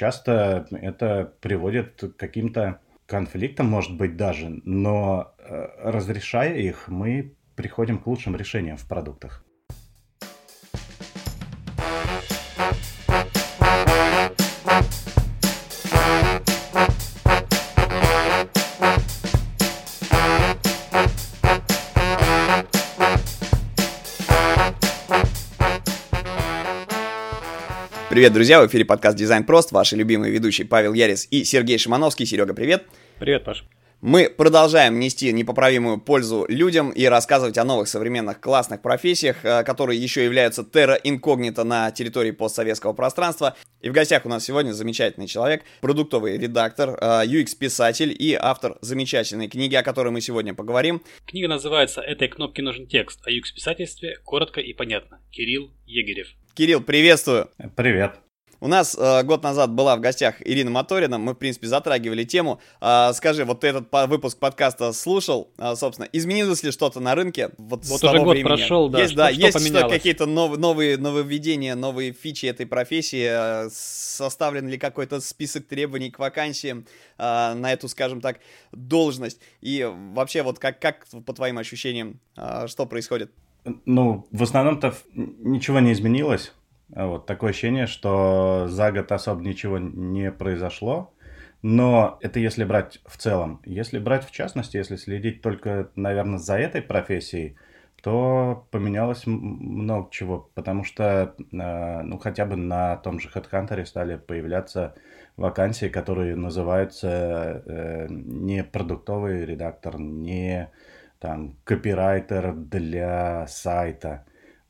часто 0.00 0.66
это 0.70 1.30
приводит 1.42 2.00
к 2.00 2.16
каким-то 2.16 2.80
конфликтам, 3.04 3.66
может 3.66 3.98
быть, 3.98 4.16
даже, 4.16 4.48
но 4.64 5.34
э, 5.38 5.66
разрешая 5.84 6.56
их, 6.56 6.88
мы 6.88 7.34
приходим 7.54 7.98
к 7.98 8.06
лучшим 8.06 8.34
решениям 8.34 8.78
в 8.78 8.88
продуктах. 8.88 9.44
Привет, 28.20 28.34
друзья! 28.34 28.60
В 28.60 28.66
эфире 28.66 28.84
подкаст 28.84 29.16
«Дизайн 29.16 29.44
прост». 29.44 29.72
Ваши 29.72 29.96
любимые 29.96 30.30
ведущие 30.30 30.66
Павел 30.66 30.92
Ярис 30.92 31.26
и 31.30 31.42
Сергей 31.42 31.78
Шимановский. 31.78 32.26
Серега, 32.26 32.52
привет! 32.52 32.84
Привет, 33.18 33.44
Паш! 33.44 33.64
Мы 34.02 34.28
продолжаем 34.28 35.00
нести 35.00 35.32
непоправимую 35.32 35.98
пользу 35.98 36.44
людям 36.46 36.90
и 36.90 37.06
рассказывать 37.06 37.56
о 37.56 37.64
новых 37.64 37.88
современных 37.88 38.38
классных 38.38 38.82
профессиях, 38.82 39.42
э, 39.42 39.64
которые 39.64 39.98
еще 39.98 40.22
являются 40.22 40.64
терра 40.64 40.96
инкогнито 41.02 41.64
на 41.64 41.90
территории 41.92 42.32
постсоветского 42.32 42.92
пространства. 42.92 43.56
И 43.80 43.88
в 43.88 43.94
гостях 43.94 44.26
у 44.26 44.28
нас 44.28 44.44
сегодня 44.44 44.72
замечательный 44.72 45.26
человек, 45.26 45.64
продуктовый 45.80 46.36
редактор, 46.36 46.98
UX-писатель 47.00 48.10
э, 48.10 48.16
и 48.16 48.34
автор 48.34 48.76
замечательной 48.82 49.48
книги, 49.48 49.76
о 49.76 49.82
которой 49.82 50.10
мы 50.10 50.20
сегодня 50.20 50.52
поговорим. 50.52 51.00
Книга 51.24 51.48
называется 51.48 52.02
«Этой 52.02 52.28
кнопке 52.28 52.60
нужен 52.60 52.86
текст» 52.86 53.26
о 53.26 53.30
UX-писательстве 53.30 54.18
коротко 54.26 54.60
и 54.60 54.74
понятно. 54.74 55.22
Кирилл 55.30 55.70
Егерев. 55.86 56.28
Кирилл, 56.54 56.80
приветствую. 56.80 57.48
Привет. 57.76 58.16
У 58.62 58.68
нас 58.68 58.94
э, 58.98 59.22
год 59.22 59.42
назад 59.42 59.72
была 59.72 59.96
в 59.96 60.00
гостях 60.00 60.34
Ирина 60.46 60.70
Моторина, 60.70 61.16
мы, 61.16 61.32
в 61.32 61.36
принципе, 61.36 61.66
затрагивали 61.66 62.24
тему. 62.24 62.60
Э, 62.82 63.12
скажи, 63.14 63.46
вот 63.46 63.60
ты 63.60 63.68
этот 63.68 63.88
по- 63.88 64.06
выпуск 64.06 64.38
подкаста 64.38 64.92
слушал, 64.92 65.50
э, 65.56 65.74
собствно, 65.76 66.06
изменилось 66.12 66.62
ли 66.62 66.70
что-то 66.70 67.00
на 67.00 67.14
рынке? 67.14 67.52
Вот, 67.56 67.86
вот 67.86 68.04
уже 68.04 68.18
год 68.18 68.32
времени? 68.32 68.42
прошел, 68.42 68.90
да, 68.90 68.98
есть, 68.98 69.12
что, 69.12 69.18
да, 69.18 69.32
что 69.32 69.40
есть 69.40 69.66
что, 69.66 69.88
какие-то 69.88 70.26
нов- 70.26 70.58
новые 70.58 70.98
нововведения, 70.98 71.74
новые 71.74 72.12
фичи 72.12 72.44
этой 72.46 72.66
профессии? 72.66 73.28
Э, 73.30 73.70
составлен 73.72 74.68
ли 74.68 74.76
какой-то 74.76 75.22
список 75.22 75.66
требований 75.66 76.10
к 76.10 76.18
вакансиям 76.18 76.84
э, 77.16 77.54
на 77.54 77.72
эту, 77.72 77.88
скажем 77.88 78.20
так, 78.20 78.40
должность? 78.72 79.40
И 79.62 79.88
вообще, 80.12 80.42
вот 80.42 80.58
как, 80.58 80.78
как 80.80 81.06
по 81.24 81.32
твоим 81.32 81.56
ощущениям, 81.56 82.20
э, 82.36 82.66
что 82.66 82.84
происходит? 82.84 83.32
Ну, 83.84 84.26
в 84.30 84.42
основном-то 84.42 84.94
ничего 85.14 85.80
не 85.80 85.92
изменилось. 85.92 86.54
Вот 86.88 87.26
такое 87.26 87.50
ощущение, 87.50 87.86
что 87.86 88.66
за 88.68 88.90
год 88.90 89.12
особо 89.12 89.42
ничего 89.42 89.78
не 89.78 90.32
произошло. 90.32 91.12
Но 91.62 92.18
это 92.20 92.40
если 92.40 92.64
брать 92.64 93.00
в 93.06 93.16
целом. 93.18 93.60
Если 93.64 93.98
брать 93.98 94.26
в 94.26 94.30
частности, 94.30 94.76
если 94.78 94.96
следить 94.96 95.42
только, 95.42 95.90
наверное, 95.94 96.38
за 96.38 96.56
этой 96.56 96.80
профессией, 96.80 97.56
то 98.02 98.66
поменялось 98.70 99.24
много 99.26 100.08
чего, 100.10 100.50
потому 100.54 100.84
что, 100.84 101.34
э, 101.38 102.02
ну, 102.02 102.18
хотя 102.18 102.46
бы 102.46 102.56
на 102.56 102.96
том 102.96 103.20
же 103.20 103.28
HeadHunter 103.28 103.84
стали 103.84 104.16
появляться 104.16 104.94
вакансии, 105.36 105.88
которые 105.88 106.34
называются 106.34 107.62
э, 107.66 108.06
не 108.08 108.64
продуктовый 108.64 109.44
редактор, 109.44 109.98
не 109.98 110.70
там 111.20 111.56
копирайтер 111.64 112.54
для 112.54 113.46
сайта, 113.46 114.24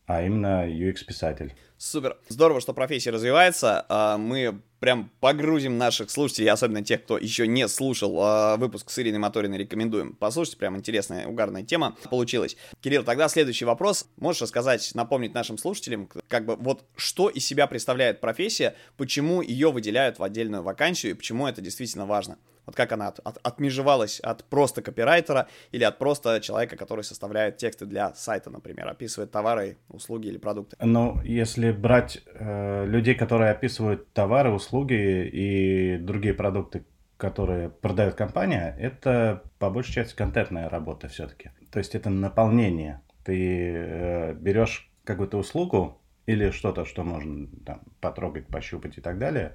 а 0.06 0.22
именно 0.22 0.68
UX-писатель. 0.68 1.54
Супер. 1.78 2.18
Здорово, 2.28 2.60
что 2.60 2.74
профессия 2.74 3.10
развивается. 3.10 3.86
А, 3.88 4.18
мы 4.18 4.60
прям 4.80 5.10
погрузим 5.20 5.78
наших 5.78 6.10
слушателей, 6.10 6.50
особенно 6.50 6.84
тех, 6.84 7.04
кто 7.04 7.16
еще 7.16 7.46
не 7.46 7.68
слушал 7.68 8.18
а, 8.20 8.56
выпуск 8.56 8.90
с 8.90 8.98
Ириной 8.98 9.18
Моториной, 9.18 9.58
рекомендуем. 9.58 10.14
Послушайте, 10.14 10.58
прям 10.58 10.76
интересная, 10.76 11.26
угарная 11.26 11.62
тема 11.62 11.96
получилась. 12.10 12.56
Кирилл, 12.82 13.04
тогда 13.04 13.28
следующий 13.28 13.64
вопрос. 13.64 14.06
Можешь 14.16 14.42
рассказать, 14.42 14.90
напомнить 14.94 15.32
нашим 15.32 15.56
слушателям, 15.56 16.10
как 16.28 16.44
бы 16.44 16.56
вот 16.56 16.84
что 16.96 17.28
из 17.30 17.46
себя 17.46 17.66
представляет 17.66 18.20
профессия, 18.20 18.74
почему 18.96 19.40
ее 19.40 19.70
выделяют 19.70 20.18
в 20.18 20.22
отдельную 20.22 20.62
вакансию 20.62 21.12
и 21.12 21.14
почему 21.14 21.46
это 21.46 21.62
действительно 21.62 22.04
важно? 22.04 22.36
Вот 22.66 22.76
как 22.76 22.92
она 22.92 23.08
от, 23.08 23.20
от, 23.20 23.38
отмежевалась 23.42 24.20
от 24.20 24.44
просто 24.44 24.82
копирайтера 24.82 25.48
или 25.72 25.84
от 25.84 25.98
просто 25.98 26.40
человека, 26.40 26.76
который 26.76 27.04
составляет 27.04 27.56
тексты 27.56 27.86
для 27.86 28.14
сайта, 28.14 28.50
например, 28.50 28.88
описывает 28.88 29.30
товары, 29.30 29.78
услуги 29.88 30.28
или 30.28 30.38
продукты? 30.38 30.76
Ну, 30.80 31.20
если 31.22 31.72
брать 31.72 32.22
э, 32.26 32.86
людей, 32.86 33.14
которые 33.14 33.50
описывают 33.50 34.12
товары, 34.12 34.50
услуги 34.50 35.28
и 35.32 35.98
другие 35.98 36.34
продукты, 36.34 36.84
которые 37.16 37.68
продает 37.68 38.14
компания, 38.14 38.76
это 38.80 39.42
по 39.58 39.70
большей 39.70 39.92
части 39.92 40.16
контентная 40.16 40.68
работа 40.68 41.08
все-таки. 41.08 41.50
То 41.70 41.78
есть 41.78 41.94
это 41.94 42.08
наполнение. 42.10 43.02
Ты 43.24 43.74
э, 43.74 44.34
берешь 44.34 44.90
какую-то 45.04 45.36
услугу 45.36 46.00
или 46.26 46.50
что-то, 46.50 46.84
что 46.84 47.04
можно 47.04 47.48
там, 47.66 47.82
потрогать, 48.00 48.46
пощупать 48.46 48.98
и 48.98 49.00
так 49.00 49.18
далее, 49.18 49.52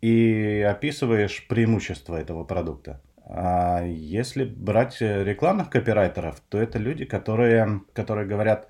и 0.00 0.60
описываешь 0.68 1.46
преимущества 1.48 2.16
этого 2.16 2.44
продукта. 2.44 3.00
А 3.28 3.82
если 3.84 4.44
брать 4.44 5.00
рекламных 5.00 5.68
копирайтеров, 5.70 6.40
то 6.48 6.58
это 6.58 6.78
люди, 6.78 7.04
которые, 7.04 7.80
которые 7.92 8.26
говорят, 8.26 8.68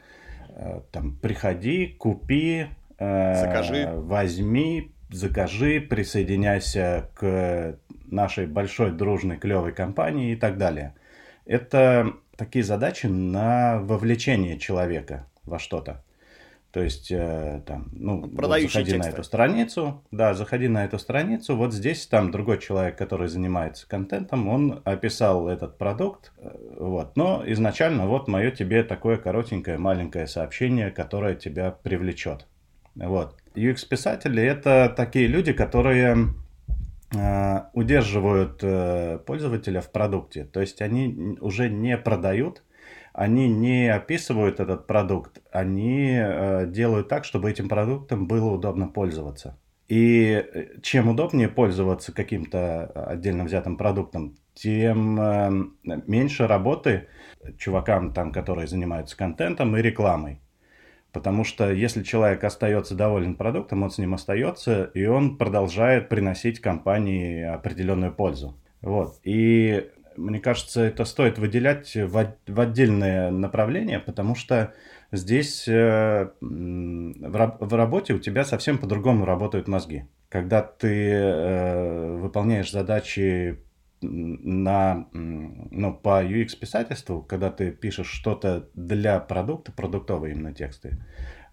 э, 0.48 0.80
там, 0.92 1.16
приходи, 1.16 1.88
купи, 1.88 2.66
э, 2.98 3.34
закажи. 3.34 3.90
возьми, 3.94 4.92
закажи, 5.10 5.80
присоединяйся 5.80 7.10
к 7.14 7.78
нашей 8.06 8.46
большой 8.46 8.92
дружной 8.92 9.36
клевой 9.36 9.72
компании 9.72 10.32
и 10.32 10.36
так 10.36 10.56
далее. 10.56 10.94
Это 11.44 12.14
такие 12.36 12.64
задачи 12.64 13.06
на 13.06 13.78
вовлечение 13.80 14.58
человека 14.58 15.26
во 15.44 15.58
что-то. 15.58 16.02
То 16.76 16.82
есть, 16.82 17.10
э, 17.10 17.62
там, 17.64 17.88
ну, 17.92 18.20
вот 18.20 18.44
заходи 18.44 18.68
тексты. 18.68 18.98
на 18.98 19.04
эту 19.04 19.22
страницу, 19.22 20.04
да, 20.10 20.34
заходи 20.34 20.68
на 20.68 20.84
эту 20.84 20.98
страницу, 20.98 21.56
вот 21.56 21.72
здесь 21.72 22.06
там 22.06 22.30
другой 22.30 22.58
человек, 22.58 22.98
который 22.98 23.28
занимается 23.28 23.88
контентом, 23.88 24.46
он 24.46 24.82
описал 24.84 25.48
этот 25.48 25.78
продукт, 25.78 26.32
э, 26.36 26.50
вот, 26.78 27.16
но 27.16 27.42
изначально 27.46 28.06
вот 28.06 28.28
мое 28.28 28.50
тебе 28.50 28.82
такое 28.82 29.16
коротенькое 29.16 29.78
маленькое 29.78 30.26
сообщение, 30.26 30.90
которое 30.90 31.34
тебя 31.34 31.70
привлечет, 31.70 32.46
вот. 32.94 33.36
UX-писатели 33.54 34.42
это 34.42 34.92
такие 34.94 35.28
люди, 35.28 35.54
которые 35.54 36.34
э, 37.14 37.60
удерживают 37.72 38.58
э, 38.60 39.18
пользователя 39.24 39.80
в 39.80 39.90
продукте, 39.90 40.44
то 40.44 40.60
есть 40.60 40.82
они 40.82 41.38
уже 41.40 41.70
не 41.70 41.96
продают, 41.96 42.62
они 43.16 43.48
не 43.48 43.88
описывают 43.88 44.60
этот 44.60 44.86
продукт, 44.86 45.40
они 45.50 46.18
э, 46.18 46.66
делают 46.66 47.08
так, 47.08 47.24
чтобы 47.24 47.50
этим 47.50 47.66
продуктом 47.66 48.26
было 48.28 48.52
удобно 48.52 48.88
пользоваться. 48.88 49.58
И 49.88 50.44
э, 50.52 50.80
чем 50.82 51.08
удобнее 51.08 51.48
пользоваться 51.48 52.12
каким-то 52.12 52.84
отдельно 53.08 53.44
взятым 53.44 53.78
продуктом, 53.78 54.36
тем 54.52 55.18
э, 55.18 55.50
меньше 55.82 56.46
работы 56.46 57.08
чувакам, 57.56 58.12
там, 58.12 58.32
которые 58.32 58.66
занимаются 58.66 59.16
контентом 59.16 59.74
и 59.78 59.82
рекламой. 59.82 60.42
Потому 61.10 61.44
что 61.44 61.72
если 61.72 62.02
человек 62.02 62.44
остается 62.44 62.94
доволен 62.94 63.34
продуктом, 63.34 63.82
он 63.82 63.90
с 63.90 63.96
ним 63.96 64.12
остается, 64.12 64.90
и 64.92 65.06
он 65.06 65.38
продолжает 65.38 66.10
приносить 66.10 66.60
компании 66.60 67.44
определенную 67.44 68.12
пользу. 68.12 68.58
Вот. 68.82 69.18
И 69.24 69.90
мне 70.16 70.40
кажется, 70.40 70.82
это 70.82 71.04
стоит 71.04 71.38
выделять 71.38 71.94
в, 71.94 72.34
в 72.46 72.60
отдельное 72.60 73.30
направление, 73.30 73.98
потому 73.98 74.34
что 74.34 74.74
здесь 75.12 75.66
э, 75.68 76.30
в, 76.40 77.56
в 77.60 77.74
работе 77.74 78.14
у 78.14 78.18
тебя 78.18 78.44
совсем 78.44 78.78
по-другому 78.78 79.24
работают 79.24 79.68
мозги. 79.68 80.04
Когда 80.28 80.62
ты 80.62 81.10
э, 81.10 82.16
выполняешь 82.16 82.70
задачи 82.70 83.60
на, 84.02 85.08
ну, 85.12 85.94
по 85.94 86.22
UX-писательству, 86.22 87.22
когда 87.22 87.50
ты 87.50 87.70
пишешь 87.70 88.08
что-то 88.08 88.68
для 88.74 89.18
продукта, 89.20 89.72
продуктовые 89.72 90.34
именно 90.34 90.52
тексты, 90.52 90.98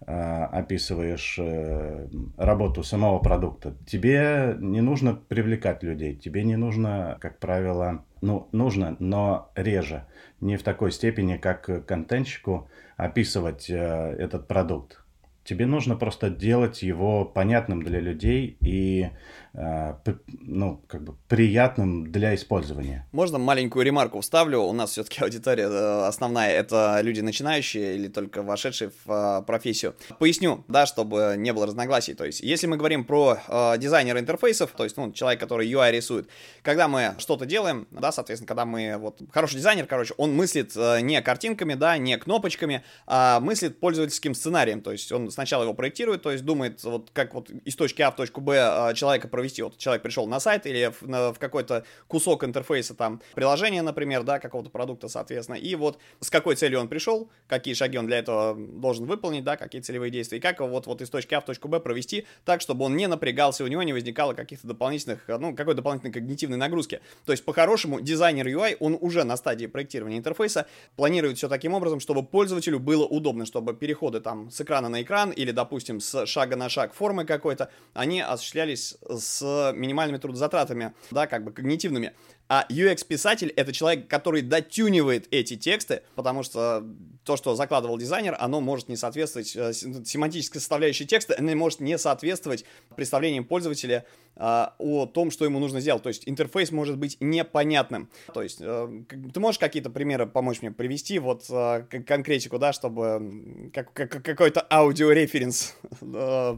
Э, 0.06 0.44
описываешь 0.52 1.38
э, 1.38 2.08
работу 2.36 2.82
самого 2.82 3.20
продукта, 3.20 3.74
тебе 3.86 4.54
не 4.60 4.82
нужно 4.82 5.14
привлекать 5.14 5.82
людей, 5.82 6.14
тебе 6.14 6.44
не 6.44 6.56
нужно, 6.56 7.16
как 7.22 7.38
правило, 7.38 8.04
ну, 8.24 8.48
нужно, 8.52 8.96
но 9.00 9.50
реже, 9.54 10.06
не 10.40 10.56
в 10.56 10.62
такой 10.62 10.92
степени, 10.92 11.36
как 11.36 11.86
контентщику 11.86 12.70
описывать 12.96 13.68
э, 13.68 13.74
этот 13.74 14.48
продукт. 14.48 15.04
Тебе 15.44 15.66
нужно 15.66 15.94
просто 15.94 16.30
делать 16.30 16.82
его 16.82 17.26
понятным 17.26 17.82
для 17.82 18.00
людей 18.00 18.56
и 18.60 19.10
ну, 19.54 20.82
как 20.88 21.04
бы 21.04 21.14
приятным 21.28 22.10
для 22.10 22.34
использования. 22.34 23.06
Можно 23.12 23.38
маленькую 23.38 23.84
ремарку 23.84 24.20
вставлю? 24.20 24.60
У 24.62 24.72
нас 24.72 24.90
все-таки 24.90 25.22
аудитория 25.22 25.68
э, 25.68 26.06
основная— 26.06 26.50
это 26.52 26.98
люди 27.02 27.20
начинающие 27.20 27.94
или 27.94 28.08
только 28.08 28.42
вошедшие 28.42 28.90
в 29.04 29.10
э, 29.10 29.42
профессию. 29.46 29.94
Поясню, 30.18 30.64
да, 30.68 30.86
чтобы 30.86 31.34
не 31.38 31.52
было 31.52 31.66
разногласий. 31.66 32.14
То 32.14 32.24
есть, 32.24 32.40
если 32.40 32.66
мы 32.66 32.76
говорим 32.76 33.04
про 33.04 33.38
э, 33.46 33.78
дизайнера 33.78 34.18
интерфейсов, 34.18 34.72
то 34.76 34.84
есть, 34.84 34.96
ну, 34.96 35.12
человек, 35.12 35.40
который 35.40 35.70
UI 35.70 35.92
рисует, 35.92 36.28
когда 36.62 36.88
мы 36.88 37.14
что-то 37.18 37.46
делаем, 37.46 37.86
да, 37.92 38.10
соответственно, 38.10 38.48
когда 38.48 38.64
мы, 38.64 38.96
вот, 38.98 39.20
хороший 39.30 39.56
дизайнер, 39.56 39.86
короче, 39.86 40.14
он 40.16 40.34
мыслит 40.34 40.72
э, 40.76 41.00
не 41.00 41.22
картинками, 41.22 41.74
да, 41.74 41.96
не 41.96 42.18
кнопочками, 42.18 42.82
а 43.06 43.38
мыслит 43.38 43.78
пользовательским 43.78 44.34
сценарием. 44.34 44.80
То 44.80 44.90
есть, 44.90 45.12
он 45.12 45.30
сначала 45.30 45.62
его 45.62 45.74
проектирует, 45.74 46.22
то 46.22 46.32
есть, 46.32 46.44
думает, 46.44 46.82
вот, 46.82 47.10
как 47.12 47.34
вот 47.34 47.50
из 47.50 47.76
точки 47.76 48.02
А 48.02 48.10
в 48.10 48.16
точку 48.16 48.40
Б 48.40 48.54
э, 48.56 48.94
человека 48.94 49.28
провести 49.28 49.43
провести. 49.44 49.62
Вот 49.62 49.76
человек 49.76 50.02
пришел 50.02 50.26
на 50.26 50.40
сайт 50.40 50.66
или 50.66 50.90
в, 50.90 51.06
на, 51.06 51.32
в 51.32 51.38
какой-то 51.38 51.84
кусок 52.08 52.44
интерфейса 52.44 52.94
там 52.94 53.20
приложения, 53.34 53.82
например, 53.82 54.22
да, 54.22 54.38
какого-то 54.38 54.70
продукта, 54.70 55.08
соответственно, 55.08 55.56
и 55.56 55.74
вот 55.74 55.98
с 56.20 56.30
какой 56.30 56.56
целью 56.56 56.80
он 56.80 56.88
пришел, 56.88 57.28
какие 57.46 57.74
шаги 57.74 57.98
он 57.98 58.06
для 58.06 58.18
этого 58.18 58.54
должен 58.56 59.04
выполнить, 59.04 59.44
да, 59.44 59.56
какие 59.56 59.82
целевые 59.82 60.10
действия, 60.10 60.38
и 60.38 60.40
как 60.40 60.60
его 60.60 60.68
вот, 60.68 60.86
вот 60.86 61.02
из 61.02 61.10
точки 61.10 61.34
А 61.34 61.40
в 61.40 61.44
точку 61.44 61.68
Б 61.68 61.80
провести 61.80 62.26
так, 62.44 62.60
чтобы 62.60 62.86
он 62.86 62.96
не 62.96 63.06
напрягался, 63.06 63.64
у 63.64 63.66
него 63.66 63.82
не 63.82 63.92
возникало 63.92 64.32
каких-то 64.32 64.66
дополнительных, 64.66 65.24
ну, 65.28 65.54
какой 65.54 65.74
дополнительной 65.74 66.12
когнитивной 66.12 66.56
нагрузки. 66.56 67.00
То 67.26 67.32
есть, 67.32 67.44
по-хорошему, 67.44 68.00
дизайнер 68.00 68.46
UI, 68.46 68.76
он 68.80 68.96
уже 69.00 69.24
на 69.24 69.36
стадии 69.36 69.66
проектирования 69.66 70.18
интерфейса 70.18 70.66
планирует 70.96 71.36
все 71.36 71.48
таким 71.48 71.74
образом, 71.74 72.00
чтобы 72.00 72.22
пользователю 72.22 72.80
было 72.80 73.04
удобно, 73.04 73.44
чтобы 73.44 73.74
переходы 73.74 74.20
там 74.20 74.50
с 74.50 74.60
экрана 74.60 74.88
на 74.88 75.02
экран 75.02 75.30
или, 75.30 75.50
допустим, 75.50 76.00
с 76.00 76.26
шага 76.26 76.56
на 76.56 76.68
шаг 76.68 76.94
формы 76.94 77.24
какой-то, 77.24 77.68
они 77.92 78.20
осуществлялись 78.20 78.96
с 79.08 79.33
с 79.34 79.72
минимальными 79.74 80.18
трудозатратами, 80.18 80.94
да, 81.10 81.26
как 81.26 81.44
бы 81.44 81.52
когнитивными. 81.52 82.12
А 82.48 82.66
UX-писатель— 82.68 83.48
это 83.56 83.72
человек, 83.72 84.06
который 84.06 84.42
дотюнивает 84.42 85.26
эти 85.30 85.56
тексты, 85.56 86.02
потому 86.14 86.42
что 86.42 86.84
то, 87.24 87.38
что 87.38 87.56
закладывал 87.56 87.96
дизайнер, 87.96 88.36
оно 88.38 88.60
может 88.60 88.88
не 88.90 88.96
соответствовать, 88.96 89.56
э, 89.56 89.72
семантической 89.72 90.60
составляющей 90.60 91.06
текста, 91.06 91.34
она 91.38 91.54
может 91.54 91.80
не 91.80 91.96
соответствовать 91.96 92.66
представлениям 92.96 93.44
пользователя 93.44 94.04
э, 94.36 94.66
о 94.78 95.06
том, 95.06 95.30
что 95.30 95.46
ему 95.46 95.58
нужно 95.58 95.80
сделать. 95.80 96.02
То 96.02 96.10
есть 96.10 96.28
интерфейс 96.28 96.70
может 96.70 96.98
быть 96.98 97.16
непонятным. 97.20 98.10
То 98.34 98.42
есть 98.42 98.58
э, 98.60 99.02
ты 99.32 99.40
можешь 99.40 99.58
какие-то 99.58 99.88
примеры 99.88 100.26
помочь 100.26 100.60
мне 100.60 100.70
привести, 100.70 101.18
вот 101.18 101.46
э, 101.48 101.84
конкретику, 102.06 102.58
да, 102.58 102.74
чтобы 102.74 103.70
как, 103.72 103.90
как, 103.94 104.22
какой-то 104.22 104.60
аудиореференс 104.70 105.76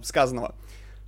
сказанного? 0.02 0.56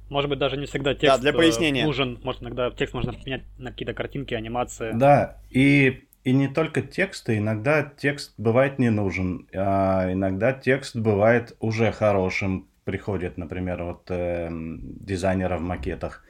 Может 0.09 0.31
быть, 0.31 0.39
даже 0.39 0.57
не 0.57 0.67
всегда 0.67 0.95
текст 0.95 1.17
да, 1.17 1.19
для 1.19 1.33
пояснения. 1.33 1.85
нужен. 1.85 2.19
Может, 2.23 2.43
иногда 2.43 2.71
текст 2.71 2.95
можно 2.95 3.13
поменять 3.13 3.43
на 3.59 3.71
какие-то 3.71 3.95
картинки, 3.95 4.35
анимации. 4.35 4.93
Да, 4.95 5.39
и, 5.51 6.05
и 6.25 6.33
не 6.33 6.49
только 6.49 6.83
тексты, 6.83 7.39
иногда 7.39 7.83
текст 7.83 8.35
бывает 8.39 8.79
не 8.79 8.91
нужен, 8.91 9.47
а 9.55 10.11
иногда 10.13 10.53
текст 10.53 10.97
бывает 10.97 11.57
уже 11.61 11.93
хорошим, 11.93 12.69
приходит, 12.85 13.37
например, 13.37 13.83
вот 13.85 14.11
э, 14.11 14.49
дизайнера 14.51 15.59
в 15.59 15.61
макетах. 15.61 16.25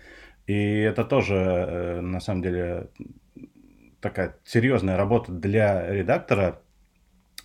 И 0.49 0.81
это 0.81 1.05
тоже, 1.05 1.35
э, 1.37 2.01
на 2.01 2.21
самом 2.21 2.43
деле, 2.43 2.89
такая 4.01 4.37
серьезная 4.45 4.97
работа 4.97 5.31
для 5.31 5.89
редактора, 5.89 6.61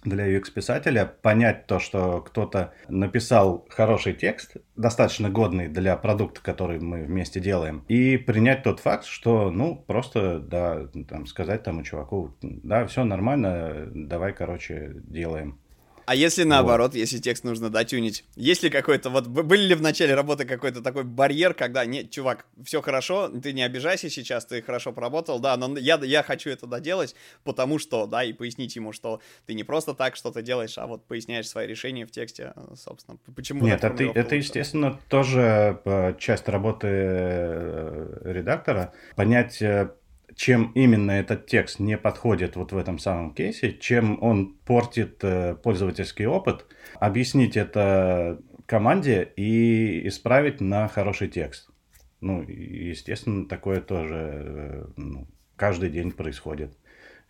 для 0.04 0.28
UX-писателя 0.28 1.06
понять 1.06 1.68
то, 1.68 1.80
что 1.80 2.22
кто-то 2.22 2.74
написал 2.88 3.66
хороший 3.70 4.14
текст, 4.14 4.58
достаточно 4.76 5.30
годный 5.30 5.68
для 5.68 5.96
продукта, 5.98 6.42
который 6.42 6.80
мы 6.80 7.04
вместе 7.04 7.40
делаем, 7.40 7.84
и 7.88 8.18
принять 8.18 8.64
тот 8.64 8.80
факт, 8.80 9.06
что, 9.06 9.52
ну, 9.52 9.76
просто, 9.76 10.40
да, 10.40 10.88
там, 11.08 11.26
сказать 11.26 11.64
тому 11.64 11.84
чуваку, 11.84 12.36
да, 12.42 12.86
все 12.86 13.04
нормально, 13.04 13.90
давай, 13.94 14.34
короче, 14.34 14.94
делаем. 14.96 15.60
А 16.06 16.16
если 16.16 16.44
наоборот, 16.44 16.92
вот. 16.92 16.98
если 16.98 17.18
текст 17.20 17.44
нужно 17.44 17.70
дотюнить? 17.70 18.26
Есть 18.36 18.64
ли 18.64 18.70
какой-то, 18.70 19.10
вот 19.10 19.28
были 19.28 19.64
ли 19.64 19.76
в 19.76 19.82
начале 19.82 20.16
работы 20.16 20.46
какой-то 20.46 20.82
такой 20.82 21.04
барьер, 21.04 21.54
когда, 21.54 21.86
нет, 21.86 22.12
чувак, 22.12 22.46
все 22.64 22.82
хорошо, 22.82 23.30
ты 23.30 23.54
не 23.54 23.64
обижайся 23.64 24.10
сейчас, 24.10 24.46
ты 24.46 24.62
хорошо 24.62 24.92
поработал, 24.92 25.40
да, 25.40 25.56
но 25.58 25.78
я, 25.78 26.00
я 26.04 26.24
хочу 26.24 26.50
это 26.50 26.68
доделать, 26.68 27.16
потому 27.44 27.80
что, 27.80 28.06
да, 28.06 28.24
и 28.24 28.34
пояснить 28.34 28.76
ему, 28.76 28.92
что 28.92 29.22
ты 29.46 29.54
не 29.54 29.64
просто 29.64 29.94
так 29.94 30.16
что-то 30.16 30.42
делаешь, 30.42 30.78
а 30.78 30.88
вот 30.88 31.06
поясняешь 31.06 31.48
свои 31.48 31.68
решения 31.68 32.06
в 32.06 32.12
тексте, 32.12 32.54
собственно, 32.76 33.18
почему... 33.36 33.66
Нет, 33.66 33.84
это, 33.84 34.04
это 34.04 34.36
естественно, 34.36 35.00
тоже 35.10 35.80
э, 35.86 36.16
часть 36.20 36.48
работы 36.50 36.88
э, 36.90 38.22
редактора, 38.24 38.94
понять 39.16 39.62
э, 39.62 39.92
чем 40.36 40.72
именно 40.76 41.12
этот 41.12 41.48
текст 41.48 41.80
не 41.80 41.98
подходит 41.98 42.56
вот 42.56 42.72
в 42.72 42.78
этом 42.78 43.00
самом 43.00 43.34
кейсе, 43.34 43.74
чем 43.74 44.22
он 44.22 44.56
портит 44.66 45.24
э, 45.24 45.56
пользовательский 45.56 46.26
опыт, 46.26 46.66
объяснить 47.00 47.58
это 47.58 48.40
команде 48.66 49.32
и 49.36 50.08
исправить 50.08 50.62
на 50.62 50.88
хороший 50.88 51.28
текст. 51.28 51.70
Ну, 52.22 52.42
естественно, 52.42 53.46
такое 53.48 53.82
тоже 53.82 54.16
э, 54.16 54.86
ну, 54.98 55.28
каждый 55.56 55.90
день 55.90 56.12
происходит. 56.12 56.78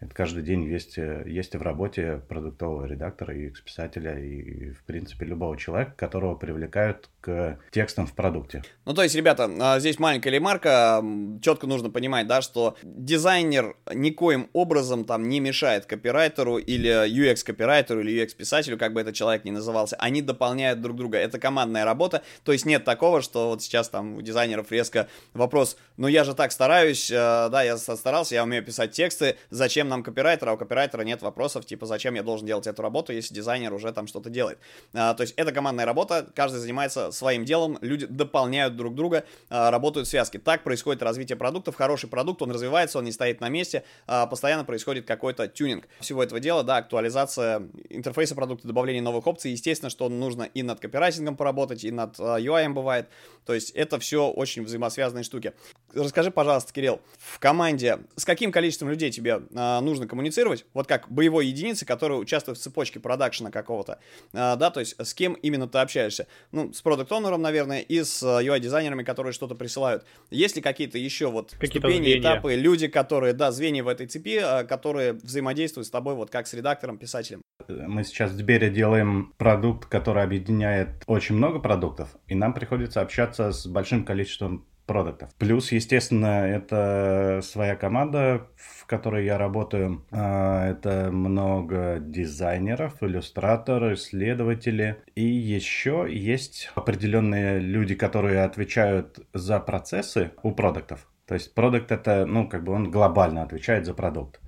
Это 0.03 0.13
каждый 0.13 0.43
день 0.43 0.65
есть, 0.65 0.97
э, 0.97 1.23
есть 1.25 1.55
в 1.55 1.61
работе 1.61 2.21
продуктового 2.27 2.85
редактора 2.85 3.33
и 3.33 3.49
писателя 3.49 4.19
и, 4.19 4.71
в 4.71 4.83
принципе, 4.83 5.25
любого 5.25 5.57
человека, 5.57 5.93
которого 5.95 6.35
привлекают 6.35 7.09
к 7.21 7.57
текстам 7.71 8.05
в 8.05 8.13
продукте. 8.13 8.63
Ну, 8.83 8.93
то 8.93 9.03
есть, 9.03 9.15
ребята, 9.15 9.49
а, 9.61 9.79
здесь 9.79 9.99
маленькая 9.99 10.31
ремарка. 10.31 11.01
Четко 11.41 11.67
нужно 11.67 11.89
понимать, 11.89 12.27
да, 12.27 12.41
что 12.41 12.75
дизайнер 12.83 13.77
никоим 13.93 14.49
образом 14.51 15.05
там 15.05 15.29
не 15.29 15.39
мешает 15.39 15.85
копирайтеру 15.85 16.57
или 16.57 16.89
UX-копирайтеру 17.07 18.01
или 18.01 18.23
UX-писателю, 18.23 18.77
как 18.77 18.91
бы 18.91 18.99
этот 18.99 19.15
человек 19.15 19.45
ни 19.45 19.51
назывался. 19.51 19.95
Они 19.95 20.21
дополняют 20.21 20.81
друг 20.81 20.97
друга. 20.97 21.17
Это 21.17 21.39
командная 21.39 21.85
работа. 21.85 22.23
То 22.43 22.51
есть, 22.51 22.65
нет 22.65 22.83
такого, 22.83 23.21
что 23.21 23.49
вот 23.49 23.63
сейчас 23.63 23.87
там 23.87 24.15
у 24.17 24.21
дизайнеров 24.21 24.69
резко 24.69 25.07
вопрос, 25.33 25.77
ну, 25.95 26.07
я 26.07 26.25
же 26.25 26.33
так 26.35 26.51
стараюсь, 26.51 27.09
э, 27.09 27.15
да, 27.49 27.63
я 27.63 27.77
старался, 27.77 28.35
я 28.35 28.43
умею 28.43 28.65
писать 28.65 28.91
тексты, 28.91 29.37
зачем 29.49 29.92
нам 29.93 30.03
копирайтер, 30.03 30.49
а 30.49 30.53
у 30.53 30.57
копирайтера 30.57 31.03
нет 31.03 31.21
вопросов, 31.21 31.65
типа, 31.65 31.85
зачем 31.85 32.15
я 32.15 32.23
должен 32.23 32.45
делать 32.45 32.67
эту 32.67 32.81
работу, 32.81 33.13
если 33.13 33.33
дизайнер 33.33 33.73
уже 33.73 33.91
там 33.93 34.07
что-то 34.07 34.29
делает. 34.29 34.57
А, 34.93 35.13
то 35.13 35.21
есть 35.21 35.33
это 35.37 35.51
командная 35.51 35.85
работа, 35.85 36.27
каждый 36.35 36.57
занимается 36.57 37.11
своим 37.11 37.45
делом, 37.45 37.77
люди 37.81 38.05
дополняют 38.05 38.75
друг 38.75 38.95
друга, 38.95 39.23
а, 39.49 39.71
работают 39.71 40.07
связки. 40.07 40.37
Так 40.37 40.63
происходит 40.63 41.03
развитие 41.03 41.37
продуктов. 41.37 41.75
Хороший 41.75 42.09
продукт, 42.09 42.41
он 42.41 42.51
развивается, 42.51 42.97
он 42.97 43.05
не 43.05 43.11
стоит 43.11 43.39
на 43.41 43.49
месте, 43.49 43.83
а, 44.07 44.25
постоянно 44.25 44.65
происходит 44.65 45.05
какой-то 45.05 45.47
тюнинг 45.47 45.87
всего 45.99 46.23
этого 46.23 46.39
дела, 46.39 46.63
да, 46.63 46.77
актуализация 46.77 47.67
интерфейса 47.89 48.35
продукта, 48.35 48.67
добавление 48.67 49.01
новых 49.01 49.27
опций. 49.27 49.51
Естественно, 49.51 49.89
что 49.89 50.09
нужно 50.09 50.43
и 50.43 50.63
над 50.63 50.79
копирайтингом 50.79 51.37
поработать, 51.37 51.83
и 51.83 51.91
над 51.91 52.19
а, 52.19 52.39
UI 52.39 52.69
бывает. 52.69 53.07
То 53.45 53.53
есть 53.53 53.71
это 53.71 53.99
все 53.99 54.29
очень 54.29 54.63
взаимосвязанные 54.63 55.23
штуки. 55.23 55.53
Расскажи, 55.93 56.31
пожалуйста, 56.31 56.73
Кирилл, 56.73 57.01
в 57.17 57.39
команде 57.39 57.99
с 58.15 58.25
каким 58.25 58.51
количеством 58.51 58.89
людей 58.89 59.11
тебе 59.11 59.41
а, 59.55 59.79
нужно 59.81 60.07
коммуницировать? 60.07 60.65
Вот 60.73 60.87
как 60.87 61.11
боевой 61.11 61.47
единицы, 61.47 61.85
которые 61.85 62.19
участвуют 62.19 62.57
в 62.57 62.61
цепочке 62.61 62.99
продакшена 62.99 63.51
какого-то, 63.51 63.99
а, 64.33 64.55
да, 64.55 64.71
то 64.71 64.79
есть 64.79 64.95
с 64.99 65.13
кем 65.13 65.33
именно 65.33 65.67
ты 65.67 65.77
общаешься? 65.77 66.27
Ну, 66.51 66.73
с 66.73 66.81
продукт 66.81 67.11
онером 67.11 67.41
наверное, 67.41 67.79
и 67.79 68.03
с 68.03 68.23
UI-дизайнерами, 68.23 69.03
которые 69.03 69.33
что-то 69.33 69.55
присылают. 69.55 70.05
Есть 70.31 70.55
ли 70.55 70.61
какие-то 70.61 70.97
еще 70.97 71.29
вот 71.29 71.51
какие 71.51 71.79
ступени, 71.79 72.05
звенья. 72.05 72.19
этапы, 72.19 72.55
люди, 72.55 72.87
которые, 72.87 73.33
да, 73.33 73.51
звенья 73.51 73.83
в 73.83 73.87
этой 73.87 74.07
цепи, 74.07 74.39
а, 74.41 74.63
которые 74.63 75.13
взаимодействуют 75.13 75.87
с 75.87 75.91
тобой 75.91 76.15
вот 76.15 76.29
как 76.29 76.47
с 76.47 76.53
редактором, 76.53 76.97
писателем? 76.97 77.41
Мы 77.67 78.03
сейчас 78.03 78.31
в 78.31 78.35
Сбере 78.35 78.69
делаем 78.69 79.33
продукт, 79.37 79.85
который 79.85 80.23
объединяет 80.23 81.03
очень 81.07 81.35
много 81.35 81.59
продуктов, 81.59 82.09
и 82.27 82.35
нам 82.35 82.53
приходится 82.53 83.01
общаться 83.01 83.51
с 83.51 83.67
большим 83.67 84.05
количеством 84.05 84.65
продуктов. 84.93 85.29
Плюс, 85.39 85.71
естественно, 85.71 86.45
это 86.45 87.39
своя 87.41 87.75
команда, 87.75 88.47
в 88.55 88.85
которой 88.85 89.25
я 89.25 89.39
работаю. 89.39 90.05
А, 90.11 90.69
это 90.69 91.09
много 91.11 91.97
дизайнеров, 91.99 93.01
иллюстраторы, 93.01 93.95
исследователи. 93.95 94.97
И 95.15 95.25
еще 95.25 96.05
есть 96.07 96.69
определенные 96.75 97.59
люди, 97.59 97.95
которые 97.95 98.43
отвечают 98.43 99.19
за 99.33 99.59
процессы 99.59 100.31
у 100.43 100.51
продуктов. 100.51 101.07
То 101.25 101.33
есть 101.33 101.55
продукт 101.55 101.91
это, 101.91 102.27
ну, 102.27 102.47
как 102.47 102.63
бы 102.63 102.73
он 102.73 102.91
глобально 102.91 103.41
отвечает 103.41 103.87
за 103.87 103.95
продукт. 103.95 104.39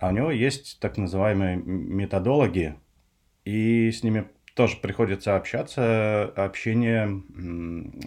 А 0.00 0.10
у 0.10 0.12
него 0.12 0.30
есть 0.30 0.78
так 0.80 0.96
называемые 0.96 1.56
методологи, 1.56 2.76
и 3.44 3.90
с 3.90 4.04
ними 4.04 4.28
тоже 4.58 4.78
приходится 4.78 5.36
общаться. 5.36 6.24
Общение 6.34 7.22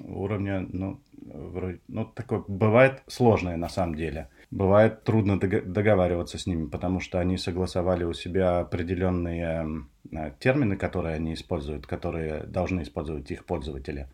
уровня, 0.06 0.68
ну, 0.70 1.00
вроде, 1.14 1.80
ну, 1.88 2.04
такое 2.04 2.44
бывает 2.46 3.04
сложное 3.08 3.56
на 3.56 3.70
самом 3.70 3.96
деле. 3.96 4.28
бывает 4.52 5.06
трудно 5.06 5.40
договариваться 5.40 6.38
с 6.38 6.46
ними, 6.46 6.68
потому 6.68 7.00
что 7.00 7.22
они 7.22 7.38
согласовали 7.38 8.04
у 8.04 8.12
себя 8.12 8.60
определенные 8.60 9.86
э, 10.12 10.32
термины, 10.40 10.76
которые 10.76 11.16
они 11.16 11.36
используют, 11.36 11.88
которые 11.88 12.44
должны 12.44 12.82
использовать 12.82 13.32
их 13.32 13.46
пользователи, 13.46 14.10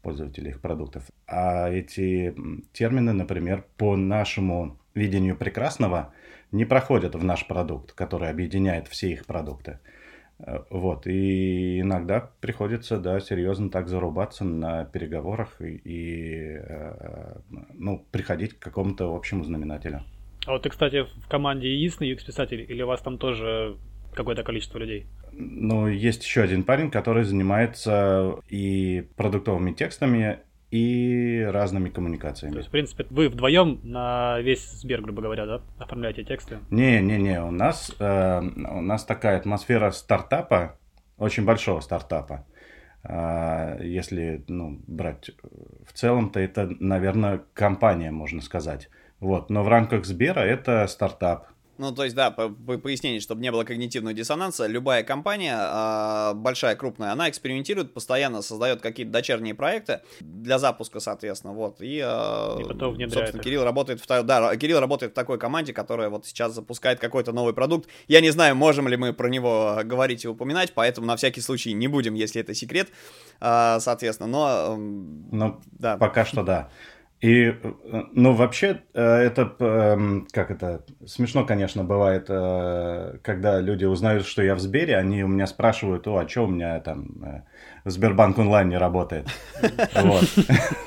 пользователи 0.00 0.48
их 0.48 0.62
продуктов. 0.62 1.02
А 1.26 1.68
эти 1.68 2.34
термины, 2.72 3.12
например, 3.12 3.66
по 3.76 3.94
нашему 3.94 4.78
видению 4.94 5.36
прекрасного, 5.36 6.14
не 6.50 6.64
проходят 6.64 7.14
в 7.14 7.22
наш 7.22 7.46
продукт, 7.46 7.92
который 7.92 8.30
объединяет 8.30 8.88
все 8.88 9.10
их 9.10 9.26
продукты. 9.26 9.80
Э, 10.40 10.60
вот, 10.70 11.06
и 11.06 11.80
иногда 11.80 12.30
приходится, 12.40 12.98
да, 12.98 13.20
серьезно 13.20 13.70
так 13.70 13.88
зарубаться 13.88 14.44
на 14.44 14.84
переговорах 14.84 15.60
и, 15.60 15.80
и 15.84 16.58
э, 16.58 17.36
ну, 17.74 18.04
приходить 18.10 18.54
к 18.54 18.58
какому-то 18.62 19.14
общему 19.14 19.44
знаменателю. 19.44 20.02
А 20.46 20.52
вот 20.52 20.62
ты, 20.62 20.70
кстати, 20.70 21.04
в 21.04 21.28
команде 21.28 21.74
единственный 21.74 22.12
UX-писатель 22.12 22.64
или 22.68 22.82
у 22.82 22.86
вас 22.86 23.00
там 23.02 23.18
тоже 23.18 23.76
какое-то 24.14 24.42
количество 24.42 24.78
людей? 24.78 25.06
Ну, 25.32 25.86
есть 25.88 26.24
еще 26.24 26.42
один 26.42 26.64
парень, 26.64 26.90
который 26.90 27.24
занимается 27.24 28.36
и 28.48 29.06
продуктовыми 29.16 29.72
текстами, 29.72 30.40
и 30.70 31.46
разными 31.50 31.88
коммуникациями. 31.88 32.52
То 32.52 32.58
есть, 32.58 32.68
в 32.68 32.72
принципе, 32.72 33.06
вы 33.10 33.28
вдвоем 33.28 33.80
на 33.82 34.38
весь 34.40 34.68
Сбер, 34.70 35.00
грубо 35.00 35.22
говоря, 35.22 35.46
да, 35.46 35.62
оформляете 35.78 36.24
тексты? 36.24 36.58
Не-не-не, 36.70 37.42
у 37.42 37.50
нас, 37.50 37.94
э, 37.98 38.40
у 38.40 38.80
нас 38.80 39.04
такая 39.04 39.38
атмосфера 39.38 39.90
стартапа, 39.90 40.76
очень 41.16 41.44
большого 41.44 41.80
стартапа. 41.80 42.44
Э, 43.02 43.78
если 43.82 44.44
ну, 44.48 44.80
брать 44.86 45.30
в 45.86 45.92
целом-то 45.94 46.38
это, 46.40 46.68
наверное, 46.80 47.42
компания, 47.54 48.10
можно 48.10 48.42
сказать. 48.42 48.90
Вот. 49.20 49.50
Но 49.50 49.62
в 49.64 49.68
рамках 49.68 50.04
Сбера 50.04 50.40
это 50.40 50.86
стартап. 50.86 51.48
Ну, 51.78 51.92
то 51.94 52.04
есть, 52.04 52.16
да, 52.16 52.30
по, 52.30 52.48
по 52.48 52.76
пояснение, 52.76 53.20
чтобы 53.20 53.40
не 53.40 53.52
было 53.52 53.62
когнитивного 53.62 54.12
диссонанса, 54.12 54.66
любая 54.66 55.04
компания, 55.04 55.56
э, 55.56 56.34
большая, 56.34 56.74
крупная, 56.74 57.12
она 57.12 57.30
экспериментирует, 57.30 57.94
постоянно 57.94 58.42
создает 58.42 58.80
какие-то 58.80 59.12
дочерние 59.12 59.54
проекты 59.54 60.00
для 60.20 60.58
запуска, 60.58 60.98
соответственно, 60.98 61.52
вот, 61.54 61.80
и, 61.80 62.02
э, 62.04 62.60
и 62.60 62.64
потом 62.64 62.98
собственно, 63.08 63.42
Кирилл 63.42 63.62
работает, 63.62 64.00
в, 64.00 64.22
да, 64.24 64.56
Кирилл 64.56 64.80
работает 64.80 65.12
в 65.12 65.14
такой 65.14 65.38
команде, 65.38 65.72
которая 65.72 66.08
вот 66.08 66.26
сейчас 66.26 66.52
запускает 66.52 66.98
какой-то 66.98 67.32
новый 67.32 67.54
продукт. 67.54 67.88
Я 68.08 68.20
не 68.20 68.30
знаю, 68.30 68.56
можем 68.56 68.88
ли 68.88 68.96
мы 68.96 69.12
про 69.12 69.28
него 69.28 69.78
говорить 69.84 70.24
и 70.24 70.28
упоминать, 70.28 70.72
поэтому 70.74 71.06
на 71.06 71.16
всякий 71.16 71.40
случай 71.40 71.72
не 71.74 71.86
будем, 71.86 72.14
если 72.14 72.40
это 72.40 72.54
секрет, 72.54 72.88
э, 73.40 73.78
соответственно, 73.80 74.28
но... 74.28 74.76
Ну, 75.30 75.60
да. 75.70 75.96
пока 75.96 76.24
что 76.24 76.42
да. 76.42 76.70
И, 77.20 77.46
э, 77.46 77.54
ну, 78.12 78.32
вообще, 78.32 78.82
э, 78.94 79.02
это, 79.02 79.52
эм, 79.58 80.28
как 80.30 80.52
это, 80.52 80.84
смешно, 81.04 81.44
конечно, 81.44 81.82
бывает, 81.82 82.26
э, 82.28 83.18
когда 83.24 83.60
люди 83.60 83.84
узнают, 83.84 84.24
что 84.24 84.40
я 84.42 84.54
в 84.54 84.60
Сбере, 84.60 84.96
они 84.96 85.24
у 85.24 85.28
меня 85.28 85.48
спрашивают, 85.48 86.06
о, 86.06 86.16
а 86.18 86.28
что 86.28 86.44
у 86.44 86.46
меня 86.48 86.78
там 86.80 87.44
Сбербанк 87.90 88.38
онлайн 88.38 88.68
не 88.68 88.78
работает. 88.78 89.26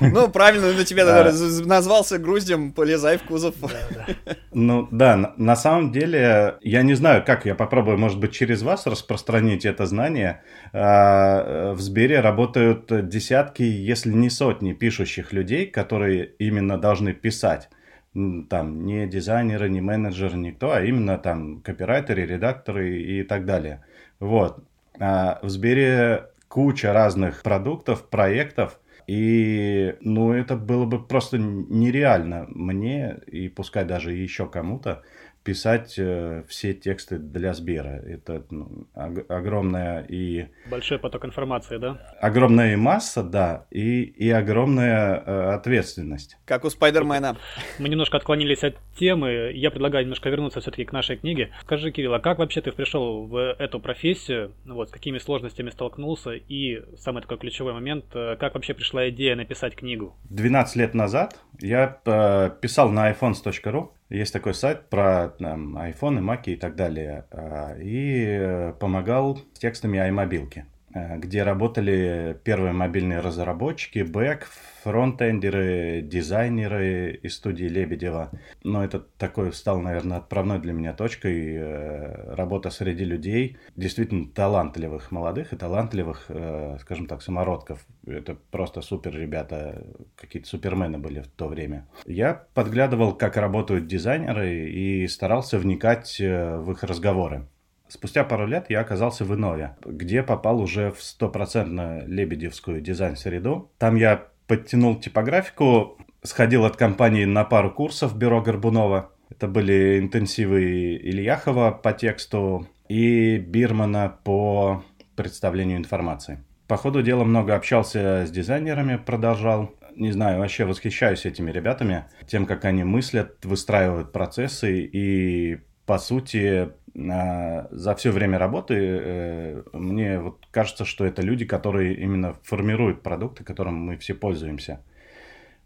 Ну, 0.00 0.28
правильно, 0.28 0.72
на 0.72 0.84
тебя 0.84 1.32
назвался 1.64 2.18
груздем, 2.18 2.72
полезай 2.72 3.18
в 3.18 3.22
кузов. 3.22 3.54
Ну, 4.54 4.86
да, 4.90 5.32
на 5.36 5.56
самом 5.56 5.92
деле, 5.92 6.56
я 6.60 6.82
не 6.82 6.94
знаю, 6.94 7.24
как 7.24 7.46
я 7.46 7.54
попробую, 7.54 7.98
может 7.98 8.20
быть, 8.20 8.32
через 8.32 8.62
вас 8.62 8.86
распространить 8.86 9.64
это 9.64 9.86
знание. 9.86 10.42
А, 10.74 11.72
в 11.72 11.80
Сбере 11.80 12.20
работают 12.20 13.08
десятки, 13.08 13.62
если 13.62 14.10
не 14.10 14.28
сотни 14.28 14.74
пишущих 14.74 15.32
людей, 15.32 15.66
которые 15.66 16.32
именно 16.38 16.78
должны 16.78 17.14
писать 17.14 17.70
там 18.14 18.84
не 18.84 19.06
дизайнеры, 19.06 19.70
не 19.70 19.80
менеджеры, 19.80 20.36
никто, 20.36 20.72
а 20.72 20.82
именно 20.82 21.18
там 21.18 21.62
копирайтеры, 21.62 22.26
редакторы 22.26 23.00
и 23.00 23.22
так 23.22 23.46
далее. 23.46 23.82
Вот. 24.20 24.62
А 25.00 25.38
в 25.42 25.48
Сбере 25.48 26.26
куча 26.52 26.92
разных 26.92 27.42
продуктов, 27.42 28.10
проектов, 28.10 28.78
и, 29.06 29.96
ну, 30.02 30.34
это 30.34 30.54
было 30.54 30.84
бы 30.84 31.02
просто 31.02 31.38
нереально 31.38 32.44
мне, 32.50 33.20
и 33.26 33.48
пускай 33.48 33.86
даже 33.86 34.12
еще 34.12 34.46
кому-то, 34.46 35.02
писать 35.44 35.94
э, 35.98 36.44
все 36.48 36.74
тексты 36.74 37.18
для 37.18 37.54
Сбера. 37.54 38.00
Это 38.06 38.44
ну, 38.50 38.86
ог- 38.94 39.30
огромная 39.30 40.04
и... 40.08 40.46
Большой 40.70 40.98
поток 40.98 41.24
информации, 41.24 41.78
да? 41.78 41.98
Огромная 42.20 42.76
масса, 42.76 43.22
да, 43.22 43.66
и, 43.70 44.02
и 44.02 44.30
огромная 44.30 45.22
э, 45.24 45.54
ответственность. 45.54 46.36
Как 46.44 46.64
у 46.64 46.70
Спайдермена. 46.70 47.36
Мы 47.78 47.88
немножко 47.88 48.16
отклонились 48.16 48.62
от 48.62 48.76
темы. 48.98 49.52
Я 49.54 49.70
предлагаю 49.70 50.04
немножко 50.04 50.28
вернуться 50.28 50.60
все-таки 50.60 50.84
к 50.84 50.92
нашей 50.92 51.16
книге. 51.16 51.50
Скажи, 51.62 51.90
Кирилл, 51.90 52.14
а 52.14 52.20
как 52.20 52.38
вообще 52.38 52.60
ты 52.60 52.72
пришел 52.72 53.26
в 53.26 53.36
эту 53.58 53.80
профессию? 53.80 54.52
Вот, 54.64 54.88
с 54.88 54.92
какими 54.92 55.18
сложностями 55.18 55.70
столкнулся? 55.70 56.32
И 56.32 56.82
самый 56.98 57.22
такой 57.22 57.38
ключевой 57.38 57.72
момент, 57.72 58.04
э, 58.14 58.36
как 58.38 58.54
вообще 58.54 58.74
пришла 58.74 59.08
идея 59.10 59.36
написать 59.36 59.74
книгу? 59.74 60.16
12 60.30 60.76
лет 60.76 60.94
назад 60.94 61.38
я 61.60 61.98
э, 62.04 62.50
писал 62.60 62.90
на 62.90 63.10
iPhones.ru 63.10 63.90
есть 64.12 64.32
такой 64.32 64.54
сайт 64.54 64.88
про 64.88 65.30
там, 65.38 65.76
iPhone, 65.78 66.20
Mac 66.20 66.42
и 66.44 66.56
так 66.56 66.76
далее. 66.76 67.24
А, 67.30 67.74
и 67.78 68.24
э, 68.24 68.72
помогал 68.78 69.38
с 69.54 69.58
текстами 69.58 69.98
iMobile, 69.98 70.50
э, 70.54 70.62
где 70.94 71.42
работали 71.42 72.38
первые 72.44 72.72
мобильные 72.72 73.20
разработчики, 73.20 74.00
бэк, 74.00 74.48
фронтендеры, 74.82 76.02
дизайнеры 76.02 77.18
из 77.22 77.36
студии 77.36 77.64
Лебедева. 77.64 78.30
Но 78.64 78.84
это 78.84 79.00
такой 79.00 79.52
стал, 79.52 79.80
наверное, 79.80 80.18
отправной 80.18 80.58
для 80.58 80.72
меня 80.72 80.92
точкой. 80.92 81.54
Э, 81.56 82.34
работа 82.34 82.70
среди 82.70 83.04
людей, 83.04 83.58
действительно 83.76 84.26
талантливых 84.26 85.12
молодых 85.12 85.52
и 85.52 85.56
талантливых, 85.56 86.26
э, 86.28 86.78
скажем 86.80 87.06
так, 87.06 87.22
самородков. 87.22 87.86
Это 88.06 88.36
просто 88.50 88.80
супер 88.80 89.14
ребята, 89.14 89.84
какие-то 90.16 90.48
супермены 90.48 90.98
были 90.98 91.20
в 91.20 91.28
то 91.28 91.48
время. 91.48 91.86
Я 92.06 92.46
подглядывал, 92.54 93.14
как 93.14 93.36
работают 93.36 93.86
дизайнеры 93.86 94.68
и 94.68 95.06
старался 95.06 95.58
вникать 95.58 96.20
э, 96.20 96.56
в 96.58 96.72
их 96.72 96.82
разговоры. 96.82 97.46
Спустя 97.92 98.24
пару 98.24 98.46
лет 98.46 98.70
я 98.70 98.80
оказался 98.80 99.26
в 99.26 99.34
Инове, 99.34 99.76
где 99.84 100.22
попал 100.22 100.62
уже 100.62 100.92
в 100.92 101.02
стопроцентно 101.02 102.02
лебедевскую 102.06 102.80
дизайн-среду. 102.80 103.70
Там 103.76 103.96
я 103.96 104.28
подтянул 104.46 104.98
типографику, 104.98 105.98
сходил 106.22 106.64
от 106.64 106.78
компании 106.78 107.26
на 107.26 107.44
пару 107.44 107.70
курсов 107.70 108.16
бюро 108.16 108.40
Горбунова. 108.40 109.12
Это 109.28 109.46
были 109.46 109.98
интенсивы 109.98 110.96
Ильяхова 110.96 111.70
по 111.70 111.92
тексту 111.92 112.66
и 112.88 113.36
Бирмана 113.36 114.16
по 114.24 114.82
представлению 115.14 115.76
информации. 115.76 116.42
По 116.68 116.78
ходу 116.78 117.02
дела 117.02 117.24
много 117.24 117.54
общался 117.54 118.24
с 118.26 118.30
дизайнерами, 118.30 118.96
продолжал. 118.96 119.70
Не 119.96 120.12
знаю, 120.12 120.38
вообще 120.38 120.64
восхищаюсь 120.64 121.26
этими 121.26 121.50
ребятами, 121.50 122.06
тем, 122.26 122.46
как 122.46 122.64
они 122.64 122.84
мыслят, 122.84 123.44
выстраивают 123.44 124.12
процессы 124.12 124.80
и, 124.80 125.60
по 125.84 125.98
сути, 125.98 126.70
за 126.94 127.94
все 127.96 128.10
время 128.10 128.38
работы 128.38 128.74
э, 128.76 129.62
мне 129.72 130.20
вот 130.20 130.46
кажется, 130.50 130.84
что 130.84 131.06
это 131.06 131.22
люди, 131.22 131.46
которые 131.46 131.94
именно 131.94 132.34
формируют 132.42 133.02
продукты, 133.02 133.44
которым 133.44 133.76
мы 133.76 133.96
все 133.96 134.14
пользуемся. 134.14 134.82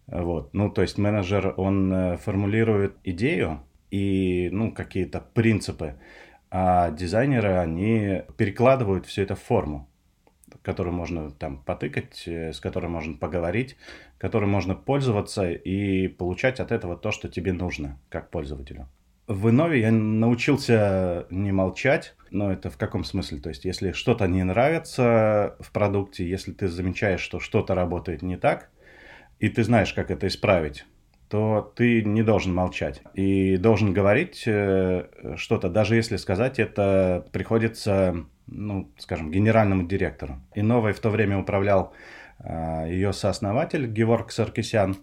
Вот. 0.07 0.55
Ну, 0.55 0.71
то 0.71 0.83
есть 0.83 0.99
менеджер, 0.99 1.55
он 1.57 1.93
э, 1.93 2.17
формулирует 2.19 2.97
идею 3.03 3.61
и, 3.91 4.49
ну, 4.53 4.73
какие-то 4.73 5.21
принципы, 5.21 5.97
а 6.51 6.91
дизайнеры, 6.91 7.57
они 7.57 8.23
перекладывают 8.37 9.07
все 9.07 9.23
это 9.23 9.35
в 9.35 9.43
форму, 9.43 9.89
которую 10.63 10.95
можно 10.95 11.33
там 11.33 11.59
потыкать, 11.59 12.23
э, 12.27 12.53
с 12.53 12.61
которой 12.61 12.87
можно 12.87 13.17
поговорить, 13.17 13.77
которой 14.19 14.47
можно 14.47 14.77
пользоваться 14.77 15.51
и 15.51 16.07
получать 16.07 16.61
от 16.61 16.71
этого 16.71 16.97
то, 16.97 17.11
что 17.11 17.29
тебе 17.29 17.53
нужно, 17.53 17.99
как 18.11 18.31
пользователю. 18.31 18.89
В 19.27 19.51
Инове 19.51 19.81
я 19.81 19.91
научился 19.91 21.27
не 21.31 21.51
молчать, 21.51 22.15
но 22.31 22.53
это 22.53 22.71
в 22.71 22.77
каком 22.77 23.03
смысле? 23.03 23.39
То 23.39 23.49
есть, 23.49 23.65
если 23.65 23.91
что-то 23.91 24.29
не 24.29 24.45
нравится 24.45 25.57
в 25.59 25.73
продукте, 25.73 26.29
если 26.29 26.53
ты 26.53 26.69
замечаешь, 26.69 27.21
что 27.21 27.41
что-то 27.41 27.75
работает 27.75 28.23
не 28.23 28.37
так, 28.37 28.71
и 29.41 29.49
ты 29.49 29.65
знаешь, 29.65 29.93
как 29.93 30.13
это 30.13 30.29
исправить, 30.29 30.87
то 31.29 31.73
ты 31.75 32.03
не 32.05 32.23
должен 32.23 32.55
молчать 32.55 33.03
и 33.15 33.57
должен 33.57 33.93
говорить 33.93 34.45
э, 34.47 35.09
что-то, 35.37 35.69
даже 35.69 35.97
если 35.97 36.17
сказать 36.17 36.61
это 36.61 37.27
приходится, 37.33 38.27
ну, 38.47 38.93
скажем, 38.97 39.33
генеральному 39.33 39.89
директору. 39.89 40.37
И 40.55 40.63
новой 40.63 40.93
в 40.93 41.01
то 41.01 41.11
время 41.11 41.39
управлял 41.39 41.93
э, 42.39 42.87
ее 42.91 43.13
сооснователь 43.13 43.89
Геворг 43.89 44.31
Саркисян, 44.31 44.97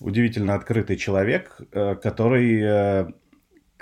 удивительно 0.00 0.54
открытый 0.54 0.96
человек, 0.96 1.60
э, 1.72 1.96
который 1.96 3.12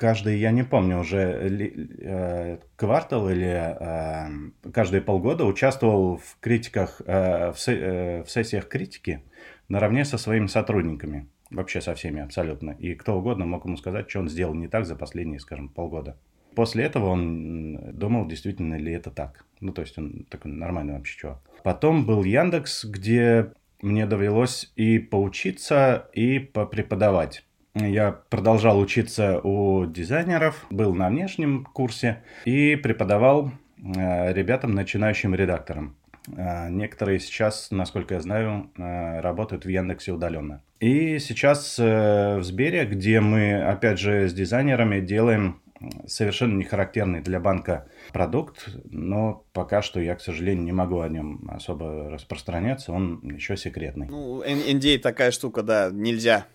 каждый, 0.01 0.39
я 0.39 0.51
не 0.51 0.63
помню 0.63 0.99
уже, 0.99 1.19
э, 1.19 2.59
квартал 2.77 3.29
или 3.29 3.53
э, 3.53 4.71
каждые 4.73 5.03
полгода 5.03 5.45
участвовал 5.45 6.17
в 6.17 6.39
критиках, 6.41 7.03
э, 7.05 7.53
в, 7.53 7.61
се, 7.61 8.25
в 8.27 8.31
сессиях 8.31 8.67
критики 8.67 9.23
наравне 9.69 10.07
со 10.07 10.17
своими 10.17 10.47
сотрудниками. 10.47 11.29
Вообще 11.51 11.83
со 11.83 11.95
всеми 11.95 12.23
абсолютно. 12.23 12.71
И 12.71 12.95
кто 12.95 13.19
угодно 13.19 13.45
мог 13.45 13.67
ему 13.67 13.77
сказать, 13.77 14.09
что 14.09 14.21
он 14.21 14.31
сделал 14.31 14.55
не 14.55 14.69
так 14.69 14.87
за 14.87 14.97
последние, 14.97 15.39
скажем, 15.39 15.69
полгода. 15.69 16.17
После 16.55 16.85
этого 16.85 17.09
он 17.11 17.79
думал, 17.93 18.27
действительно 18.27 18.77
ли 18.77 18.93
это 18.93 19.11
так. 19.11 19.45
Ну, 19.61 19.73
то 19.73 19.83
есть 19.83 19.99
он 19.99 20.25
такой 20.31 20.51
нормальный 20.51 20.95
вообще 20.95 21.19
чувак. 21.19 21.41
Потом 21.63 22.07
был 22.07 22.25
Яндекс, 22.25 22.87
где 22.87 23.53
мне 23.83 24.07
довелось 24.07 24.73
и 24.77 24.99
поучиться, 24.99 26.09
и 26.15 26.39
попреподавать. 26.39 27.45
Я 27.75 28.13
продолжал 28.29 28.81
учиться 28.81 29.41
у 29.41 29.87
дизайнеров, 29.87 30.67
был 30.71 30.93
на 30.93 31.09
внешнем 31.09 31.65
курсе 31.73 32.23
и 32.45 32.75
преподавал 32.75 33.53
э, 33.79 34.33
ребятам, 34.33 34.75
начинающим 34.75 35.37
редакторам. 35.37 35.97
Э, 36.37 36.69
некоторые 36.69 37.21
сейчас, 37.21 37.69
насколько 37.71 38.15
я 38.15 38.21
знаю, 38.21 38.71
э, 38.77 39.21
работают 39.21 39.67
в 39.67 39.69
Яндексе 39.69 40.11
удаленно. 40.11 40.63
И 40.81 41.21
сейчас 41.21 41.79
в 41.79 42.41
Сбере, 42.43 42.87
где 42.87 43.21
мы, 43.21 43.63
опять 43.63 44.01
же, 44.01 44.29
с 44.29 44.33
дизайнерами 44.33 45.01
делаем 45.01 45.61
совершенно 46.07 46.57
не 46.57 46.65
характерный 46.65 47.21
для 47.21 47.39
банка 47.41 47.87
продукт, 48.13 48.69
но 48.85 49.45
пока 49.53 49.81
что 49.83 50.01
я, 50.01 50.15
к 50.15 50.21
сожалению, 50.21 50.65
не 50.65 50.73
могу 50.73 51.01
о 51.01 51.09
нем 51.09 51.49
особо 51.51 52.11
распространяться, 52.11 52.93
он 52.93 53.21
еще 53.23 53.57
секретный. 53.57 54.09
Ну, 54.09 54.43
NDA 54.43 54.99
такая 54.99 55.31
штука, 55.31 55.63
да, 55.63 55.91
нельзя. 55.93 56.47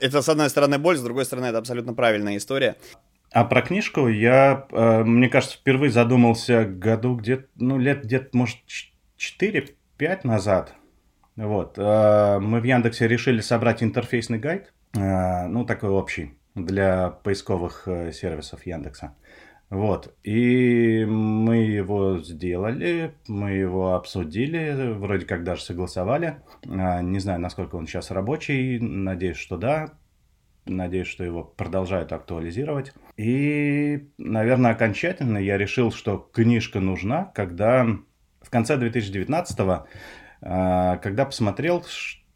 Это, 0.00 0.22
с 0.22 0.28
одной 0.28 0.50
стороны, 0.50 0.78
боль, 0.78 0.96
с 0.96 1.02
другой 1.02 1.24
стороны, 1.24 1.46
это 1.46 1.58
абсолютно 1.58 1.94
правильная 1.94 2.36
история. 2.36 2.76
А 3.30 3.44
про 3.44 3.62
книжку 3.62 4.08
я, 4.08 4.66
э, 4.70 5.02
мне 5.04 5.28
кажется, 5.28 5.58
впервые 5.58 5.90
задумался 5.90 6.64
году 6.64 7.16
где-то, 7.16 7.46
ну, 7.56 7.78
лет 7.78 8.04
где-то, 8.04 8.36
может, 8.36 8.58
4-5 9.18 10.24
назад. 10.24 10.74
Вот. 11.36 11.74
Э, 11.76 12.38
мы 12.40 12.60
в 12.60 12.64
Яндексе 12.64 13.06
решили 13.06 13.40
собрать 13.40 13.82
интерфейсный 13.82 14.38
гайд, 14.38 14.72
э, 14.96 15.46
ну, 15.46 15.64
такой 15.64 15.90
общий 15.90 16.38
для 16.54 17.10
поисковых 17.10 17.86
сервисов 18.12 18.66
Яндекса. 18.66 19.14
Вот. 19.70 20.14
И 20.24 21.04
мы 21.04 21.56
его 21.56 22.18
сделали, 22.20 23.14
мы 23.26 23.50
его 23.50 23.94
обсудили, 23.94 24.92
вроде 24.92 25.26
как 25.26 25.44
даже 25.44 25.62
согласовали. 25.62 26.38
А, 26.66 27.02
не 27.02 27.18
знаю, 27.18 27.40
насколько 27.40 27.76
он 27.76 27.86
сейчас 27.86 28.10
рабочий, 28.10 28.78
надеюсь, 28.78 29.36
что 29.36 29.56
да. 29.56 29.92
Надеюсь, 30.64 31.08
что 31.08 31.24
его 31.24 31.44
продолжают 31.44 32.12
актуализировать. 32.12 32.92
И, 33.16 34.08
наверное, 34.18 34.72
окончательно 34.72 35.38
я 35.38 35.56
решил, 35.56 35.90
что 35.90 36.18
книжка 36.18 36.80
нужна, 36.80 37.24
когда 37.34 37.86
в 38.42 38.50
конце 38.50 38.76
2019 38.76 39.58
а, 40.40 40.96
когда 40.98 41.24
посмотрел, 41.24 41.84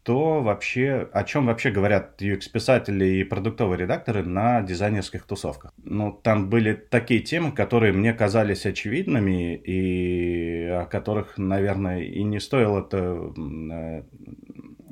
что 0.03 0.41
вообще, 0.41 1.07
о 1.13 1.23
чем 1.23 1.45
вообще 1.45 1.71
говорят 1.71 2.21
UX-писатели 2.21 3.05
и 3.05 3.23
продуктовые 3.23 3.79
редакторы 3.79 4.21
на 4.21 4.61
дизайнерских 4.61 5.23
тусовках. 5.23 5.73
Ну, 5.77 6.11
там 6.11 6.49
были 6.49 6.73
такие 6.73 7.21
темы, 7.21 7.53
которые 7.53 7.93
мне 7.93 8.13
казались 8.13 8.65
очевидными 8.65 9.55
и 9.55 10.65
о 10.65 10.85
которых, 10.87 11.37
наверное, 11.37 12.01
и 12.01 12.21
не 12.23 12.41
стоило 12.41 12.81
это 12.81 12.97
э, 13.37 14.03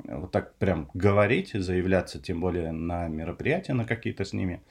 вот 0.06 0.32
так 0.32 0.56
прям 0.56 0.90
говорить, 0.94 1.52
заявляться, 1.54 2.22
тем 2.22 2.40
более 2.40 2.72
на 2.72 3.10
мероприятия 3.10 3.74
на 3.74 3.84
какие-то 3.84 4.24
с 4.24 4.32
ними. 4.32 4.62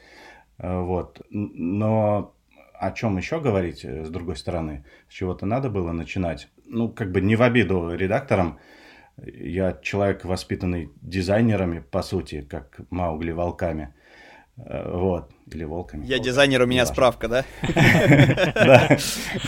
Э, 0.56 0.80
вот. 0.80 1.20
Но 1.28 2.34
о 2.78 2.92
чем 2.92 3.18
еще 3.18 3.40
говорить, 3.40 3.84
э, 3.84 4.06
с 4.06 4.08
другой 4.08 4.36
стороны, 4.36 4.86
с 5.10 5.12
чего-то 5.12 5.44
надо 5.44 5.68
было 5.68 5.92
начинать. 5.92 6.48
Ну, 6.64 6.88
как 6.88 7.12
бы 7.12 7.20
не 7.20 7.36
в 7.36 7.42
обиду 7.42 7.94
редакторам, 7.94 8.58
я 9.24 9.78
человек, 9.82 10.24
воспитанный 10.24 10.90
дизайнерами, 11.02 11.80
по 11.90 12.02
сути, 12.02 12.42
как 12.42 12.80
Маугли 12.90 13.32
волками. 13.32 13.94
Э, 14.56 14.90
вот. 14.92 15.30
Или 15.52 15.64
волками. 15.64 16.04
Я 16.06 16.18
дизайнер, 16.18 16.62
у 16.62 16.66
меня 16.66 16.86
справка, 16.86 17.28
да? 17.28 17.44
Да, 18.54 18.98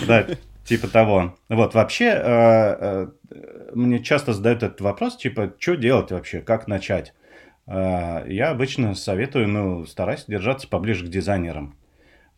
да, 0.07 0.26
типа 0.64 0.88
того. 0.88 1.37
Вот, 1.49 1.75
вообще, 1.75 2.07
э, 2.07 3.09
э, 3.31 3.71
мне 3.75 4.02
часто 4.02 4.33
задают 4.33 4.62
этот 4.62 4.81
вопрос, 4.81 5.17
типа, 5.17 5.55
что 5.59 5.75
делать 5.76 6.11
вообще, 6.11 6.41
как 6.41 6.67
начать? 6.67 7.14
Я 7.69 8.50
обычно 8.50 8.97
советую, 8.97 9.47
ну, 9.47 9.87
старайся 9.87 10.25
держаться 10.26 10.67
поближе 10.67 11.07
к 11.07 11.09
дизайнерам 11.09 11.76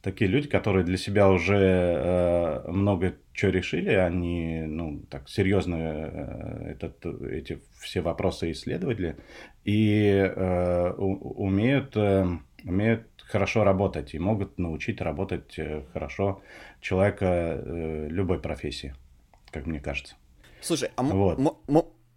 такие 0.05 0.31
люди, 0.31 0.49
которые 0.49 0.85
для 0.85 0.99
себя 0.99 1.31
уже 1.31 1.57
э, 1.57 2.71
много 2.71 3.15
чего 3.33 3.51
решили, 3.51 3.91
они, 3.91 4.63
ну, 4.67 5.01
так 5.11 5.29
серьезно 5.29 5.77
э, 5.77 6.73
этот, 6.73 7.05
эти 7.07 7.61
все 7.81 8.03
вопросы 8.03 8.53
исследовали 8.53 9.17
и 9.65 10.07
э, 10.09 10.93
у, 10.99 11.47
умеют, 11.47 11.97
э, 11.97 12.27
умеют 12.65 13.07
хорошо 13.17 13.65
работать 13.65 14.15
и 14.15 14.19
могут 14.19 14.59
научить 14.59 15.01
работать 15.01 15.59
э, 15.59 15.83
хорошо 15.95 16.43
человека 16.83 17.25
э, 17.27 18.09
любой 18.11 18.41
профессии, 18.41 18.95
как 19.51 19.67
мне 19.67 19.81
кажется. 19.81 20.17
Слушай, 20.61 20.91
а 20.97 21.03
вот. 21.03 21.39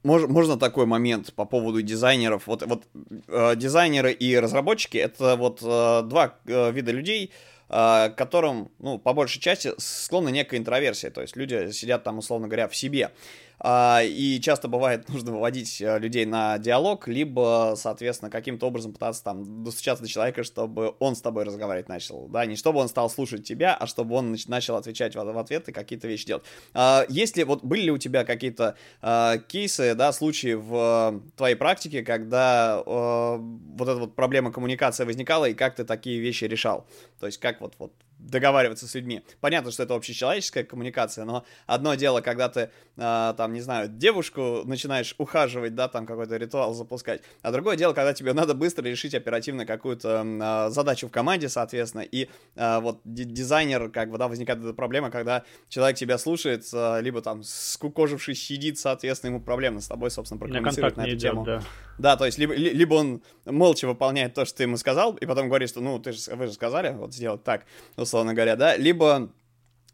можно 0.03 0.57
такой 0.57 0.85
момент 0.85 1.33
по 1.33 1.45
поводу 1.45 1.81
дизайнеров? 1.81 2.47
Вот, 2.47 2.63
вот 2.63 2.83
э, 3.27 3.55
дизайнеры 3.55 4.11
и 4.11 4.37
разработчики 4.37 4.97
это 4.97 5.37
вот 5.37 5.61
э, 5.61 6.01
два 6.03 6.35
э, 6.45 6.71
вида 6.71 6.91
людей, 6.91 7.31
э, 7.31 7.56
которым, 7.67 8.71
ну, 8.79 8.97
по 8.97 9.13
большей 9.13 9.41
части 9.41 9.71
склонна 9.77 10.29
некая 10.29 10.57
интроверсия, 10.57 11.11
то 11.11 11.21
есть 11.21 11.35
люди 11.35 11.71
сидят 11.71 12.03
там, 12.03 12.17
условно 12.17 12.47
говоря, 12.47 12.67
в 12.67 12.75
себе. 12.75 13.11
А, 13.59 14.01
и 14.03 14.39
часто 14.39 14.67
бывает 14.67 15.09
нужно 15.09 15.31
выводить 15.31 15.81
э, 15.81 15.99
людей 15.99 16.25
на 16.25 16.57
диалог, 16.57 17.07
либо, 17.07 17.73
соответственно, 17.75 18.29
каким-то 18.29 18.67
образом 18.67 18.93
пытаться 18.93 19.23
там 19.23 19.63
достучаться 19.63 20.03
до 20.03 20.09
человека, 20.09 20.43
чтобы 20.43 20.95
он 20.99 21.15
с 21.15 21.21
тобой 21.21 21.43
разговаривать 21.43 21.89
начал, 21.89 22.27
да, 22.27 22.45
не 22.45 22.55
чтобы 22.55 22.79
он 22.79 22.87
стал 22.87 23.09
слушать 23.09 23.45
тебя, 23.45 23.75
а 23.75 23.87
чтобы 23.87 24.15
он 24.15 24.35
начал 24.47 24.75
отвечать 24.75 25.15
в 25.15 25.37
ответ 25.37 25.69
и 25.69 25.71
какие-то 25.71 26.07
вещи 26.07 26.25
делать. 26.25 26.43
А, 26.73 27.05
если, 27.09 27.43
вот, 27.43 27.63
были 27.63 27.81
ли 27.81 27.91
у 27.91 27.97
тебя 27.97 28.23
какие-то 28.25 28.75
а, 29.01 29.37
кейсы, 29.37 29.95
да, 29.95 30.11
случаи 30.11 30.53
в 30.53 31.21
твоей 31.35 31.55
практике, 31.55 32.03
когда 32.03 32.81
вот 32.85 33.87
эта 33.87 33.95
вот 33.95 34.15
проблема 34.15 34.51
коммуникации 34.51 35.03
возникала, 35.03 35.45
и 35.45 35.53
как 35.53 35.75
ты 35.75 35.83
такие 35.83 36.19
вещи 36.19 36.45
решал? 36.45 36.85
То 37.19 37.25
есть, 37.25 37.39
как 37.39 37.61
вот, 37.61 37.75
вот 37.77 37.91
договариваться 38.19 38.87
с 38.87 38.95
людьми. 38.95 39.23
Понятно, 39.39 39.71
что 39.71 39.83
это 39.83 39.95
общечеловеческая 39.95 40.63
коммуникация, 40.63 41.25
но 41.25 41.45
одно 41.65 41.95
дело, 41.95 42.21
когда 42.21 42.49
ты, 42.49 42.71
э, 42.95 43.33
там, 43.37 43.53
не 43.53 43.61
знаю, 43.61 43.89
девушку 43.89 44.63
начинаешь 44.65 45.15
ухаживать, 45.17 45.75
да, 45.75 45.87
там 45.87 46.05
какой-то 46.05 46.35
ритуал 46.37 46.73
запускать, 46.73 47.21
а 47.41 47.51
другое 47.51 47.77
дело, 47.77 47.93
когда 47.93 48.13
тебе 48.13 48.33
надо 48.33 48.53
быстро 48.53 48.83
решить 48.83 49.13
оперативно 49.13 49.65
какую-то 49.65 50.25
э, 50.25 50.69
задачу 50.71 51.07
в 51.07 51.11
команде, 51.11 51.49
соответственно, 51.49 52.01
и 52.01 52.27
э, 52.55 52.79
вот 52.79 53.01
дизайнер, 53.05 53.89
как 53.89 54.09
бы, 54.09 54.17
да, 54.17 54.27
возникает 54.27 54.59
эта 54.59 54.73
проблема, 54.73 55.11
когда 55.11 55.43
человек 55.69 55.97
тебя 55.97 56.17
слушает, 56.17 56.65
э, 56.73 57.01
либо 57.01 57.21
там 57.21 57.43
скукожившись 57.43 58.43
сидит, 58.43 58.79
соответственно, 58.79 59.31
ему 59.31 59.41
проблемно 59.41 59.79
с 59.79 59.87
тобой, 59.87 60.09
собственно, 60.11 60.39
прокомментировать 60.39 60.97
на 60.97 61.01
эту 61.01 61.11
идет, 61.11 61.21
тему. 61.21 61.45
Да. 61.45 61.61
да, 61.97 62.17
то 62.17 62.25
есть 62.25 62.37
либо, 62.37 62.53
либо 62.53 62.95
он 62.95 63.21
молча 63.45 63.87
выполняет 63.87 64.33
то, 64.33 64.45
что 64.45 64.57
ты 64.57 64.63
ему 64.63 64.77
сказал, 64.77 65.15
и 65.15 65.25
потом 65.25 65.47
говорит, 65.47 65.69
что, 65.69 65.81
ну, 65.81 65.99
ты 65.99 66.13
же, 66.13 66.35
вы 66.35 66.47
же 66.47 66.53
сказали, 66.53 66.93
вот 66.93 67.13
сделать 67.13 67.43
так, 67.43 67.65
условно 68.07 68.33
говоря, 68.33 68.55
да, 68.55 68.77
либо 68.77 69.29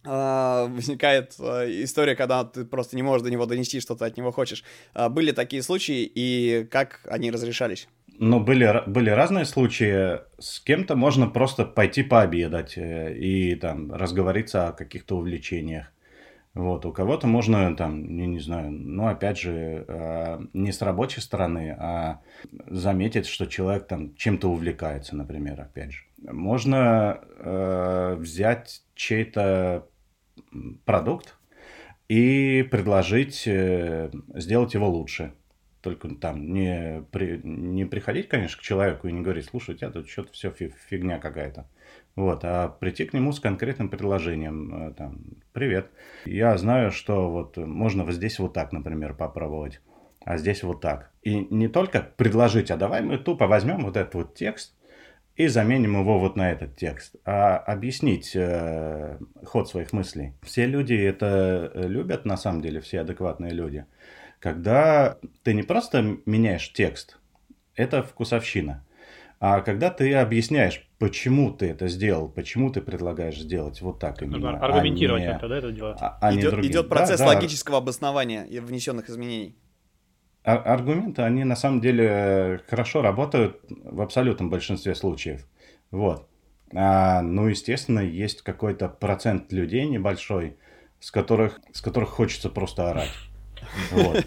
Uh, 0.05 0.67
возникает 0.75 1.31
uh, 1.39 1.65
история, 1.81 2.17
когда 2.17 2.43
ты 2.43 2.65
просто 2.65 2.97
не 2.97 3.01
можешь 3.01 3.23
до 3.23 3.31
него 3.31 3.45
донести, 3.45 3.79
что 3.79 3.95
ты 3.95 4.03
от 4.03 4.17
него 4.17 4.33
хочешь. 4.33 4.65
Uh, 4.93 5.07
были 5.07 5.31
такие 5.31 5.63
случаи, 5.63 6.03
и 6.03 6.67
как 6.69 6.99
они 7.09 7.31
разрешались? 7.31 7.87
Ну, 8.19 8.39
были, 8.39 8.83
были 8.85 9.09
разные 9.09 9.45
случаи. 9.45 10.19
С 10.39 10.59
кем-то 10.59 10.95
можно 10.95 11.27
просто 11.27 11.65
пойти 11.65 12.03
пообедать 12.03 12.77
э, 12.77 13.15
и 13.15 13.55
там 13.55 13.91
разговориться 13.91 14.67
о 14.67 14.73
каких-то 14.73 15.17
увлечениях. 15.17 15.87
Вот, 16.53 16.85
у 16.85 16.91
кого-то 16.91 17.25
можно 17.25 17.75
там, 17.75 18.15
не, 18.15 18.27
не 18.27 18.39
знаю, 18.39 18.71
ну, 18.71 19.07
опять 19.07 19.39
же, 19.39 19.85
э, 19.87 20.39
не 20.53 20.71
с 20.71 20.81
рабочей 20.83 21.21
стороны, 21.21 21.75
а 21.79 22.21
заметить, 22.67 23.25
что 23.25 23.47
человек 23.47 23.87
там 23.87 24.15
чем-то 24.15 24.47
увлекается, 24.49 25.15
например, 25.15 25.59
опять 25.61 25.93
же. 25.93 26.03
Можно 26.23 27.21
э, 27.37 28.15
взять 28.17 28.83
чей-то 28.95 29.87
продукт 30.85 31.37
и 32.07 32.67
предложить 32.69 33.43
э, 33.47 34.11
сделать 34.35 34.73
его 34.73 34.89
лучше. 34.89 35.33
Только 35.81 36.07
там 36.15 36.53
не, 36.53 37.03
при, 37.11 37.41
не 37.43 37.85
приходить, 37.85 38.29
конечно, 38.29 38.57
к 38.57 38.61
человеку 38.61 39.07
и 39.07 39.11
не 39.11 39.21
говорить, 39.21 39.45
слушай, 39.45 39.75
у 39.75 39.77
тебя 39.77 39.89
тут 39.89 40.07
что-то 40.07 40.31
все 40.31 40.51
фигня 40.51 41.19
какая-то. 41.19 41.67
Вот, 42.15 42.45
а 42.45 42.69
прийти 42.69 43.05
к 43.05 43.13
нему 43.13 43.31
с 43.31 43.39
конкретным 43.39 43.89
предложением, 43.89 44.89
э, 44.89 44.93
там, 44.93 45.19
привет, 45.51 45.89
я 46.25 46.55
знаю, 46.57 46.91
что 46.91 47.29
вот 47.29 47.57
можно 47.57 48.05
вот 48.05 48.13
здесь 48.13 48.39
вот 48.39 48.53
так, 48.53 48.71
например, 48.71 49.13
попробовать, 49.15 49.81
а 50.23 50.37
здесь 50.37 50.63
вот 50.63 50.79
так. 50.79 51.11
И 51.23 51.47
не 51.49 51.67
только 51.67 52.01
предложить, 52.01 52.71
а 52.71 52.77
давай 52.77 53.01
мы 53.01 53.17
тупо 53.17 53.47
возьмем 53.47 53.83
вот 53.83 53.97
этот 53.97 54.13
вот 54.13 54.35
текст, 54.35 54.75
и 55.35 55.47
заменим 55.47 55.99
его 55.99 56.19
вот 56.19 56.35
на 56.35 56.51
этот 56.51 56.75
текст, 56.75 57.15
а 57.25 57.57
объяснить 57.57 58.35
э, 58.35 59.17
ход 59.43 59.69
своих 59.69 59.91
мыслей. 59.91 60.33
Все 60.41 60.65
люди 60.65 60.93
это 60.93 61.71
любят, 61.75 62.25
на 62.25 62.37
самом 62.37 62.61
деле, 62.61 62.81
все 62.81 63.01
адекватные 63.01 63.51
люди. 63.51 63.85
Когда 64.39 65.17
ты 65.43 65.53
не 65.53 65.63
просто 65.63 66.17
меняешь 66.25 66.71
текст, 66.73 67.17
Это 67.75 68.03
вкусовщина. 68.03 68.85
А 69.39 69.61
когда 69.61 69.89
ты 69.89 70.13
объясняешь, 70.13 70.87
почему 70.99 71.51
ты 71.51 71.69
это 71.69 71.87
сделал, 71.87 72.29
почему 72.29 72.71
ты 72.71 72.81
предлагаешь 72.81 73.37
сделать 73.37 73.81
вот 73.81 73.99
так 73.99 74.21
именно. 74.21 74.57
Аргументировать 74.57 75.23
а 75.23 75.25
не, 75.25 75.35
это, 75.35 75.47
да, 75.49 75.57
это 75.57 75.71
делать. 75.71 75.97
А, 75.99 76.17
а 76.21 76.33
идет, 76.33 76.63
идет 76.63 76.87
процесс 76.87 77.19
да, 77.19 77.27
логического 77.27 77.77
да. 77.79 77.83
обоснования 77.83 78.45
внесенных 78.61 79.09
изменений. 79.09 79.57
Аргументы, 80.43 81.21
они 81.21 81.45
на 81.45 81.55
самом 81.55 81.79
деле 81.79 82.61
хорошо 82.67 83.01
работают 83.01 83.61
в 83.69 84.01
абсолютном 84.01 84.49
большинстве 84.49 84.93
случаев. 84.93 85.45
Вот. 85.89 86.27
А, 86.75 87.21
ну, 87.21 87.47
естественно, 87.47 87.99
есть 87.99 88.41
какой-то 88.41 88.89
процент 88.89 89.51
людей 89.53 89.87
небольшой, 89.87 90.57
с 90.99 91.11
которых, 91.11 91.61
с 91.71 91.81
которых 91.81 92.09
хочется 92.09 92.49
просто 92.49 92.89
орать. 92.89 93.13
Вот. 93.91 94.25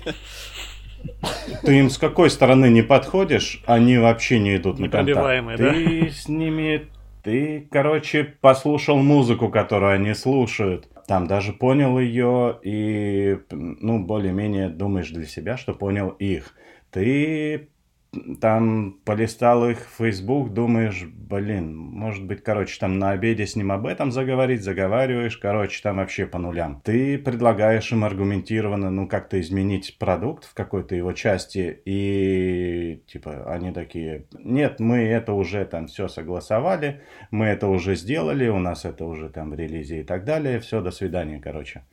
Ты 1.62 1.78
им 1.78 1.90
с 1.90 1.98
какой 1.98 2.30
стороны 2.30 2.70
не 2.70 2.82
подходишь, 2.82 3.62
они 3.66 3.98
вообще 3.98 4.38
не 4.38 4.56
идут 4.56 4.78
на 4.78 4.88
контакт. 4.88 5.56
Ты 5.56 6.00
да? 6.04 6.10
с 6.10 6.28
ними, 6.28 6.88
ты, 7.22 7.68
короче, 7.70 8.24
послушал 8.24 8.96
музыку, 8.96 9.48
которую 9.48 9.92
они 9.92 10.14
слушают. 10.14 10.88
Там 11.06 11.28
даже 11.28 11.52
понял 11.52 11.98
ее 11.98 12.58
и, 12.62 13.38
ну, 13.50 14.04
более-менее 14.04 14.68
думаешь 14.68 15.10
для 15.10 15.26
себя, 15.26 15.56
что 15.56 15.72
понял 15.72 16.10
их. 16.10 16.54
Ты 16.90 17.68
там 18.40 19.00
полистал 19.04 19.68
их 19.68 19.78
в 19.78 20.02
Facebook, 20.02 20.52
думаешь, 20.52 21.04
блин, 21.04 21.76
может 21.76 22.24
быть, 22.24 22.42
короче, 22.42 22.78
там 22.78 22.98
на 22.98 23.10
обеде 23.10 23.46
с 23.46 23.56
ним 23.56 23.72
об 23.72 23.86
этом 23.86 24.12
заговорить, 24.12 24.62
заговариваешь, 24.62 25.36
короче, 25.36 25.80
там 25.82 25.96
вообще 25.96 26.26
по 26.26 26.38
нулям. 26.38 26.80
Ты 26.84 27.18
предлагаешь 27.18 27.90
им 27.92 28.04
аргументированно, 28.04 28.90
ну, 28.90 29.08
как-то 29.08 29.40
изменить 29.40 29.96
продукт 29.98 30.44
в 30.44 30.54
какой-то 30.54 30.94
его 30.94 31.12
части, 31.12 31.80
и, 31.84 33.02
типа, 33.06 33.52
они 33.52 33.72
такие, 33.72 34.26
нет, 34.38 34.80
мы 34.80 34.98
это 34.98 35.32
уже 35.32 35.64
там 35.64 35.86
все 35.86 36.08
согласовали, 36.08 37.02
мы 37.30 37.46
это 37.46 37.68
уже 37.68 37.96
сделали, 37.96 38.48
у 38.48 38.58
нас 38.58 38.84
это 38.84 39.04
уже 39.04 39.28
там 39.28 39.50
в 39.50 39.54
релизе 39.54 40.00
и 40.00 40.04
так 40.04 40.24
далее, 40.24 40.60
все, 40.60 40.80
до 40.80 40.90
свидания, 40.90 41.40
короче. 41.40 41.84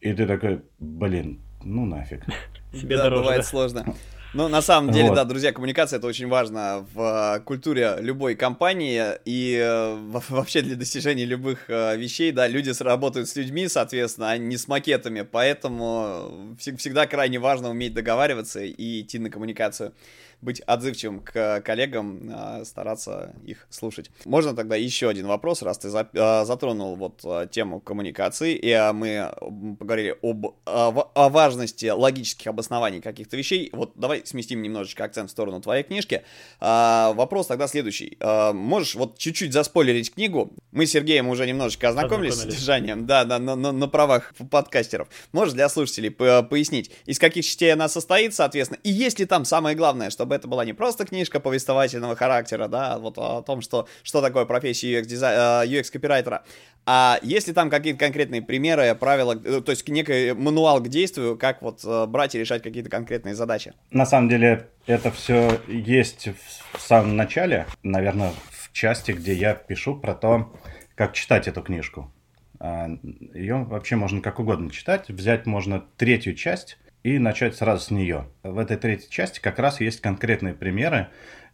И 0.00 0.12
ты 0.12 0.26
такой, 0.26 0.62
блин, 0.78 1.40
ну 1.62 1.84
нафиг. 1.84 2.24
Себе 2.72 2.96
да, 2.96 3.04
дороже, 3.04 3.22
бывает 3.22 3.42
да? 3.42 3.46
сложно. 3.46 3.94
Ну, 4.32 4.46
на 4.48 4.62
самом 4.62 4.92
деле, 4.92 5.08
вот. 5.08 5.16
да, 5.16 5.24
друзья, 5.24 5.52
коммуникация 5.52 5.98
это 5.98 6.06
очень 6.06 6.28
важно 6.28 6.86
в 6.94 7.36
э, 7.36 7.40
культуре 7.40 7.96
любой 7.98 8.36
компании 8.36 9.04
и 9.24 9.56
э, 9.60 9.96
вообще 10.28 10.62
для 10.62 10.76
достижения 10.76 11.24
любых 11.24 11.68
э, 11.68 11.96
вещей, 11.96 12.30
да, 12.30 12.46
люди 12.46 12.70
работают 12.80 13.28
с 13.28 13.34
людьми, 13.34 13.66
соответственно, 13.66 14.30
а 14.30 14.38
не 14.38 14.56
с 14.56 14.68
макетами, 14.68 15.22
поэтому 15.22 16.56
всегда 16.58 17.08
крайне 17.08 17.40
важно 17.40 17.70
уметь 17.70 17.92
договариваться 17.92 18.60
и 18.60 19.00
идти 19.00 19.18
на 19.18 19.30
коммуникацию 19.30 19.94
быть 20.42 20.60
отзывчивым 20.60 21.20
к 21.20 21.60
коллегам, 21.60 22.30
а, 22.32 22.64
стараться 22.64 23.34
их 23.44 23.66
слушать. 23.70 24.10
Можно 24.24 24.54
тогда 24.54 24.76
еще 24.76 25.08
один 25.08 25.26
вопрос, 25.26 25.62
раз 25.62 25.78
ты 25.78 25.88
а, 25.92 26.44
затронул 26.44 26.96
вот 26.96 27.24
тему 27.50 27.80
коммуникации, 27.80 28.54
и 28.54 28.90
мы 28.92 29.32
поговорили 29.78 30.16
об, 30.22 30.46
о 30.64 31.28
важности 31.28 31.86
логических 31.86 32.46
обоснований 32.48 33.00
каких-то 33.00 33.36
вещей. 33.36 33.70
Вот 33.72 33.92
давай 33.94 34.22
сместим 34.24 34.62
немножечко 34.62 35.04
акцент 35.04 35.30
в 35.30 35.32
сторону 35.32 35.60
твоей 35.60 35.82
книжки. 35.82 36.22
Вопрос 36.60 37.46
тогда 37.46 37.66
следующий. 37.68 38.18
Можешь 38.52 38.94
вот 38.94 39.18
чуть-чуть 39.18 39.52
заспойлерить 39.52 40.14
книгу? 40.14 40.52
Мы 40.72 40.86
с 40.86 40.92
Сергеем 40.92 41.28
уже 41.28 41.46
немножечко 41.46 41.88
ознакомились, 41.88 42.34
ознакомились. 42.34 42.54
с 42.54 42.56
содержанием, 42.56 43.06
да, 43.06 43.24
на, 43.24 43.38
на, 43.38 43.56
на, 43.56 43.72
на 43.72 43.88
правах 43.88 44.34
подкастеров. 44.50 45.08
Можешь 45.32 45.54
для 45.54 45.68
слушателей 45.68 46.10
пояснить, 46.10 46.90
из 47.06 47.18
каких 47.18 47.44
частей 47.44 47.72
она 47.72 47.88
состоит, 47.88 48.34
соответственно, 48.34 48.78
и 48.82 48.90
есть 48.90 49.18
ли 49.18 49.26
там 49.26 49.44
самое 49.44 49.76
главное, 49.76 50.10
чтобы 50.10 50.29
чтобы 50.30 50.36
это 50.36 50.48
была 50.48 50.64
не 50.64 50.72
просто 50.72 51.04
книжка 51.04 51.40
повествовательного 51.40 52.14
характера, 52.14 52.68
да, 52.68 52.98
вот 52.98 53.18
о 53.18 53.42
том, 53.42 53.60
что, 53.62 53.88
что 54.04 54.20
такое 54.20 54.44
профессия 54.44 55.00
UX, 55.00 55.06
дизай... 55.06 55.66
UX 55.66 55.90
копирайтера, 55.90 56.44
а 56.86 57.18
если 57.22 57.52
там 57.52 57.68
какие-то 57.68 57.98
конкретные 57.98 58.40
примеры, 58.40 58.94
правила, 58.94 59.32
э, 59.32 59.60
то 59.60 59.72
есть 59.72 59.88
некий 59.88 60.32
мануал 60.32 60.80
к 60.80 60.88
действию, 60.88 61.36
как 61.36 61.62
вот 61.62 61.80
э, 61.84 62.06
брать 62.06 62.34
и 62.34 62.38
решать 62.38 62.62
какие-то 62.62 62.88
конкретные 62.88 63.34
задачи? 63.34 63.72
На 63.90 64.06
самом 64.06 64.28
деле 64.28 64.68
это 64.86 65.10
все 65.10 65.60
есть 65.66 66.28
в 66.74 66.80
самом 66.80 67.16
начале, 67.16 67.66
наверное, 67.82 68.32
в 68.50 68.72
части, 68.72 69.10
где 69.12 69.34
я 69.34 69.54
пишу 69.54 69.96
про 69.96 70.14
то, 70.14 70.52
как 70.94 71.12
читать 71.14 71.48
эту 71.48 71.60
книжку. 71.62 72.12
А, 72.60 72.88
Ее 73.34 73.64
вообще 73.64 73.96
можно 73.96 74.20
как 74.20 74.38
угодно 74.38 74.70
читать. 74.70 75.08
Взять 75.08 75.46
можно 75.46 75.84
третью 75.96 76.34
часть 76.34 76.78
и 77.02 77.18
начать 77.18 77.56
сразу 77.56 77.84
с 77.84 77.90
нее. 77.90 78.26
В 78.42 78.58
этой 78.58 78.76
третьей 78.76 79.10
части 79.10 79.40
как 79.40 79.58
раз 79.58 79.80
есть 79.80 80.00
конкретные 80.00 80.54
примеры 80.54 81.08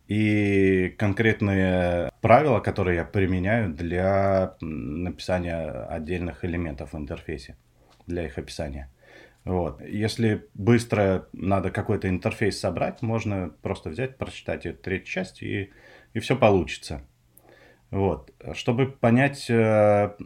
и 0.09 0.95
конкретные 0.99 2.11
правила, 2.21 2.61
которые 2.61 2.97
я 2.97 3.05
применяю 3.05 3.73
для 3.73 4.57
написания 4.61 5.87
отдельных 5.89 6.45
элементов 6.45 6.93
в 6.93 6.99
интерфейсе, 6.99 7.57
для 8.07 8.27
их 8.27 8.39
описания. 8.39 8.91
Вот. 9.45 9.81
Если 9.81 10.47
быстро 10.55 11.29
надо 11.33 11.71
какой-то 11.71 12.09
интерфейс 12.09 12.59
собрать, 12.59 13.01
можно 13.01 13.53
просто 13.63 13.91
взять, 13.91 14.19
прочитать 14.19 14.67
эту 14.67 14.83
третью 14.83 15.07
часть, 15.07 15.43
и, 15.43 15.71
и 16.15 16.19
все 16.19 16.37
получится. 16.37 17.03
Вот. 17.93 18.33
Чтобы 18.55 18.87
понять, 18.89 19.49
э, 19.49 20.17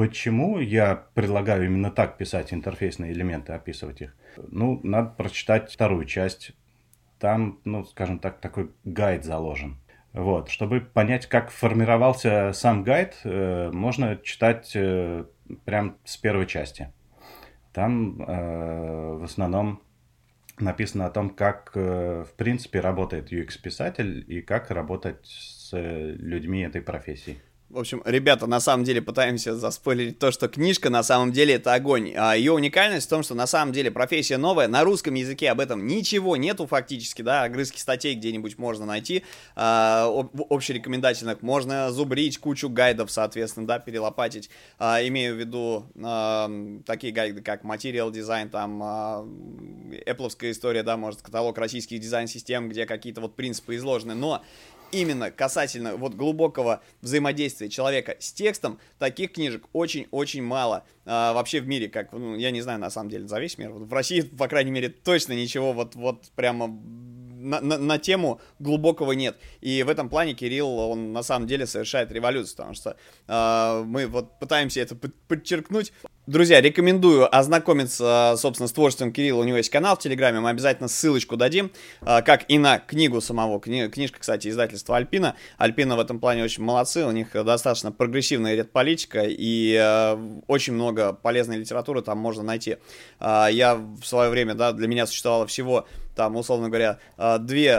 почему 0.00 0.58
я 0.58 0.96
предлагаю 1.12 1.66
именно 1.66 1.90
так 1.90 2.16
писать 2.16 2.54
интерфейсные 2.54 3.12
элементы, 3.12 3.52
описывать 3.52 4.00
их, 4.00 4.16
ну, 4.48 4.80
надо 4.82 5.10
прочитать 5.10 5.70
вторую 5.70 6.06
часть. 6.06 6.52
Там, 7.18 7.60
ну, 7.66 7.84
скажем 7.84 8.18
так, 8.18 8.40
такой 8.40 8.70
гайд 8.84 9.26
заложен. 9.26 9.76
Вот, 10.14 10.48
чтобы 10.48 10.80
понять, 10.80 11.26
как 11.26 11.50
формировался 11.50 12.52
сам 12.54 12.82
гайд, 12.82 13.20
э, 13.24 13.70
можно 13.74 14.16
читать 14.16 14.72
э, 14.74 15.26
прям 15.66 15.98
с 16.04 16.16
первой 16.16 16.46
части. 16.46 16.90
Там 17.74 18.22
э, 18.22 19.16
в 19.18 19.24
основном 19.24 19.82
написано 20.58 21.04
о 21.04 21.10
том, 21.10 21.28
как, 21.28 21.72
э, 21.74 22.24
в 22.26 22.32
принципе, 22.36 22.80
работает 22.80 23.34
UX-писатель 23.34 24.24
и 24.26 24.40
как 24.40 24.70
работать 24.70 25.26
с 25.26 25.74
э, 25.74 26.12
людьми 26.12 26.62
этой 26.62 26.80
профессии. 26.80 27.36
В 27.70 27.78
общем, 27.78 28.02
ребята, 28.04 28.48
на 28.48 28.58
самом 28.58 28.82
деле 28.82 29.00
пытаемся 29.00 29.54
заспойлерить 29.54 30.18
то, 30.18 30.32
что 30.32 30.48
книжка 30.48 30.90
на 30.90 31.04
самом 31.04 31.30
деле 31.30 31.54
это 31.54 31.72
огонь. 31.72 32.12
А 32.16 32.34
ее 32.34 32.50
уникальность 32.50 33.06
в 33.06 33.10
том, 33.10 33.22
что 33.22 33.36
на 33.36 33.46
самом 33.46 33.72
деле 33.72 33.92
профессия 33.92 34.38
новая, 34.38 34.66
на 34.66 34.82
русском 34.82 35.14
языке 35.14 35.50
об 35.50 35.60
этом 35.60 35.86
ничего 35.86 36.36
нету 36.36 36.66
фактически, 36.66 37.22
да, 37.22 37.44
огрызки 37.44 37.78
статей 37.78 38.16
где-нибудь 38.16 38.58
можно 38.58 38.86
найти, 38.86 39.22
а, 39.54 40.06
об, 40.08 40.52
общерекомендательных, 40.52 41.42
можно 41.42 41.92
зубрить 41.92 42.38
кучу 42.38 42.68
гайдов, 42.68 43.08
соответственно, 43.12 43.68
да, 43.68 43.78
перелопатить. 43.78 44.50
А, 44.80 45.00
имею 45.06 45.36
в 45.36 45.38
виду 45.38 45.86
а, 46.02 46.50
такие 46.84 47.12
гайды, 47.12 47.40
как 47.40 47.62
Material 47.62 48.10
Design, 48.10 48.48
там, 48.48 48.80
а, 48.82 49.24
Apple 50.08 50.28
история, 50.50 50.82
да, 50.82 50.96
может, 50.96 51.22
каталог 51.22 51.56
российских 51.56 52.00
дизайн-систем, 52.00 52.68
где 52.68 52.84
какие-то 52.84 53.20
вот 53.20 53.36
принципы 53.36 53.76
изложены, 53.76 54.14
но 54.14 54.42
именно 54.92 55.30
касательно 55.30 55.96
вот 55.96 56.14
глубокого 56.14 56.82
взаимодействия 57.00 57.68
человека 57.68 58.16
с 58.18 58.32
текстом, 58.32 58.78
таких 58.98 59.32
книжек 59.32 59.66
очень-очень 59.72 60.42
мало 60.42 60.84
а, 61.06 61.32
вообще 61.32 61.60
в 61.60 61.66
мире, 61.66 61.88
как, 61.88 62.12
ну, 62.12 62.36
я 62.36 62.50
не 62.50 62.60
знаю, 62.60 62.78
на 62.78 62.90
самом 62.90 63.10
деле, 63.10 63.26
за 63.26 63.40
весь 63.40 63.58
мир. 63.58 63.70
В 63.70 63.92
России, 63.92 64.20
по 64.20 64.48
крайней 64.48 64.70
мере, 64.70 64.88
точно 64.88 65.32
ничего 65.32 65.72
вот, 65.72 65.94
вот 65.94 66.30
прямо 66.34 66.68
на, 67.40 67.60
на, 67.60 67.78
на 67.78 67.98
тему 67.98 68.40
глубокого 68.58 69.12
нет. 69.12 69.36
И 69.60 69.82
в 69.82 69.88
этом 69.88 70.08
плане 70.08 70.34
Кирилл, 70.34 70.68
он 70.68 71.12
на 71.12 71.22
самом 71.22 71.46
деле 71.46 71.66
совершает 71.66 72.12
революцию, 72.12 72.56
потому 72.56 72.74
что 72.74 72.96
э, 73.26 73.82
мы 73.86 74.06
вот 74.06 74.38
пытаемся 74.38 74.80
это 74.80 74.94
подчеркнуть. 75.26 75.92
Друзья, 76.30 76.60
рекомендую 76.60 77.36
ознакомиться, 77.36 78.36
собственно, 78.36 78.68
с 78.68 78.72
творчеством 78.72 79.12
Кирилла. 79.12 79.40
У 79.40 79.44
него 79.44 79.56
есть 79.56 79.68
канал 79.68 79.96
в 79.96 79.98
Телеграме, 79.98 80.38
мы 80.38 80.50
обязательно 80.50 80.86
ссылочку 80.86 81.36
дадим, 81.36 81.72
э, 82.02 82.22
как 82.22 82.48
и 82.48 82.56
на 82.56 82.78
книгу 82.78 83.20
самого. 83.20 83.58
Кни, 83.60 83.88
книжка, 83.88 84.20
кстати, 84.20 84.46
издательства 84.46 84.96
Альпина. 84.96 85.34
Альпина 85.58 85.96
в 85.96 85.98
этом 85.98 86.20
плане 86.20 86.44
очень 86.44 86.62
молодцы, 86.62 87.04
у 87.04 87.10
них 87.10 87.32
достаточно 87.32 87.90
прогрессивная 87.90 88.54
редполитика 88.54 89.24
и 89.26 89.74
э, 89.76 90.40
очень 90.46 90.74
много 90.74 91.14
полезной 91.14 91.56
литературы 91.56 92.00
там 92.00 92.18
можно 92.18 92.44
найти. 92.44 92.76
Э, 93.18 93.48
я 93.50 93.74
в 93.74 94.04
свое 94.04 94.30
время, 94.30 94.54
да, 94.54 94.70
для 94.70 94.86
меня 94.86 95.08
существовало 95.08 95.48
всего 95.48 95.88
там, 96.16 96.36
условно 96.36 96.68
говоря, 96.68 96.98
две 97.38 97.70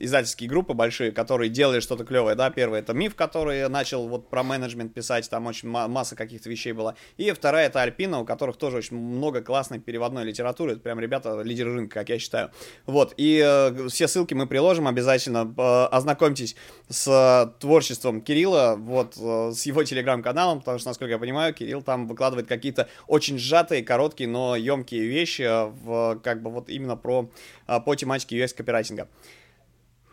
издательские 0.00 0.48
группы 0.48 0.72
большие, 0.72 1.12
которые 1.12 1.50
делали 1.50 1.78
что-то 1.78 2.04
клевое, 2.04 2.34
да, 2.34 2.50
первый 2.50 2.80
это 2.80 2.94
Миф, 2.94 3.14
который 3.14 3.68
начал 3.68 4.08
вот 4.08 4.28
про 4.28 4.42
менеджмент 4.42 4.92
писать, 4.92 5.30
там 5.30 5.46
очень 5.46 5.68
масса 5.68 6.16
каких-то 6.16 6.48
вещей 6.50 6.72
была, 6.72 6.96
и 7.16 7.30
вторая 7.30 7.53
это 7.56 7.82
Альпина, 7.82 8.20
у 8.20 8.24
которых 8.24 8.56
тоже 8.56 8.78
очень 8.78 8.96
много 8.96 9.42
классной 9.42 9.78
переводной 9.78 10.24
литературы, 10.24 10.72
это 10.72 10.80
прям 10.80 11.00
ребята 11.00 11.42
лидеры 11.42 11.74
рынка, 11.74 12.00
как 12.00 12.08
я 12.08 12.18
считаю, 12.18 12.50
вот, 12.86 13.14
и 13.16 13.42
э, 13.44 13.88
все 13.88 14.08
ссылки 14.08 14.34
мы 14.34 14.46
приложим 14.46 14.86
обязательно, 14.86 15.52
ознакомьтесь 15.88 16.56
с 16.88 17.54
творчеством 17.60 18.20
Кирилла, 18.20 18.76
вот, 18.78 19.16
с 19.16 19.66
его 19.66 19.84
телеграм-каналом, 19.84 20.60
потому 20.60 20.78
что, 20.78 20.88
насколько 20.90 21.12
я 21.12 21.18
понимаю, 21.18 21.54
Кирилл 21.54 21.82
там 21.82 22.06
выкладывает 22.06 22.46
какие-то 22.46 22.88
очень 23.06 23.38
сжатые, 23.38 23.82
короткие, 23.82 24.28
но 24.28 24.56
емкие 24.56 25.06
вещи, 25.06 25.42
в, 25.44 26.20
как 26.22 26.42
бы 26.42 26.50
вот 26.50 26.68
именно 26.68 26.96
про 26.96 27.30
а, 27.66 27.80
по 27.80 27.94
тематике 27.94 28.42
US-копирайтинга. 28.42 29.08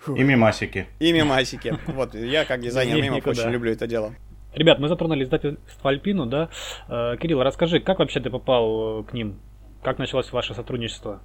И 0.08 0.24
мимасики. 0.24 0.88
И 1.00 1.12
мимасики. 1.14 1.78
Вот, 1.88 2.16
я 2.16 2.46
как 2.46 2.62
дизайнер 2.62 3.02
мемов 3.02 3.26
очень 3.28 3.50
люблю 3.50 3.72
это 3.72 3.88
дело. 3.88 4.16
Ребят, 4.54 4.80
мы 4.80 4.88
затронули 4.90 5.24
издательство 5.24 5.90
Альпину, 5.90 6.26
да? 6.26 6.50
Э, 6.90 7.16
Кирилл, 7.18 7.42
расскажи, 7.42 7.80
как 7.80 8.00
вообще 8.00 8.20
ты 8.20 8.30
попал 8.30 9.02
э, 9.02 9.04
к 9.04 9.14
ним? 9.14 9.40
Как 9.82 9.98
началось 9.98 10.32
ваше 10.32 10.54
сотрудничество? 10.54 11.22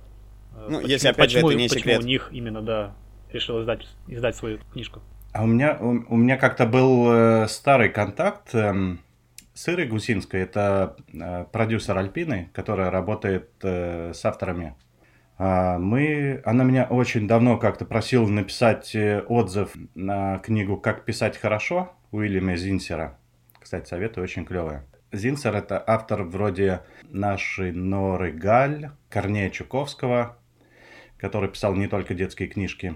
Э, 0.55 0.67
Ну, 0.71 0.77
почему- 0.77 0.89
если, 0.89 1.09
опять 1.09 1.31
же, 1.31 1.37
почему- 1.39 1.51
это 1.51 1.59
не 1.59 1.69
почему 1.69 1.81
секрет. 1.81 2.03
у 2.03 2.07
них 2.07 2.29
именно, 2.33 2.62
да, 2.62 2.95
решил 3.33 3.61
издать, 3.61 3.87
издать 4.07 4.37
свою 4.37 4.59
книжку? 4.73 5.01
А 5.33 5.43
у 5.43 5.47
меня, 5.47 5.77
у, 5.81 6.15
у 6.15 6.17
меня 6.17 6.37
как-то 6.37 6.67
был 6.67 7.11
э, 7.12 7.49
старый 7.49 7.89
контакт 7.89 8.55
эм, 8.55 9.01
с 9.55 9.69
Ирой 9.69 9.87
Гусинской. 9.87 10.41
Это 10.43 10.97
э, 11.12 11.45
продюсер 11.53 11.99
Альпины, 11.99 12.49
которая 12.55 12.91
работает 12.91 13.51
э, 13.62 14.12
с 14.15 14.25
авторами. 14.25 14.77
А, 15.38 15.79
мы, 15.79 16.40
она 16.44 16.64
меня 16.64 16.85
очень 16.85 17.29
давно 17.29 17.59
как-то 17.59 17.85
просила 17.85 18.27
написать 18.27 18.94
э, 18.94 19.20
отзыв 19.20 19.72
на 19.94 20.38
книгу 20.38 20.79
«Как 20.79 21.05
писать 21.05 21.37
хорошо» 21.37 21.92
Уильяма 22.11 22.57
Зинсера. 22.57 23.18
Кстати, 23.61 23.88
советую, 23.88 24.25
очень 24.25 24.46
клевая. 24.46 24.87
Зинсер– 25.12 25.55
это 25.57 25.83
автор 25.87 26.22
вроде 26.22 26.83
нашей 27.05 27.72
Норы 27.72 28.33
Галь, 28.33 28.90
Корнея 29.11 29.51
Чуковского, 29.51 30.38
который 31.18 31.51
писал 31.51 31.75
не 31.75 31.87
только 31.87 32.14
детские 32.14 32.49
книжки, 32.49 32.94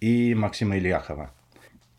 и 0.00 0.34
Максима 0.34 0.78
Ильяхова. 0.78 1.32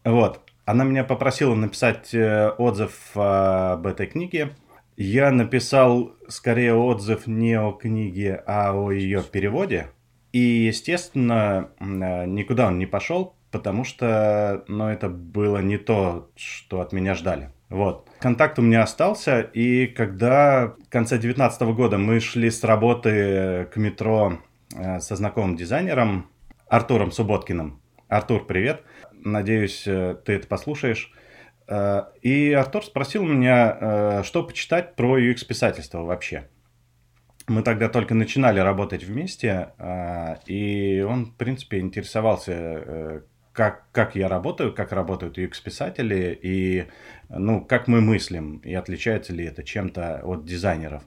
Вот. 0.03 0.41
Она 0.65 0.85
меня 0.85 1.03
попросила 1.03 1.53
написать 1.53 2.13
э, 2.13 2.49
отзыв 2.57 3.11
об 3.15 3.85
этой 3.85 4.07
книге. 4.07 4.55
Я 4.95 5.31
написал 5.31 6.15
скорее 6.33 6.73
отзыв 6.73 7.27
не 7.27 7.59
о 7.59 7.71
книге, 7.71 8.43
а 8.47 8.73
о 8.73 8.91
ее 8.91 9.21
переводе. 9.23 9.87
И, 10.31 10.39
естественно, 10.39 11.69
э, 11.79 12.25
никуда 12.25 12.67
он 12.67 12.79
не 12.79 12.87
пошел, 12.87 13.35
потому 13.51 13.83
что, 13.83 14.63
ну, 14.67 14.87
это 14.87 15.09
было 15.09 15.59
не 15.59 15.77
то, 15.77 16.31
что 16.35 16.81
от 16.81 16.91
меня 16.91 17.13
ждали. 17.13 17.51
Вот. 17.69 18.09
Контакт 18.19 18.57
у 18.57 18.63
меня 18.63 18.83
остался, 18.83 19.41
и 19.41 19.85
когда 19.87 20.75
в 20.85 20.89
конце 20.89 21.17
2019 21.17 21.61
года 21.75 21.97
мы 21.97 22.19
шли 22.19 22.49
с 22.49 22.63
работы 22.63 23.67
к 23.71 23.77
метро 23.77 24.39
э, 24.75 24.99
со 24.99 25.15
знакомым 25.15 25.55
дизайнером 25.55 26.29
Артуром 26.67 27.11
Субботкиным. 27.11 27.79
Артур, 28.07 28.45
привет. 28.45 28.83
Надеюсь, 29.11 29.83
э, 29.85 30.15
ты 30.25 30.33
это 30.33 30.47
послушаешь. 30.47 31.11
Э, 31.67 32.03
И 32.21 32.51
Артур 32.53 32.83
спросил 32.85 33.23
меня, 33.23 33.77
э, 33.79 34.23
что 34.23 34.43
почитать 34.43 34.95
про 34.95 35.19
UX-писательство 35.19 36.03
вообще. 36.03 36.49
Мы 37.47 37.61
тогда 37.61 37.89
только 37.89 38.13
начинали 38.15 38.59
работать 38.59 39.03
вместе, 39.03 39.73
э, 39.77 40.35
и 40.45 41.01
он, 41.01 41.25
в 41.25 41.35
принципе, 41.35 41.79
интересовался, 41.79 43.23
как, 43.51 43.85
как 43.91 44.15
я 44.15 44.27
работаю, 44.27 44.73
как 44.73 44.91
работают 44.91 45.37
UX-писатели, 45.37 46.37
и 46.41 46.85
ну, 47.29 47.63
как 47.63 47.87
мы 47.87 48.01
мыслим, 48.01 48.57
и 48.57 48.73
отличается 48.73 49.33
ли 49.33 49.45
это 49.45 49.63
чем-то 49.63 50.21
от 50.23 50.45
дизайнеров. 50.45 51.03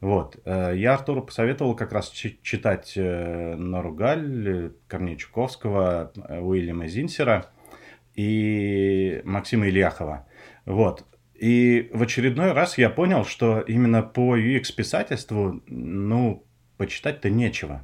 Вот. 0.00 0.38
Я 0.46 0.94
Артуру 0.94 1.22
посоветовал 1.22 1.76
как 1.76 1.92
раз 1.92 2.08
чи- 2.08 2.38
читать 2.42 2.94
Нору 2.96 3.92
Галь, 3.92 4.48
э, 4.48 4.70
Корнея 4.88 5.16
Чуковского, 5.16 6.10
Уильяма 6.40 6.86
Зинсера 6.86 7.50
и 8.20 9.22
Максима 9.24 9.68
Ильяхова. 9.68 10.26
Вот. 10.66 11.06
И 11.34 11.88
в 11.94 12.02
очередной 12.02 12.52
раз 12.52 12.76
я 12.76 12.90
понял, 12.90 13.24
что 13.24 13.60
именно 13.60 14.02
по 14.02 14.36
UX-писательству, 14.36 15.62
ну, 15.66 16.44
почитать-то 16.76 17.30
нечего. 17.30 17.82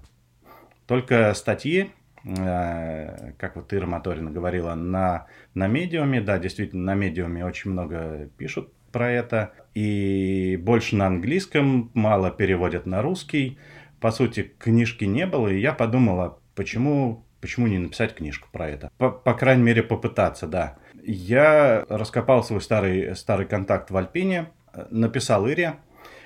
Только 0.86 1.32
статьи, 1.32 1.90
э, 2.24 3.32
как 3.38 3.56
вот 3.56 3.72
Ира 3.72 3.86
Моторина 3.86 4.30
говорила, 4.30 4.74
на, 4.74 5.26
на 5.54 5.68
медиуме, 5.68 6.20
да, 6.20 6.38
действительно, 6.38 6.84
на 6.84 6.94
медиуме 6.94 7.44
очень 7.44 7.70
много 7.70 8.28
пишут 8.36 8.72
про 8.92 9.10
это, 9.10 9.54
и 9.74 10.58
больше 10.60 10.96
на 10.96 11.06
английском, 11.06 11.90
мало 11.94 12.30
переводят 12.30 12.84
на 12.84 13.00
русский. 13.00 13.58
По 14.00 14.10
сути, 14.10 14.52
книжки 14.58 15.04
не 15.04 15.26
было, 15.26 15.48
и 15.48 15.60
я 15.60 15.72
подумала, 15.72 16.38
почему, 16.54 17.25
почему 17.46 17.68
не 17.68 17.78
написать 17.78 18.16
книжку 18.16 18.48
про 18.50 18.68
это? 18.68 18.90
По, 18.98 19.08
по 19.08 19.32
крайней 19.32 19.62
мере, 19.62 19.84
попытаться, 19.84 20.48
да. 20.48 20.78
Я 21.04 21.86
раскопал 21.88 22.42
свой 22.42 22.60
старый, 22.60 23.14
старый 23.14 23.46
контакт 23.46 23.92
в 23.92 23.96
Альпине, 23.96 24.48
э, 24.72 24.86
написал 24.90 25.46
Ире. 25.46 25.76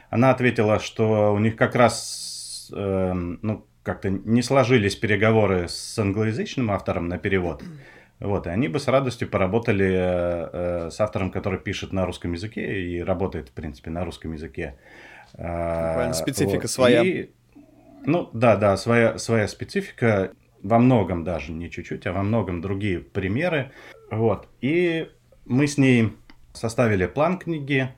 Она 0.09 0.31
ответила, 0.31 0.79
что 0.81 1.35
у 1.35 1.39
них 1.39 1.57
как 1.57 1.75
раз, 1.75 2.73
эм, 2.75 3.39
ну, 3.43 3.67
как-то 3.83 4.09
не 4.09 4.41
сложились 4.41 4.97
переговоры 4.97 5.69
с 5.69 5.99
англоязычным 5.99 6.71
автором 6.71 7.09
на 7.09 7.19
перевод. 7.19 7.63
Вот, 8.19 8.47
и 8.47 8.51
они 8.51 8.69
бы 8.69 8.81
с 8.81 8.89
радостью 8.89 9.29
поработали 9.29 9.93
э, 9.93 10.51
э, 10.53 10.91
с 10.91 11.01
автором, 11.01 11.31
который 11.31 11.59
пишет 11.59 11.93
на 11.93 12.07
русском 12.07 12.33
языке 12.33 12.81
и 12.83 13.03
работает, 13.03 13.51
в 13.51 13.53
принципе, 13.53 13.91
на 13.91 14.07
русском 14.07 14.33
языке. 14.33 14.77
Э, 15.35 15.89
Буквально 15.89 16.15
специфика 16.15 16.63
вот. 16.63 16.71
своя. 16.71 17.03
И, 17.03 17.29
ну, 18.07 18.31
да, 18.33 18.57
да, 18.57 18.79
своя, 18.79 19.19
своя 19.19 19.47
специфика. 19.49 20.33
Во 20.63 20.79
многом 20.79 21.25
даже, 21.25 21.53
не 21.53 21.71
чуть-чуть, 21.71 22.07
а 22.07 22.13
во 22.13 22.23
многом 22.23 22.61
другие 22.61 23.01
примеры. 23.01 23.73
Вот. 24.11 24.49
И 24.61 25.09
мы 25.47 25.67
с 25.67 25.79
ней 25.79 26.13
составили 26.53 27.07
план 27.07 27.39
книги. 27.39 27.89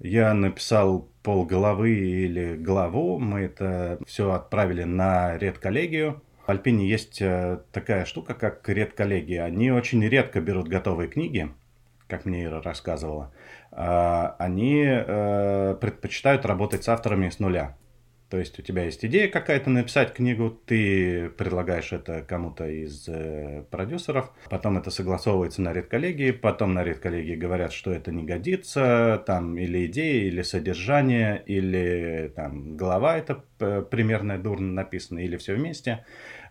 Я 0.00 0.34
написал 0.34 1.08
полголовы 1.22 1.94
или 1.94 2.56
главу. 2.56 3.18
Мы 3.18 3.42
это 3.42 3.98
все 4.06 4.32
отправили 4.32 4.84
на 4.84 5.38
редколлегию. 5.38 6.22
В 6.46 6.50
Альпине 6.50 6.86
есть 6.86 7.22
э, 7.22 7.60
такая 7.72 8.04
штука, 8.04 8.34
как 8.34 8.68
редколлегия. 8.68 9.44
Они 9.44 9.70
очень 9.70 10.06
редко 10.06 10.42
берут 10.42 10.68
готовые 10.68 11.08
книги, 11.08 11.48
как 12.06 12.26
мне 12.26 12.44
Ира 12.44 12.60
рассказывала. 12.60 13.32
А, 13.72 14.36
Они 14.38 14.84
э, 14.84 15.76
предпочитают 15.80 16.44
работать 16.44 16.84
с 16.84 16.88
авторами 16.90 17.30
с 17.30 17.38
нуля. 17.38 17.76
То 18.30 18.38
есть 18.38 18.58
у 18.58 18.62
тебя 18.62 18.84
есть 18.84 19.04
идея 19.04 19.28
какая-то 19.28 19.70
написать 19.70 20.14
книгу, 20.14 20.50
ты 20.50 21.28
предлагаешь 21.30 21.92
это 21.92 22.22
кому-то 22.22 22.66
из 22.66 23.06
э, 23.08 23.64
продюсеров, 23.70 24.32
потом 24.48 24.78
это 24.78 24.90
согласовывается 24.90 25.62
на 25.62 25.72
редколлегии, 25.72 26.30
потом 26.30 26.74
на 26.74 26.82
редколлегии 26.82 27.36
говорят, 27.36 27.72
что 27.72 27.92
это 27.92 28.10
не 28.10 28.24
годится, 28.24 29.22
там 29.26 29.56
или 29.58 29.86
идея, 29.86 30.24
или 30.24 30.42
содержание, 30.42 31.42
или 31.46 32.32
там 32.34 32.76
глава 32.76 33.18
это 33.18 33.44
э, 33.60 33.84
примерно 33.88 34.38
дурно 34.38 34.72
написано, 34.72 35.18
или 35.18 35.36
все 35.36 35.54
вместе. 35.54 36.04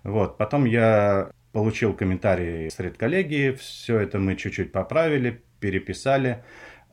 Вот, 0.04 0.38
потом 0.38 0.66
я 0.66 1.32
получил 1.54 1.94
комментарии 1.94 2.70
с 2.70 2.80
редколлегии, 2.80 3.52
все 3.52 4.00
это 4.00 4.20
мы 4.20 4.36
чуть-чуть 4.36 4.72
поправили, 4.72 5.42
переписали, 5.60 6.44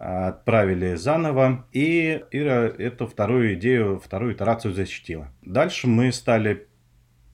отправили 0.01 0.95
заново, 0.95 1.67
и 1.73 2.25
Ира 2.31 2.65
эту 2.67 3.07
вторую 3.07 3.55
идею, 3.55 4.01
вторую 4.03 4.33
итерацию 4.33 4.73
защитила. 4.73 5.29
Дальше 5.43 5.89
мы 5.89 6.11
стали 6.11 6.69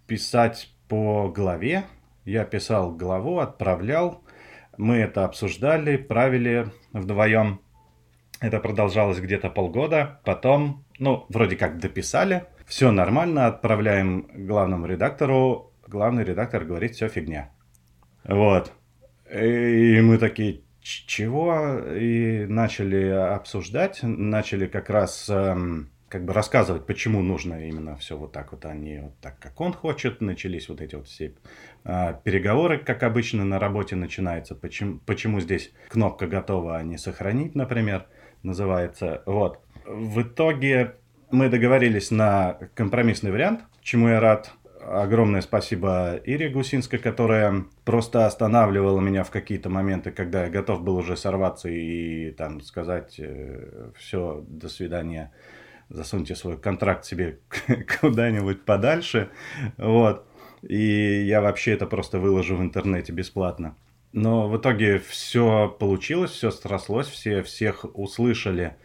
писать 0.09 0.75
по 0.89 1.29
главе. 1.29 1.85
Я 2.25 2.45
писал 2.45 2.93
главу, 2.93 3.39
отправлял. 3.39 4.25
Мы 4.77 4.97
это 4.97 5.25
обсуждали, 5.25 5.97
правили 5.97 6.67
вдвоем. 6.93 7.61
Это 8.41 8.59
продолжалось 8.59 9.21
где-то 9.21 9.49
полгода. 9.49 10.21
Потом, 10.25 10.85
ну, 10.99 11.25
вроде 11.29 11.55
как 11.55 11.79
дописали. 11.79 12.45
Все 12.67 12.91
нормально, 12.91 13.47
отправляем 13.47 14.27
главному 14.35 14.87
редактору. 14.87 15.73
Главный 15.87 16.25
редактор 16.25 16.65
говорит, 16.65 16.97
все 16.97 17.09
фигня. 17.09 17.51
Вот. 18.25 18.73
И 19.33 20.01
мы 20.01 20.19
такие, 20.19 20.55
«Ч- 20.55 20.63
чего? 20.87 21.79
И 21.97 22.47
начали 22.47 23.09
обсуждать, 23.09 24.01
начали 24.03 24.67
как 24.67 24.89
раз 24.89 25.29
эм, 25.29 25.91
как 26.09 26.25
бы 26.25 26.33
рассказывать, 26.33 26.87
почему 26.87 27.21
нужно 27.23 27.67
именно 27.69 27.97
все 27.97 28.17
вот 28.17 28.33
так 28.33 28.53
вот, 28.53 28.65
а 28.65 28.75
не 28.75 29.03
вот 29.03 29.19
так, 29.21 29.39
как 29.41 29.61
он 29.61 29.73
хочет. 29.73 30.21
Начались 30.21 30.69
вот 30.69 30.81
эти 30.81 30.95
вот 30.95 31.09
все 31.09 31.35
а, 31.85 32.13
переговоры, 32.13 32.79
как 32.79 33.03
обычно 33.03 33.45
на 33.45 33.59
работе 33.59 33.97
начинается. 33.97 34.55
Почему, 34.55 35.01
почему 35.05 35.41
здесь 35.41 35.73
кнопка 35.89 36.27
готова, 36.27 36.77
а 36.77 36.83
не 36.83 36.99
сохранить, 36.99 37.55
например, 37.55 38.07
называется. 38.43 39.23
Вот. 39.27 39.61
В 39.85 40.23
итоге 40.23 40.95
мы 41.31 41.49
договорились 41.49 42.11
на 42.11 42.59
компромиссный 42.75 43.33
вариант, 43.33 43.65
чему 43.83 44.09
я 44.09 44.21
рад. 44.21 44.53
Огромное 44.89 45.41
спасибо 45.41 46.15
Ире 46.25 46.49
Гусинской, 46.49 46.99
которая 46.99 47.65
просто 47.85 48.27
останавливала 48.27 49.01
меня 49.01 49.25
в 49.25 49.31
какие-то 49.31 49.69
моменты, 49.69 50.13
когда 50.13 50.45
я 50.45 50.51
готов 50.51 50.83
был 50.83 50.97
уже 50.97 51.17
сорваться 51.17 51.69
и 51.69 52.31
там 52.31 52.61
сказать 52.61 53.21
все, 53.97 54.45
до 54.47 54.69
свидания, 54.69 55.33
засуньте 55.89 56.37
свой 56.37 56.57
контракт 56.57 57.05
себе 57.05 57.41
куда-нибудь 58.01 58.65
подальше. 58.65 59.31
Вот. 59.77 60.27
И 60.63 61.25
я 61.25 61.41
вообще 61.41 61.73
это 61.73 61.87
просто 61.87 62.19
выложу 62.19 62.57
в 62.57 62.63
интернете 62.63 63.13
бесплатно. 63.13 63.77
Но 64.13 64.49
в 64.49 64.57
итоге 64.57 64.99
все 64.99 65.69
получилось, 65.69 66.31
все 66.31 66.51
срослось, 66.51 67.07
все 67.07 67.43
всех 67.43 67.85
услышали 67.95 68.77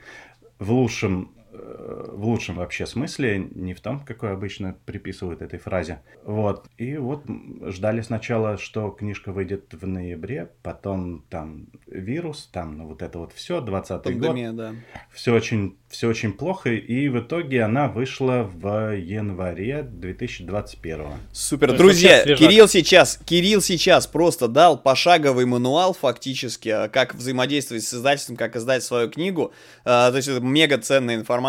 в 0.59 0.71
лучшем 0.71 1.31
э, 1.35 1.40
в 1.53 2.25
лучшем 2.25 2.55
вообще 2.55 2.85
смысле, 2.85 3.49
не 3.53 3.73
в 3.73 3.81
том, 3.81 3.99
какой 3.99 4.31
обычно 4.31 4.75
приписывают 4.85 5.41
этой 5.41 5.59
фразе. 5.59 6.01
Вот. 6.23 6.67
И 6.77 6.97
вот 6.97 7.23
ждали 7.67 8.01
сначала, 8.01 8.57
что 8.57 8.89
книжка 8.89 9.31
выйдет 9.31 9.73
в 9.73 9.85
ноябре, 9.85 10.49
потом 10.63 11.25
там 11.29 11.67
вирус, 11.87 12.49
там 12.51 12.77
ну, 12.77 12.87
вот 12.87 13.01
это 13.01 13.19
вот 13.19 13.33
все, 13.33 13.59
20 13.59 14.03
Пандемия, 14.03 14.49
год. 14.49 14.57
да. 14.57 14.73
Все 15.11 15.33
очень, 15.33 15.77
все 15.89 16.07
очень 16.07 16.31
плохо, 16.33 16.69
и 16.69 17.09
в 17.09 17.19
итоге 17.19 17.63
она 17.63 17.89
вышла 17.89 18.43
в 18.43 18.95
январе 18.95 19.83
2021. 19.83 21.05
Супер, 21.33 21.75
друзья, 21.75 22.23
Кирилл 22.23 22.67
сейчас, 22.67 23.19
Кирилл 23.25 23.61
сейчас 23.61 24.07
просто 24.07 24.47
дал 24.47 24.77
пошаговый 24.77 25.45
мануал 25.45 25.93
фактически, 25.93 26.87
как 26.93 27.15
взаимодействовать 27.15 27.83
с 27.83 27.93
издательством, 27.93 28.37
как 28.37 28.55
издать 28.55 28.83
свою 28.83 29.09
книгу. 29.09 29.51
А, 29.83 30.11
то 30.11 30.17
есть 30.17 30.29
это 30.29 30.39
мега 30.39 30.77
ценная 30.77 31.15
информация. 31.15 31.40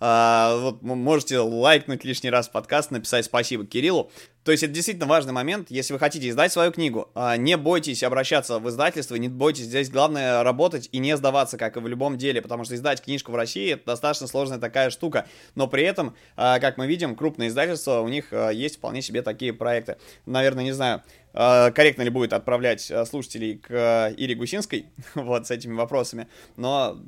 А, 0.00 0.56
вот 0.56 0.82
можете 0.82 1.38
лайкнуть 1.38 2.04
лишний 2.04 2.30
раз 2.30 2.48
подкаст, 2.48 2.90
написать 2.90 3.24
спасибо 3.24 3.66
Кириллу. 3.66 4.10
То 4.44 4.52
есть 4.52 4.62
это 4.62 4.72
действительно 4.72 5.06
важный 5.06 5.32
момент, 5.32 5.70
если 5.70 5.94
вы 5.94 5.98
хотите 5.98 6.28
издать 6.28 6.52
свою 6.52 6.70
книгу, 6.70 7.10
а, 7.14 7.36
не 7.36 7.56
бойтесь 7.56 8.02
обращаться 8.02 8.58
в 8.58 8.68
издательство, 8.68 9.16
не 9.16 9.28
бойтесь, 9.28 9.64
здесь 9.64 9.90
главное 9.90 10.42
работать 10.42 10.88
и 10.92 10.98
не 10.98 11.16
сдаваться, 11.16 11.56
как 11.56 11.76
и 11.76 11.80
в 11.80 11.88
любом 11.88 12.18
деле, 12.18 12.42
потому 12.42 12.64
что 12.64 12.74
издать 12.74 13.02
книжку 13.02 13.32
в 13.32 13.36
России 13.36 13.72
это 13.72 13.86
достаточно 13.86 14.26
сложная 14.26 14.58
такая 14.58 14.90
штука, 14.90 15.26
но 15.54 15.66
при 15.66 15.84
этом, 15.84 16.14
а, 16.36 16.60
как 16.60 16.76
мы 16.76 16.86
видим, 16.86 17.16
крупные 17.16 17.48
издательства, 17.48 18.00
у 18.00 18.08
них 18.08 18.32
есть 18.52 18.76
вполне 18.76 19.00
себе 19.00 19.22
такие 19.22 19.52
проекты. 19.52 19.96
Наверное, 20.26 20.64
не 20.64 20.72
знаю, 20.72 21.02
корректно 21.34 22.02
ли 22.02 22.10
будет 22.10 22.32
отправлять 22.32 22.90
э, 22.90 23.04
слушателей 23.04 23.58
к 23.58 23.70
э, 23.70 24.14
Ире 24.16 24.34
Гусинской 24.34 24.86
вот 25.14 25.46
с 25.46 25.50
этими 25.50 25.74
вопросами, 25.74 26.28
но 26.56 26.98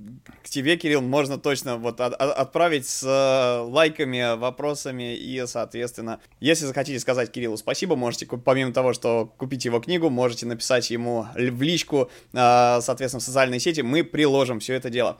к 0.42 0.48
тебе, 0.48 0.76
Кирилл, 0.76 1.00
можно 1.00 1.38
точно 1.38 1.76
вот 1.76 2.00
от, 2.00 2.14
отправить 2.14 2.86
с 2.86 3.04
лайками, 3.68 4.36
вопросами 4.36 5.14
и, 5.14 5.44
соответственно, 5.46 6.20
если 6.40 6.66
захотите 6.66 6.98
сказать 6.98 7.30
Кириллу 7.30 7.56
спасибо, 7.56 7.94
можете, 7.96 8.26
помимо 8.26 8.72
того, 8.72 8.92
что 8.92 9.32
купить 9.36 9.64
его 9.64 9.80
книгу, 9.80 10.10
можете 10.10 10.46
написать 10.46 10.90
ему 10.90 11.26
в 11.34 11.62
личку, 11.62 12.10
соответственно, 12.32 13.20
в 13.20 13.24
социальные 13.24 13.60
сети, 13.60 13.80
мы 13.82 14.02
приложим 14.04 14.60
все 14.60 14.74
это 14.74 14.90
дело. 14.90 15.18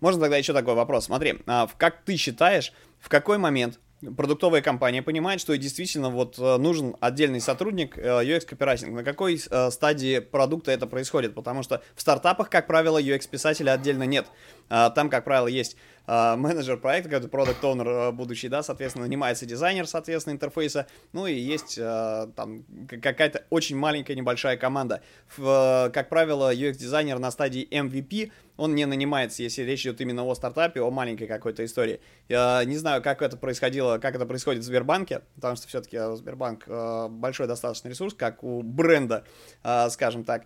Можно 0.00 0.22
тогда 0.22 0.36
еще 0.36 0.52
такой 0.52 0.74
вопрос. 0.74 1.06
Смотри, 1.06 1.36
а 1.46 1.66
как 1.78 2.02
ты 2.04 2.16
считаешь, 2.16 2.72
в 3.00 3.08
какой 3.08 3.38
момент 3.38 3.80
продуктовая 4.16 4.62
компания 4.62 5.02
понимает, 5.02 5.40
что 5.40 5.56
действительно 5.56 6.10
вот 6.10 6.38
э, 6.38 6.56
нужен 6.56 6.96
отдельный 7.00 7.40
сотрудник 7.40 7.98
э, 7.98 8.02
UX-копирайтинг. 8.02 8.92
На 8.92 9.04
какой 9.04 9.40
э, 9.50 9.70
стадии 9.70 10.18
продукта 10.18 10.72
это 10.72 10.86
происходит? 10.86 11.34
Потому 11.34 11.62
что 11.62 11.82
в 11.94 12.00
стартапах, 12.00 12.50
как 12.50 12.66
правило, 12.66 13.00
UX-писателя 13.00 13.72
отдельно 13.72 14.04
нет. 14.04 14.26
А, 14.68 14.90
там, 14.90 15.10
как 15.10 15.24
правило, 15.24 15.46
есть 15.46 15.76
менеджер 16.06 16.76
проекта, 16.76 17.08
какой-то 17.10 17.28
продукт 17.28 17.64
оунер 17.64 18.12
будущий, 18.12 18.48
да, 18.48 18.62
соответственно, 18.62 19.06
нанимается 19.06 19.46
дизайнер, 19.46 19.86
соответственно, 19.86 20.34
интерфейса, 20.34 20.86
ну 21.12 21.26
и 21.26 21.34
есть 21.34 21.76
там 21.76 22.64
какая-то 22.88 23.44
очень 23.50 23.76
маленькая 23.76 24.14
небольшая 24.14 24.56
команда. 24.56 25.02
Как 25.36 26.08
правило, 26.08 26.54
UX-дизайнер 26.54 27.18
на 27.18 27.30
стадии 27.30 27.66
MVP 27.70 28.30
он 28.56 28.74
не 28.74 28.86
нанимается, 28.86 29.42
если 29.42 29.62
речь 29.62 29.82
идет 29.82 30.00
именно 30.00 30.24
о 30.24 30.34
стартапе, 30.34 30.80
о 30.80 30.90
маленькой 30.90 31.26
какой-то 31.26 31.64
истории. 31.64 32.00
Я 32.28 32.62
не 32.64 32.76
знаю, 32.76 33.02
как 33.02 33.22
это 33.22 33.36
происходило, 33.36 33.98
как 33.98 34.14
это 34.14 34.26
происходит 34.26 34.62
в 34.62 34.66
Сбербанке, 34.66 35.22
потому 35.34 35.56
что 35.56 35.66
все-таки 35.66 35.98
Сбербанк 36.16 36.64
э, 36.66 37.08
большой 37.08 37.46
достаточно 37.46 37.88
ресурс, 37.88 38.14
как 38.14 38.44
у 38.44 38.62
бренда, 38.62 39.24
э, 39.62 39.88
скажем 39.90 40.24
так. 40.24 40.44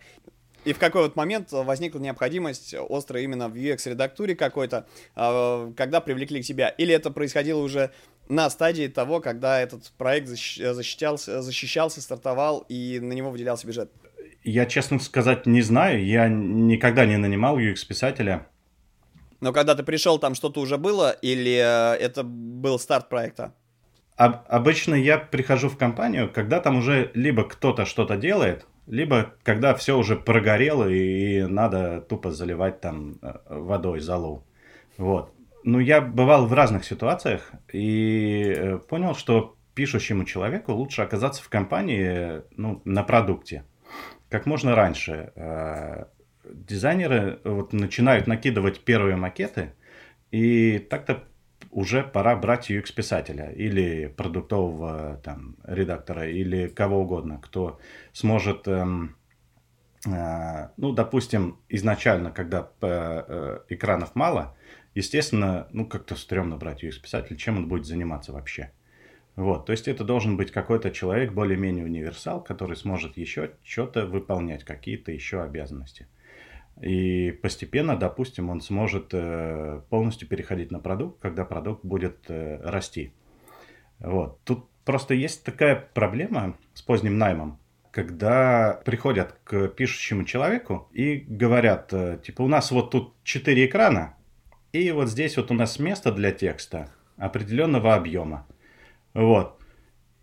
И 0.68 0.74
в 0.74 0.78
какой 0.78 1.04
вот 1.04 1.16
момент 1.16 1.50
возникла 1.50 1.98
необходимость 1.98 2.74
острая 2.90 3.22
именно 3.22 3.48
в 3.48 3.54
UX-редактуре 3.54 4.34
какой-то, 4.34 4.86
э, 5.16 5.72
когда 5.74 6.02
привлекли 6.02 6.42
к 6.42 6.44
себя? 6.44 6.68
Или 6.68 6.92
это 6.92 7.10
происходило 7.10 7.62
уже 7.62 7.90
на 8.28 8.50
стадии 8.50 8.86
того, 8.86 9.20
когда 9.20 9.62
этот 9.62 9.90
проект 9.96 10.28
защищался, 10.28 11.40
защищался, 11.40 12.02
стартовал 12.02 12.66
и 12.68 13.00
на 13.00 13.14
него 13.14 13.30
выделялся 13.30 13.66
бюджет? 13.66 13.90
Я, 14.44 14.66
честно 14.66 14.98
сказать, 14.98 15.46
не 15.46 15.62
знаю. 15.62 16.04
Я 16.04 16.28
никогда 16.28 17.06
не 17.06 17.16
нанимал 17.16 17.58
UX-писателя. 17.58 18.46
Но 19.40 19.54
когда 19.54 19.74
ты 19.74 19.82
пришел, 19.82 20.18
там 20.18 20.34
что-то 20.34 20.60
уже 20.60 20.76
было 20.76 21.12
или 21.12 21.56
э, 21.56 21.96
это 21.96 22.24
был 22.24 22.78
старт 22.78 23.08
проекта? 23.08 23.54
Об, 24.16 24.44
обычно 24.48 24.94
я 24.94 25.16
прихожу 25.16 25.70
в 25.70 25.78
компанию, 25.78 26.30
когда 26.30 26.60
там 26.60 26.76
уже 26.76 27.10
либо 27.14 27.44
кто-то 27.44 27.86
что-то 27.86 28.18
делает, 28.18 28.66
либо 28.88 29.34
когда 29.42 29.74
все 29.74 29.96
уже 29.96 30.16
прогорело 30.16 30.88
и 30.88 31.42
надо 31.42 32.00
тупо 32.00 32.32
заливать 32.32 32.80
там 32.80 33.18
э, 33.22 33.34
водой 33.48 34.00
залу. 34.00 34.44
Вот. 34.96 35.32
Ну, 35.64 35.78
я 35.78 36.00
бывал 36.00 36.46
в 36.46 36.52
разных 36.52 36.84
ситуациях 36.84 37.52
и 37.72 38.54
э, 38.56 38.78
понял, 38.78 39.14
что 39.14 39.56
пишущему 39.74 40.24
человеку 40.24 40.72
лучше 40.72 41.02
оказаться 41.02 41.42
в 41.42 41.48
компании 41.48 42.42
ну, 42.56 42.80
на 42.84 43.02
продукте 43.02 43.64
как 44.28 44.46
можно 44.46 44.74
раньше. 44.74 45.32
Э, 45.34 46.04
дизайнеры 46.44 47.40
вот 47.44 47.72
начинают 47.72 48.26
накидывать 48.26 48.80
первые 48.80 49.16
макеты, 49.16 49.74
и 50.30 50.78
так-то 50.78 51.24
уже 51.78 52.02
пора 52.02 52.34
брать 52.34 52.72
UX-писателя 52.72 53.52
или 53.52 54.08
продуктового 54.08 55.20
там, 55.22 55.54
редактора, 55.62 56.28
или 56.28 56.66
кого 56.66 57.02
угодно, 57.02 57.38
кто 57.40 57.78
сможет, 58.12 58.66
эм, 58.66 59.14
э, 60.04 60.70
ну, 60.76 60.92
допустим, 60.92 61.58
изначально, 61.68 62.32
когда 62.32 62.68
э, 62.80 63.60
экранов 63.68 64.16
мало, 64.16 64.56
естественно, 64.96 65.68
ну, 65.70 65.86
как-то 65.86 66.16
стрёмно 66.16 66.56
брать 66.56 66.82
UX-писателя, 66.82 67.36
чем 67.36 67.58
он 67.58 67.68
будет 67.68 67.86
заниматься 67.86 68.32
вообще. 68.32 68.72
Вот, 69.36 69.66
то 69.66 69.70
есть 69.70 69.86
это 69.86 70.02
должен 70.02 70.36
быть 70.36 70.50
какой-то 70.50 70.90
человек 70.90 71.32
более-менее 71.32 71.84
универсал, 71.84 72.42
который 72.42 72.74
сможет 72.74 73.16
еще 73.16 73.52
что-то 73.62 74.04
выполнять, 74.04 74.64
какие-то 74.64 75.12
еще 75.12 75.42
обязанности. 75.42 76.08
И 76.80 77.32
постепенно, 77.42 77.96
допустим, 77.96 78.50
он 78.50 78.60
сможет 78.60 79.08
э, 79.12 79.80
полностью 79.90 80.28
переходить 80.28 80.70
на 80.70 80.78
продукт, 80.78 81.20
когда 81.20 81.44
продукт 81.44 81.84
будет 81.84 82.18
э, 82.28 82.60
расти. 82.62 83.12
Вот. 83.98 84.40
Тут 84.44 84.68
просто 84.84 85.14
есть 85.14 85.44
такая 85.44 85.88
проблема 85.92 86.56
с 86.74 86.82
поздним 86.82 87.18
наймом, 87.18 87.58
когда 87.90 88.80
приходят 88.84 89.34
к 89.42 89.68
пишущему 89.68 90.24
человеку 90.24 90.88
и 90.92 91.16
говорят, 91.16 91.92
э, 91.92 92.20
типа, 92.24 92.42
у 92.42 92.48
нас 92.48 92.70
вот 92.70 92.92
тут 92.92 93.14
четыре 93.24 93.66
экрана, 93.66 94.14
и 94.72 94.92
вот 94.92 95.08
здесь 95.08 95.36
вот 95.36 95.50
у 95.50 95.54
нас 95.54 95.80
место 95.80 96.12
для 96.12 96.30
текста 96.30 96.90
определенного 97.16 97.96
объема. 97.96 98.46
Вот. 99.14 99.60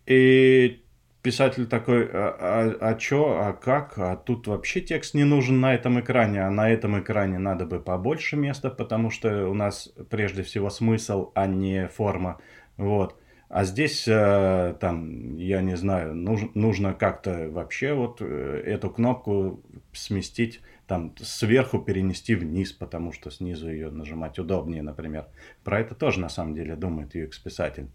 И 0.06 0.85
писатель 1.26 1.66
такой, 1.66 2.08
а, 2.12 2.36
а, 2.38 2.90
а 2.90 2.94
чё, 2.94 3.36
а 3.40 3.52
как? 3.52 3.98
А 3.98 4.14
тут 4.14 4.46
вообще 4.46 4.80
текст 4.80 5.12
не 5.12 5.24
нужен 5.24 5.60
на 5.60 5.74
этом 5.74 5.98
экране, 5.98 6.46
а 6.46 6.50
на 6.50 6.70
этом 6.70 7.00
экране 7.00 7.40
надо 7.40 7.66
бы 7.66 7.80
побольше 7.80 8.36
места, 8.36 8.70
потому 8.70 9.10
что 9.10 9.48
у 9.48 9.54
нас 9.54 9.92
прежде 10.08 10.44
всего 10.44 10.70
смысл, 10.70 11.32
а 11.34 11.48
не 11.48 11.88
форма. 11.88 12.38
Вот. 12.76 13.18
А 13.48 13.64
здесь, 13.64 14.06
э, 14.06 14.76
там, 14.78 15.36
я 15.36 15.62
не 15.62 15.76
знаю, 15.76 16.14
нуж, 16.14 16.42
нужно 16.54 16.94
как-то 16.94 17.50
вообще 17.50 17.92
вот 17.92 18.18
э, 18.20 18.62
эту 18.64 18.88
кнопку 18.88 19.60
сместить, 19.92 20.60
там, 20.86 21.12
сверху 21.18 21.80
перенести 21.80 22.36
вниз, 22.36 22.72
потому 22.72 23.10
что 23.10 23.32
снизу 23.32 23.68
ее 23.68 23.90
нажимать 23.90 24.38
удобнее, 24.38 24.82
например. 24.82 25.26
Про 25.64 25.80
это 25.80 25.96
тоже, 25.96 26.20
на 26.20 26.28
самом 26.28 26.54
деле, 26.54 26.76
думает 26.76 27.16
UX-писатель 27.16 27.88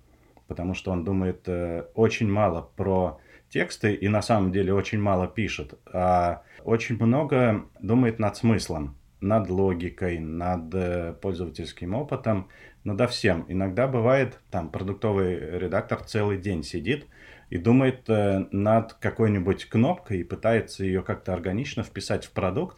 потому 0.52 0.74
что 0.74 0.92
он 0.92 1.06
думает 1.06 1.48
э, 1.48 1.86
очень 1.96 2.30
мало 2.30 2.70
про 2.76 3.22
тексты 3.48 3.94
и 3.94 4.10
на 4.10 4.22
самом 4.22 4.52
деле 4.52 4.74
очень 4.74 5.00
мало 5.00 5.26
пишет, 5.30 5.80
а 5.94 6.42
очень 6.66 6.98
много 7.02 7.64
думает 7.80 8.20
над 8.20 8.36
смыслом, 8.36 8.98
над 9.22 9.50
логикой, 9.50 10.20
над 10.20 10.76
э, 10.76 11.14
пользовательским 11.22 11.96
опытом, 11.96 12.50
надо 12.84 13.08
всем. 13.08 13.46
Иногда 13.48 13.88
бывает, 13.88 14.42
там 14.50 14.70
продуктовый 14.70 15.58
редактор 15.58 16.04
целый 16.04 16.38
день 16.38 16.64
сидит 16.64 17.08
и 17.50 17.58
думает 17.58 18.10
э, 18.10 18.46
над 18.52 18.96
какой-нибудь 18.96 19.70
кнопкой 19.70 20.20
и 20.20 20.26
пытается 20.26 20.84
ее 20.84 21.02
как-то 21.02 21.32
органично 21.32 21.84
вписать 21.84 22.26
в 22.26 22.32
продукт. 22.32 22.78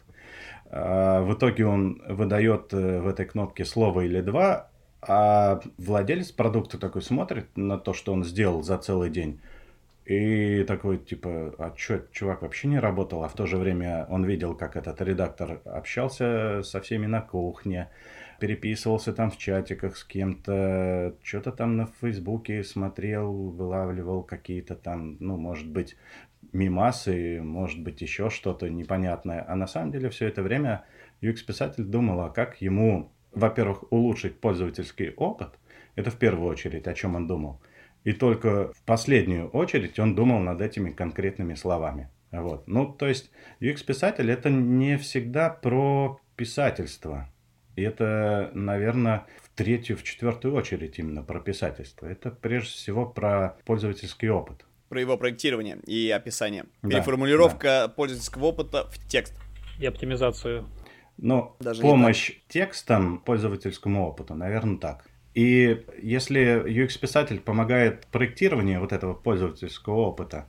А 0.70 1.22
в 1.22 1.34
итоге 1.34 1.66
он 1.66 2.00
выдает 2.08 2.72
э, 2.72 3.00
в 3.00 3.08
этой 3.08 3.26
кнопке 3.26 3.64
слово 3.64 4.02
или 4.02 4.20
два, 4.20 4.70
а 5.06 5.60
владелец 5.78 6.32
продукта 6.32 6.78
такой 6.78 7.02
смотрит 7.02 7.56
на 7.56 7.78
то, 7.78 7.92
что 7.92 8.12
он 8.12 8.24
сделал 8.24 8.62
за 8.62 8.78
целый 8.78 9.10
день, 9.10 9.40
и 10.04 10.64
такой, 10.64 10.98
типа, 10.98 11.54
а 11.58 11.70
чё, 11.76 12.02
чувак 12.12 12.42
вообще 12.42 12.68
не 12.68 12.78
работал, 12.78 13.24
а 13.24 13.28
в 13.28 13.34
то 13.34 13.46
же 13.46 13.56
время 13.56 14.06
он 14.10 14.24
видел, 14.24 14.54
как 14.54 14.76
этот 14.76 15.00
редактор 15.00 15.62
общался 15.64 16.62
со 16.62 16.80
всеми 16.82 17.06
на 17.06 17.22
кухне, 17.22 17.88
переписывался 18.38 19.14
там 19.14 19.30
в 19.30 19.38
чатиках 19.38 19.96
с 19.96 20.04
кем-то, 20.04 21.14
что-то 21.22 21.52
там 21.52 21.76
на 21.76 21.86
Фейсбуке 22.00 22.62
смотрел, 22.64 23.32
вылавливал 23.32 24.22
какие-то 24.22 24.74
там, 24.74 25.16
ну, 25.20 25.38
может 25.38 25.70
быть, 25.70 25.96
мимасы, 26.52 27.40
может 27.42 27.82
быть, 27.82 28.02
еще 28.02 28.28
что-то 28.28 28.68
непонятное. 28.68 29.42
А 29.48 29.56
на 29.56 29.66
самом 29.66 29.90
деле 29.90 30.10
все 30.10 30.28
это 30.28 30.42
время 30.42 30.84
UX-писатель 31.22 31.84
думал, 31.84 32.20
а 32.20 32.30
как 32.30 32.60
ему 32.60 33.10
во-первых, 33.34 33.92
улучшить 33.92 34.40
пользовательский 34.40 35.10
опыт. 35.16 35.58
Это 35.96 36.10
в 36.10 36.16
первую 36.16 36.50
очередь, 36.50 36.86
о 36.86 36.94
чем 36.94 37.14
он 37.14 37.26
думал. 37.26 37.60
И 38.04 38.12
только 38.12 38.72
в 38.72 38.82
последнюю 38.82 39.48
очередь 39.48 39.98
он 39.98 40.14
думал 40.14 40.40
над 40.40 40.60
этими 40.60 40.90
конкретными 40.90 41.54
словами. 41.54 42.10
Вот. 42.30 42.66
Ну, 42.66 42.92
то 42.92 43.06
есть 43.06 43.30
UX-писатель 43.60 44.30
это 44.30 44.50
не 44.50 44.98
всегда 44.98 45.50
про 45.50 46.20
писательство. 46.36 47.28
И 47.76 47.82
это, 47.82 48.50
наверное, 48.54 49.26
в 49.42 49.56
третью, 49.56 49.96
в 49.96 50.02
четвертую 50.02 50.54
очередь 50.54 50.98
именно 50.98 51.22
про 51.22 51.40
писательство. 51.40 52.06
Это 52.06 52.30
прежде 52.30 52.70
всего 52.70 53.06
про 53.06 53.56
пользовательский 53.64 54.28
опыт. 54.28 54.64
Про 54.88 55.00
его 55.00 55.16
проектирование 55.16 55.78
и 55.86 56.10
описание. 56.10 56.66
Да, 56.82 56.90
Переформулировка 56.90 57.62
да. 57.62 57.88
пользовательского 57.88 58.46
опыта 58.46 58.88
в 58.90 59.08
текст. 59.08 59.34
И 59.80 59.86
оптимизацию. 59.86 60.68
Ну, 61.16 61.54
Даже 61.60 61.80
помощь 61.80 62.32
текстам 62.48 63.18
пользовательскому 63.18 64.06
опыту, 64.06 64.34
наверное, 64.34 64.78
так. 64.78 65.08
И 65.34 65.84
если 66.00 66.62
UX-писатель 66.64 67.40
помогает 67.40 68.06
проектированию 68.06 68.80
вот 68.80 68.92
этого 68.92 69.14
пользовательского 69.14 69.96
опыта, 69.96 70.46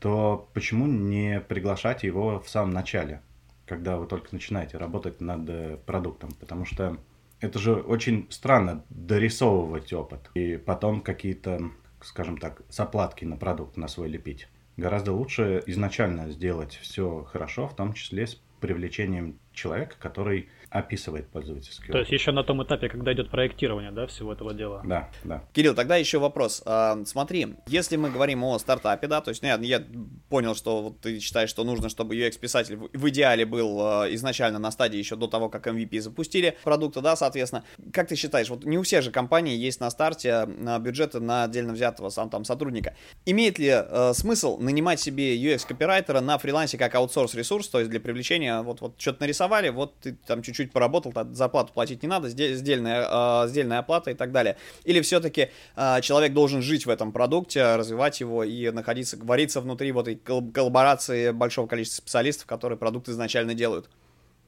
то 0.00 0.48
почему 0.52 0.86
не 0.86 1.40
приглашать 1.40 2.02
его 2.02 2.40
в 2.40 2.48
самом 2.48 2.72
начале, 2.72 3.22
когда 3.64 3.96
вы 3.96 4.06
только 4.06 4.28
начинаете 4.32 4.76
работать 4.76 5.20
над 5.20 5.48
э, 5.48 5.78
продуктом? 5.86 6.32
Потому 6.32 6.64
что 6.64 6.98
это 7.40 7.58
же 7.58 7.74
очень 7.74 8.26
странно 8.30 8.84
дорисовывать 8.90 9.92
опыт 9.92 10.30
и 10.34 10.56
потом 10.56 11.00
какие-то, 11.00 11.70
скажем 12.02 12.38
так, 12.38 12.62
заплатки 12.68 13.24
на 13.24 13.36
продукт 13.36 13.76
на 13.76 13.86
свой 13.86 14.08
лепить. 14.08 14.48
Гораздо 14.76 15.12
лучше 15.12 15.62
изначально 15.66 16.30
сделать 16.30 16.74
все 16.74 17.24
хорошо, 17.30 17.68
в 17.68 17.76
том 17.76 17.92
числе 17.92 18.26
с 18.26 18.34
привлечением 18.60 19.38
человека, 19.54 19.96
который 19.98 20.48
описывает 20.74 21.28
пользовательский 21.28 21.92
То 21.92 21.98
есть 21.98 22.10
еще 22.10 22.32
на 22.32 22.42
том 22.42 22.60
этапе, 22.64 22.88
когда 22.88 23.12
идет 23.12 23.30
проектирование, 23.30 23.92
да, 23.92 24.08
всего 24.08 24.32
этого 24.32 24.52
дела? 24.52 24.82
Да, 24.84 25.08
да. 25.22 25.44
Кирилл, 25.52 25.72
тогда 25.72 25.94
еще 25.94 26.18
вопрос. 26.18 26.62
А, 26.66 26.98
смотри, 27.06 27.54
если 27.68 27.94
мы 27.94 28.10
говорим 28.10 28.42
о 28.42 28.58
стартапе, 28.58 29.06
да, 29.06 29.20
то 29.20 29.28
есть 29.28 29.40
ну, 29.42 29.48
я, 29.48 29.54
я 29.54 29.84
понял, 30.28 30.56
что 30.56 30.82
вот 30.82 31.00
ты 31.00 31.20
считаешь, 31.20 31.48
что 31.48 31.62
нужно, 31.62 31.88
чтобы 31.88 32.16
UX-писатель 32.16 32.76
в 32.76 33.08
идеале 33.08 33.46
был 33.46 33.78
а, 33.80 34.12
изначально 34.14 34.58
на 34.58 34.72
стадии 34.72 34.98
еще 34.98 35.14
до 35.14 35.28
того, 35.28 35.48
как 35.48 35.68
MVP 35.68 36.00
запустили 36.00 36.58
продукта, 36.64 37.00
да, 37.00 37.14
соответственно. 37.14 37.62
Как 37.92 38.08
ты 38.08 38.16
считаешь, 38.16 38.48
вот 38.50 38.64
не 38.64 38.76
у 38.76 38.82
всех 38.82 39.04
же 39.04 39.12
компаний 39.12 39.54
есть 39.54 39.78
на 39.78 39.90
старте 39.90 40.44
на 40.46 40.80
бюджеты 40.80 41.20
на 41.20 41.44
отдельно 41.44 41.72
взятого 41.72 42.08
сам 42.08 42.30
там 42.30 42.44
сотрудника. 42.44 42.96
Имеет 43.26 43.60
ли 43.60 43.70
э, 43.70 44.12
смысл 44.12 44.58
нанимать 44.58 44.98
себе 44.98 45.36
UX-копирайтера 45.36 46.18
на 46.20 46.36
фрилансе 46.38 46.78
как 46.78 46.96
аутсорс-ресурс, 46.96 47.68
то 47.68 47.78
есть 47.78 47.92
для 47.92 48.00
привлечения, 48.00 48.60
вот, 48.62 48.80
вот 48.80 49.00
что-то 49.00 49.22
нарисовали, 49.22 49.68
вот 49.68 49.94
ты 50.00 50.14
там 50.26 50.42
чуть-чуть 50.42 50.63
чуть 50.64 50.72
поработал, 50.72 51.12
зарплату 51.32 51.72
платить 51.72 52.02
не 52.02 52.08
надо, 52.08 52.28
сдельная, 52.28 53.46
сдельная 53.46 53.78
оплата 53.78 54.10
и 54.10 54.14
так 54.14 54.32
далее. 54.32 54.56
Или 54.84 55.00
все-таки 55.00 55.50
а, 55.76 56.00
человек 56.00 56.32
должен 56.32 56.62
жить 56.62 56.86
в 56.86 56.90
этом 56.90 57.12
продукте, 57.12 57.76
развивать 57.76 58.20
его 58.20 58.44
и 58.44 58.70
находиться, 58.70 59.16
вариться 59.20 59.60
внутри 59.60 59.92
вот 59.92 60.08
этой 60.08 60.16
коллаборации 60.16 61.30
большого 61.30 61.66
количества 61.66 62.02
специалистов, 62.02 62.46
которые 62.46 62.78
продукт 62.78 63.08
изначально 63.08 63.54
делают, 63.54 63.90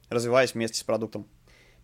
развиваясь 0.09 0.53
вместе 0.53 0.79
с 0.79 0.83
продуктом. 0.83 1.27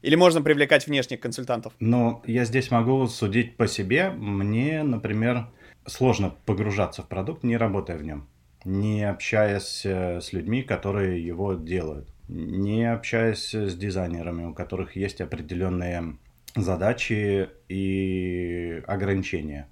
Или 0.02 0.16
можно 0.16 0.42
привлекать 0.42 0.86
внешних 0.86 1.22
консультантов? 1.22 1.74
Ну, 1.80 2.22
я 2.26 2.44
здесь 2.44 2.72
могу 2.72 3.08
судить 3.08 3.56
по 3.56 3.68
себе. 3.68 4.10
Мне, 4.10 4.84
например, 4.84 5.48
сложно 5.86 6.36
погружаться 6.46 7.04
в 7.04 7.08
продукт, 7.08 7.44
не 7.44 7.56
работая 7.56 7.98
в 7.98 8.04
нем, 8.04 8.28
не 8.66 9.10
общаясь 9.10 9.86
э, 9.86 10.20
с 10.20 10.34
людьми, 10.34 10.62
которые 10.62 11.26
его 11.26 11.54
делают 11.54 12.13
не 12.34 12.92
общаясь 12.92 13.54
с 13.54 13.76
дизайнерами, 13.76 14.46
у 14.46 14.54
которых 14.54 14.96
есть 14.96 15.22
определенные 15.22 16.18
задачи 16.56 17.48
и 17.70 18.82
ограничения, 18.88 19.68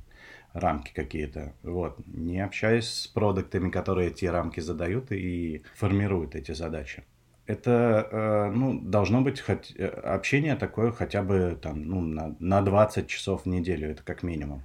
рамки 0.53 0.91
какие-то. 0.93 1.53
Вот. 1.63 1.97
Не 2.05 2.39
общаясь 2.41 2.87
с 2.87 3.07
продуктами, 3.07 3.71
которые 3.71 4.09
эти 4.09 4.25
рамки 4.25 4.59
задают 4.59 5.11
и 5.11 5.63
формируют 5.75 6.35
эти 6.35 6.51
задачи. 6.51 7.03
Это 7.47 8.07
э, 8.11 8.51
ну, 8.51 8.79
должно 8.79 9.21
быть 9.21 9.41
хоть, 9.41 9.73
э, 9.75 9.87
общение 9.87 10.55
такое 10.55 10.91
хотя 10.91 11.23
бы 11.23 11.57
там, 11.59 11.83
ну, 11.83 12.01
на, 12.01 12.35
на 12.39 12.61
20 12.61 13.07
часов 13.07 13.43
в 13.43 13.45
неделю, 13.47 13.89
это 13.89 14.03
как 14.03 14.21
минимум. 14.21 14.61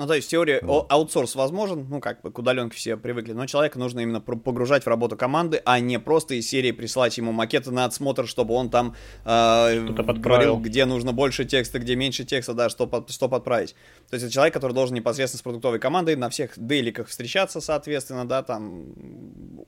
Ну, 0.00 0.06
то 0.06 0.14
есть 0.14 0.28
в 0.28 0.30
теории 0.30 0.60
вот. 0.62 0.90
аутсорс 0.90 1.34
возможен, 1.34 1.86
ну, 1.90 2.00
как 2.00 2.22
бы 2.22 2.32
к 2.32 2.38
удаленке 2.38 2.74
все 2.74 2.96
привыкли, 2.96 3.34
но 3.34 3.44
человека 3.44 3.78
нужно 3.78 4.00
именно 4.00 4.22
погружать 4.22 4.84
в 4.84 4.86
работу 4.86 5.14
команды, 5.14 5.60
а 5.66 5.78
не 5.78 6.00
просто 6.00 6.36
из 6.36 6.48
серии 6.48 6.72
присылать 6.72 7.18
ему 7.18 7.32
макеты 7.32 7.70
на 7.70 7.84
отсмотр, 7.84 8.26
чтобы 8.26 8.54
он 8.54 8.70
там 8.70 8.94
э, 9.26 9.88
говорил, 9.88 10.56
где 10.56 10.86
нужно 10.86 11.12
больше 11.12 11.44
текста, 11.44 11.78
где 11.78 11.96
меньше 11.96 12.24
текста, 12.24 12.54
да, 12.54 12.70
что, 12.70 12.86
под, 12.86 13.10
что 13.10 13.28
подправить. 13.28 13.74
То 14.08 14.14
есть 14.14 14.24
это 14.24 14.32
человек, 14.32 14.54
который 14.54 14.72
должен 14.72 14.96
непосредственно 14.96 15.40
с 15.40 15.42
продуктовой 15.42 15.78
командой 15.78 16.16
на 16.16 16.30
всех 16.30 16.52
дейликах 16.56 17.08
встречаться, 17.08 17.60
соответственно, 17.60 18.26
да, 18.26 18.42
там, 18.42 18.94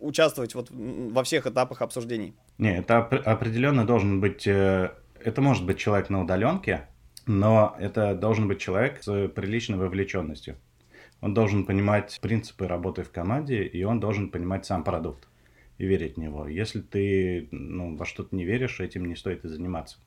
участвовать 0.01 0.55
вот 0.55 0.69
во 0.71 1.25
всех 1.25 1.47
этапах 1.47 1.83
обсуждений. 1.83 2.35
Не, 2.57 2.79
это 2.79 3.01
определенно 3.01 3.87
должен 3.87 4.23
быть, 4.23 4.47
э, 4.47 4.93
это 5.23 5.43
может 5.43 5.67
быть 5.67 5.77
человек 5.77 6.09
на 6.09 6.23
удаленке, 6.23 6.89
но 7.27 7.77
это 7.79 8.15
должен 8.15 8.49
быть 8.49 8.61
человек 8.61 9.03
с 9.03 9.29
приличной 9.29 9.79
вовлеченностью. 9.79 10.57
Он 11.21 11.35
должен 11.35 11.65
понимать 11.65 12.19
принципы 12.21 12.67
работы 12.67 13.05
в 13.05 13.11
команде, 13.11 13.65
и 13.65 13.85
он 13.85 14.01
должен 14.01 14.31
понимать 14.31 14.67
сам 14.67 14.83
продукт 14.83 15.29
и 15.79 15.87
верить 15.87 16.17
в 16.17 16.19
него. 16.19 16.49
Если 16.49 16.81
ты 16.81 17.49
ну, 17.53 17.97
во 17.97 18.05
что-то 18.05 18.35
не 18.35 18.45
веришь, 18.45 18.81
этим 18.81 19.07
не 19.07 19.15
стоит 19.15 19.45
и 19.45 19.49
заниматься. 19.49 19.99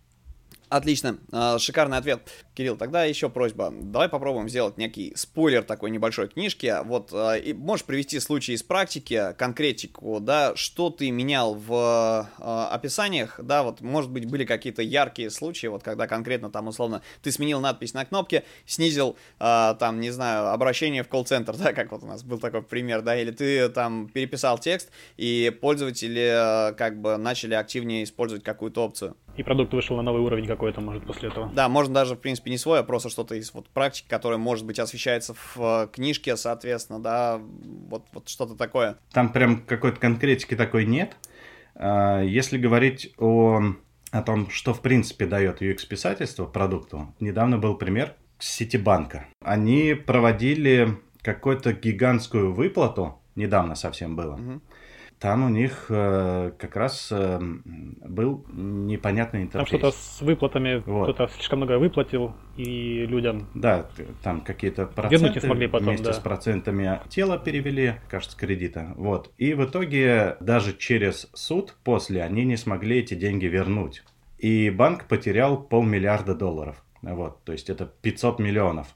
Отлично, 0.75 1.19
а, 1.31 1.57
шикарный 1.57 1.95
ответ. 1.95 2.29
Кирилл, 2.53 2.75
тогда 2.75 3.05
еще 3.05 3.29
просьба. 3.29 3.73
Давай 3.73 4.09
попробуем 4.09 4.49
сделать 4.49 4.77
некий 4.77 5.13
спойлер 5.15 5.63
такой 5.63 5.89
небольшой 5.89 6.27
книжки. 6.27 6.73
Вот, 6.83 7.11
а, 7.13 7.35
и 7.35 7.53
можешь 7.53 7.85
привести 7.85 8.19
случай 8.19 8.51
из 8.51 8.61
практики, 8.61 9.33
конкретику, 9.37 10.19
да, 10.19 10.53
что 10.57 10.89
ты 10.89 11.11
менял 11.11 11.55
в 11.55 11.71
а, 11.71 12.69
описаниях, 12.73 13.39
да, 13.41 13.63
вот, 13.63 13.79
может 13.79 14.11
быть, 14.11 14.25
были 14.25 14.43
какие-то 14.43 14.81
яркие 14.81 15.29
случаи, 15.29 15.67
вот, 15.67 15.81
когда 15.81 16.07
конкретно 16.07 16.49
там, 16.49 16.67
условно, 16.67 17.01
ты 17.21 17.31
сменил 17.31 17.61
надпись 17.61 17.93
на 17.93 18.03
кнопке, 18.03 18.43
снизил, 18.65 19.15
там, 19.39 20.01
не 20.01 20.09
знаю, 20.11 20.49
обращение 20.49 21.03
в 21.03 21.07
колл-центр, 21.07 21.55
да, 21.57 21.71
как 21.71 21.93
вот 21.93 22.03
у 22.03 22.07
нас 22.07 22.21
был 22.25 22.37
такой 22.37 22.63
пример, 22.63 23.01
да, 23.01 23.15
или 23.15 23.31
ты 23.31 23.69
там 23.69 24.09
переписал 24.09 24.57
текст, 24.57 24.89
и 25.15 25.57
пользователи 25.61 26.73
как 26.75 26.99
бы 26.99 27.15
начали 27.15 27.53
активнее 27.53 28.03
использовать 28.03 28.43
какую-то 28.43 28.83
опцию. 28.83 29.15
И 29.37 29.43
продукт 29.43 29.73
вышел 29.73 29.97
на 29.97 30.01
новый 30.01 30.21
уровень 30.21 30.47
какой-то, 30.47 30.79
может, 30.79 31.05
после 31.05 31.29
этого. 31.29 31.51
Да, 31.53 31.67
можно 31.67 31.93
даже, 31.93 32.15
в 32.15 32.19
принципе, 32.19 32.51
не 32.51 32.57
свой, 32.57 32.79
а 32.79 32.83
просто 32.83 33.09
что-то 33.09 33.35
из 33.35 33.53
вот 33.53 33.67
практики, 33.69 34.05
которое, 34.07 34.37
может 34.37 34.65
быть, 34.65 34.79
освещается 34.79 35.33
в 35.33 35.57
э, 35.57 35.87
книжке, 35.91 36.37
соответственно, 36.37 37.01
да, 37.01 37.41
вот, 37.89 38.05
вот 38.13 38.29
что-то 38.29 38.55
такое. 38.55 38.97
Там 39.11 39.33
прям 39.33 39.61
какой-то 39.61 39.99
конкретики 39.99 40.55
такой 40.55 40.85
нет. 40.85 41.17
А, 41.75 42.21
если 42.21 42.57
говорить 42.57 43.13
о, 43.17 43.61
о 44.11 44.21
том, 44.21 44.49
что, 44.49 44.73
в 44.73 44.81
принципе, 44.81 45.25
дает 45.25 45.61
UX-писательство 45.61 46.45
продукту, 46.45 47.13
недавно 47.19 47.57
был 47.57 47.75
пример 47.75 48.15
Ситибанка. 48.39 49.27
Они 49.43 49.95
проводили 49.95 50.97
какую-то 51.21 51.73
гигантскую 51.73 52.53
выплату, 52.53 53.19
недавно 53.35 53.75
совсем 53.75 54.15
было, 54.15 54.35
угу 54.35 54.61
там 55.19 55.45
у 55.45 55.49
них 55.49 55.85
э, 55.89 56.51
как 56.57 56.75
раз 56.75 57.09
э, 57.11 57.39
был 57.39 58.45
непонятный 58.51 59.43
интерфейс. 59.43 59.69
Там 59.69 59.79
что-то 59.79 59.97
с 59.97 60.21
выплатами, 60.21 60.83
вот. 60.85 61.03
кто-то 61.03 61.31
слишком 61.33 61.59
много 61.59 61.79
выплатил, 61.79 62.33
и 62.57 63.05
людям... 63.05 63.47
Да, 63.53 63.87
там 64.23 64.41
какие-то 64.41 64.85
проценты 64.85 65.39
смогли 65.39 65.67
потом, 65.67 65.87
вместе 65.87 66.05
да. 66.05 66.13
с 66.13 66.19
процентами 66.19 66.99
тела 67.09 67.37
перевели, 67.37 67.95
кажется, 68.09 68.37
кредита. 68.37 68.93
Вот. 68.97 69.31
И 69.37 69.53
в 69.53 69.63
итоге 69.65 70.37
даже 70.41 70.75
через 70.77 71.29
суд 71.33 71.75
после 71.83 72.21
они 72.21 72.43
не 72.43 72.57
смогли 72.57 72.99
эти 72.99 73.13
деньги 73.13 73.45
вернуть. 73.45 74.03
И 74.37 74.69
банк 74.69 75.07
потерял 75.07 75.57
полмиллиарда 75.57 76.35
долларов. 76.35 76.83
Вот, 77.01 77.43
то 77.43 77.51
есть 77.51 77.69
это 77.69 77.85
500 77.85 78.39
миллионов. 78.39 78.87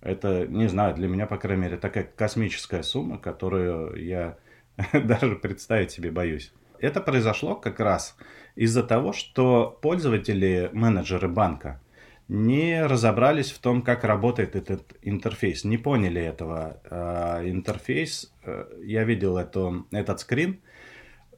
Это, 0.00 0.46
не 0.46 0.68
знаю, 0.68 0.94
для 0.94 1.08
меня, 1.08 1.26
по 1.26 1.36
крайней 1.36 1.62
мере, 1.64 1.76
такая 1.76 2.04
космическая 2.04 2.82
сумма, 2.82 3.18
которую 3.18 4.02
я 4.02 4.36
Даже 4.92 5.36
представить 5.36 5.90
себе 5.90 6.10
боюсь. 6.10 6.52
Это 6.78 7.00
произошло 7.00 7.54
как 7.54 7.80
раз 7.80 8.16
из-за 8.54 8.82
того, 8.82 9.12
что 9.12 9.78
пользователи, 9.82 10.70
менеджеры 10.72 11.28
банка 11.28 11.80
не 12.28 12.84
разобрались 12.84 13.52
в 13.52 13.60
том, 13.60 13.82
как 13.82 14.04
работает 14.04 14.56
этот 14.56 14.94
интерфейс, 15.02 15.64
не 15.64 15.78
поняли 15.78 16.20
этого. 16.20 16.80
А, 16.90 17.48
интерфейс, 17.48 18.34
э, 18.44 18.66
я 18.84 19.04
видел 19.04 19.36
эту, 19.36 19.86
этот 19.92 20.20
скрин, 20.20 20.60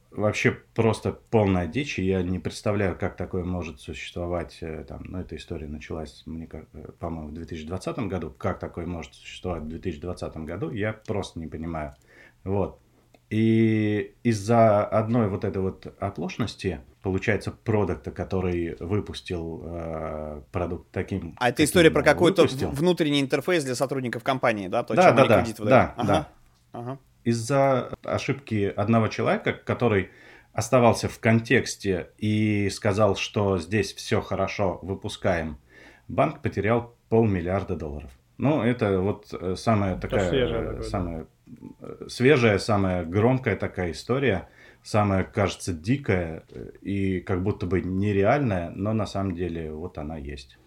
вообще 0.09 0.51
просто 0.73 1.11
полная 1.11 1.67
дичь, 1.67 1.99
и 1.99 2.05
я 2.05 2.23
не 2.23 2.39
представляю, 2.39 2.97
как 2.97 3.15
такое 3.15 3.43
может 3.43 3.79
существовать. 3.79 4.57
Э, 4.61 4.83
там, 4.83 5.03
ну, 5.05 5.19
эта 5.19 5.35
история 5.35 5.67
началась, 5.67 6.23
мне, 6.25 6.49
э, 6.51 6.91
по-моему, 6.99 7.29
в 7.29 7.33
2020 7.33 7.99
году. 8.07 8.33
Как 8.35 8.59
такое 8.59 8.87
может 8.87 9.13
существовать 9.13 9.63
в 9.63 9.67
2020 9.67 10.37
году, 10.37 10.71
я 10.71 10.93
просто 10.93 11.39
не 11.39 11.47
понимаю. 11.47 11.95
Вот. 12.43 12.79
И 13.29 14.15
из-за 14.23 14.83
одной 14.83 15.29
вот 15.29 15.43
этой 15.43 15.61
вот 15.61 15.93
оплошности, 15.99 16.81
получается, 17.03 17.51
продукта, 17.51 18.11
который 18.11 18.75
выпустил 18.79 19.61
э, 19.63 20.41
продукт 20.51 20.91
таким... 20.91 21.35
А 21.37 21.49
это 21.49 21.63
история 21.63 21.91
про 21.91 22.01
какой-то 22.01 22.47
внутренний 22.71 23.21
интерфейс 23.21 23.63
для 23.63 23.75
сотрудников 23.75 24.23
компании, 24.23 24.67
да? 24.67 24.83
То, 24.83 24.95
да, 24.95 25.11
да, 25.11 25.25
да, 25.25 25.45
да, 25.59 25.93
ага. 25.95 26.07
да. 26.07 26.29
Ага. 26.71 26.99
Из-за 27.23 27.91
ошибки 28.03 28.73
одного 28.75 29.07
человека, 29.09 29.53
который 29.53 30.09
оставался 30.53 31.07
в 31.07 31.19
контексте 31.19 32.09
и 32.17 32.69
сказал, 32.69 33.15
что 33.15 33.59
здесь 33.59 33.93
все 33.93 34.21
хорошо, 34.21 34.79
выпускаем, 34.81 35.57
банк 36.07 36.41
потерял 36.41 36.95
полмиллиарда 37.09 37.75
долларов. 37.75 38.11
Ну, 38.37 38.63
это 38.63 38.99
вот 38.99 39.33
э, 39.33 39.55
самая 39.55 39.97
такая, 39.97 40.29
свежая, 40.29 40.81
самая 40.81 41.27
свежая, 42.07 42.59
самая 42.59 43.03
громкая 43.05 43.55
такая 43.55 43.91
история, 43.91 44.49
самая, 44.83 45.23
кажется, 45.23 45.73
дикая 45.73 46.43
э, 46.49 46.71
и 46.81 47.19
как 47.21 47.43
будто 47.43 47.65
бы 47.65 47.81
нереальная, 47.81 48.69
но 48.69 48.93
на 48.93 49.07
самом 49.07 49.35
деле 49.35 49.71
вот 49.71 49.97
она 49.97 50.17
есть. 50.17 50.58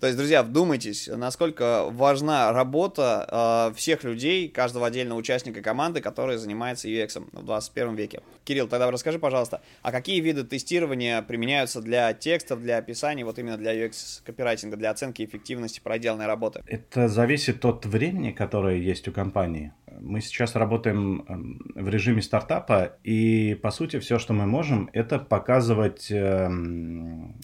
То 0.00 0.06
есть, 0.06 0.18
друзья, 0.18 0.42
вдумайтесь, 0.42 1.08
насколько 1.08 1.86
важна 1.90 2.52
работа 2.52 3.70
э, 3.70 3.74
всех 3.76 4.04
людей, 4.04 4.48
каждого 4.48 4.86
отдельного 4.86 5.18
участника 5.18 5.62
команды, 5.62 6.02
который 6.02 6.36
занимается 6.36 6.88
UX 6.88 7.26
в 7.32 7.44
21 7.44 7.94
веке. 7.94 8.20
Кирилл, 8.44 8.68
тогда 8.68 8.90
расскажи, 8.90 9.18
пожалуйста, 9.18 9.62
а 9.80 9.92
какие 9.92 10.20
виды 10.20 10.44
тестирования 10.44 11.22
применяются 11.22 11.80
для 11.80 12.12
текстов, 12.12 12.60
для 12.60 12.76
описаний, 12.76 13.22
вот 13.22 13.38
именно 13.38 13.56
для 13.56 13.74
UX-копирайтинга, 13.74 14.76
для 14.76 14.90
оценки 14.90 15.24
эффективности 15.24 15.80
проделанной 15.80 16.26
работы? 16.26 16.62
Это 16.66 17.08
зависит 17.08 17.64
от 17.64 17.86
времени, 17.86 18.32
которое 18.32 18.76
есть 18.76 19.08
у 19.08 19.12
компании. 19.12 19.72
Мы 19.98 20.20
сейчас 20.20 20.54
работаем 20.56 21.24
эм, 21.26 21.72
в 21.74 21.88
режиме 21.88 22.20
стартапа, 22.20 22.96
и, 23.02 23.58
по 23.62 23.70
сути, 23.70 23.98
все, 23.98 24.18
что 24.18 24.34
мы 24.34 24.44
можем, 24.46 24.90
это 24.92 25.18
показывать 25.18 26.10
э, 26.10 26.48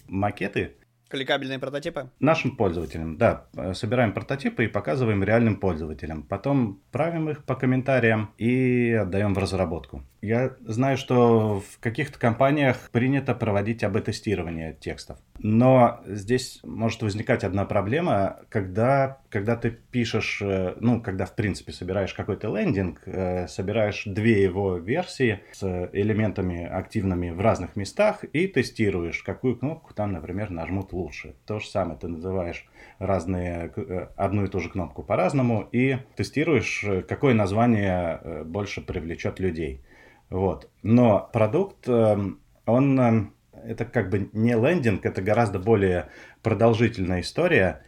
макеты, 0.07 0.75
Кликабельные 1.13 1.59
прототипы? 1.59 2.09
Нашим 2.19 2.55
пользователям, 2.55 3.19
да. 3.19 3.45
Собираем 3.73 4.13
прототипы 4.13 4.65
и 4.65 4.67
показываем 4.67 5.23
реальным 5.23 5.57
пользователям. 5.57 6.23
Потом 6.23 6.81
правим 6.91 7.29
их 7.29 7.45
по 7.45 7.53
комментариям 7.53 8.31
и 8.39 8.93
отдаем 8.93 9.35
в 9.35 9.37
разработку. 9.37 10.01
Я 10.23 10.55
знаю, 10.65 10.97
что 10.97 11.59
в 11.59 11.79
каких-то 11.79 12.17
компаниях 12.17 12.89
принято 12.91 13.35
проводить 13.35 13.83
АБ-тестирование 13.83 14.73
текстов. 14.73 15.19
Но 15.37 16.01
здесь 16.07 16.61
может 16.63 17.01
возникать 17.01 17.43
одна 17.43 17.65
проблема, 17.65 18.39
когда, 18.47 19.17
когда 19.29 19.57
ты 19.57 19.69
пишешь, 19.69 20.41
э, 20.41 20.75
ну, 20.79 21.01
когда, 21.01 21.25
в 21.25 21.35
принципе, 21.35 21.73
собираешь 21.73 22.13
какой-то 22.13 22.55
лендинг, 22.55 23.01
э, 23.05 23.47
собираешь 23.47 24.03
две 24.05 24.41
его 24.41 24.77
версии 24.77 25.41
с 25.51 25.89
элементами 25.91 26.63
активными 26.65 27.31
в 27.31 27.41
разных 27.41 27.75
местах 27.75 28.23
и 28.23 28.47
тестируешь, 28.47 29.23
какую 29.23 29.57
кнопку 29.57 29.93
там, 29.93 30.13
например, 30.13 30.51
нажмут 30.51 30.93
лучше. 30.93 31.02
То 31.45 31.59
же 31.59 31.67
самое 31.67 31.97
ты 31.97 32.07
называешь 32.07 32.65
разные, 32.99 33.71
э, 33.75 34.07
одну 34.15 34.45
и 34.45 34.47
ту 34.47 34.59
же 34.59 34.69
кнопку 34.69 35.03
по-разному 35.03 35.67
и 35.71 35.97
тестируешь, 36.15 36.85
какое 37.07 37.33
название 37.33 38.43
больше 38.45 38.81
привлечет 38.81 39.39
людей. 39.39 39.81
Вот. 40.29 40.69
Но 40.81 41.29
продукт, 41.31 41.87
эм, 41.87 42.39
он, 42.65 42.99
эм, 42.99 43.33
это 43.51 43.85
как 43.85 44.09
бы 44.09 44.29
не 44.33 44.53
лендинг, 44.53 45.05
это 45.05 45.21
гораздо 45.21 45.59
более 45.59 46.09
продолжительная 46.41 47.21
история. 47.21 47.83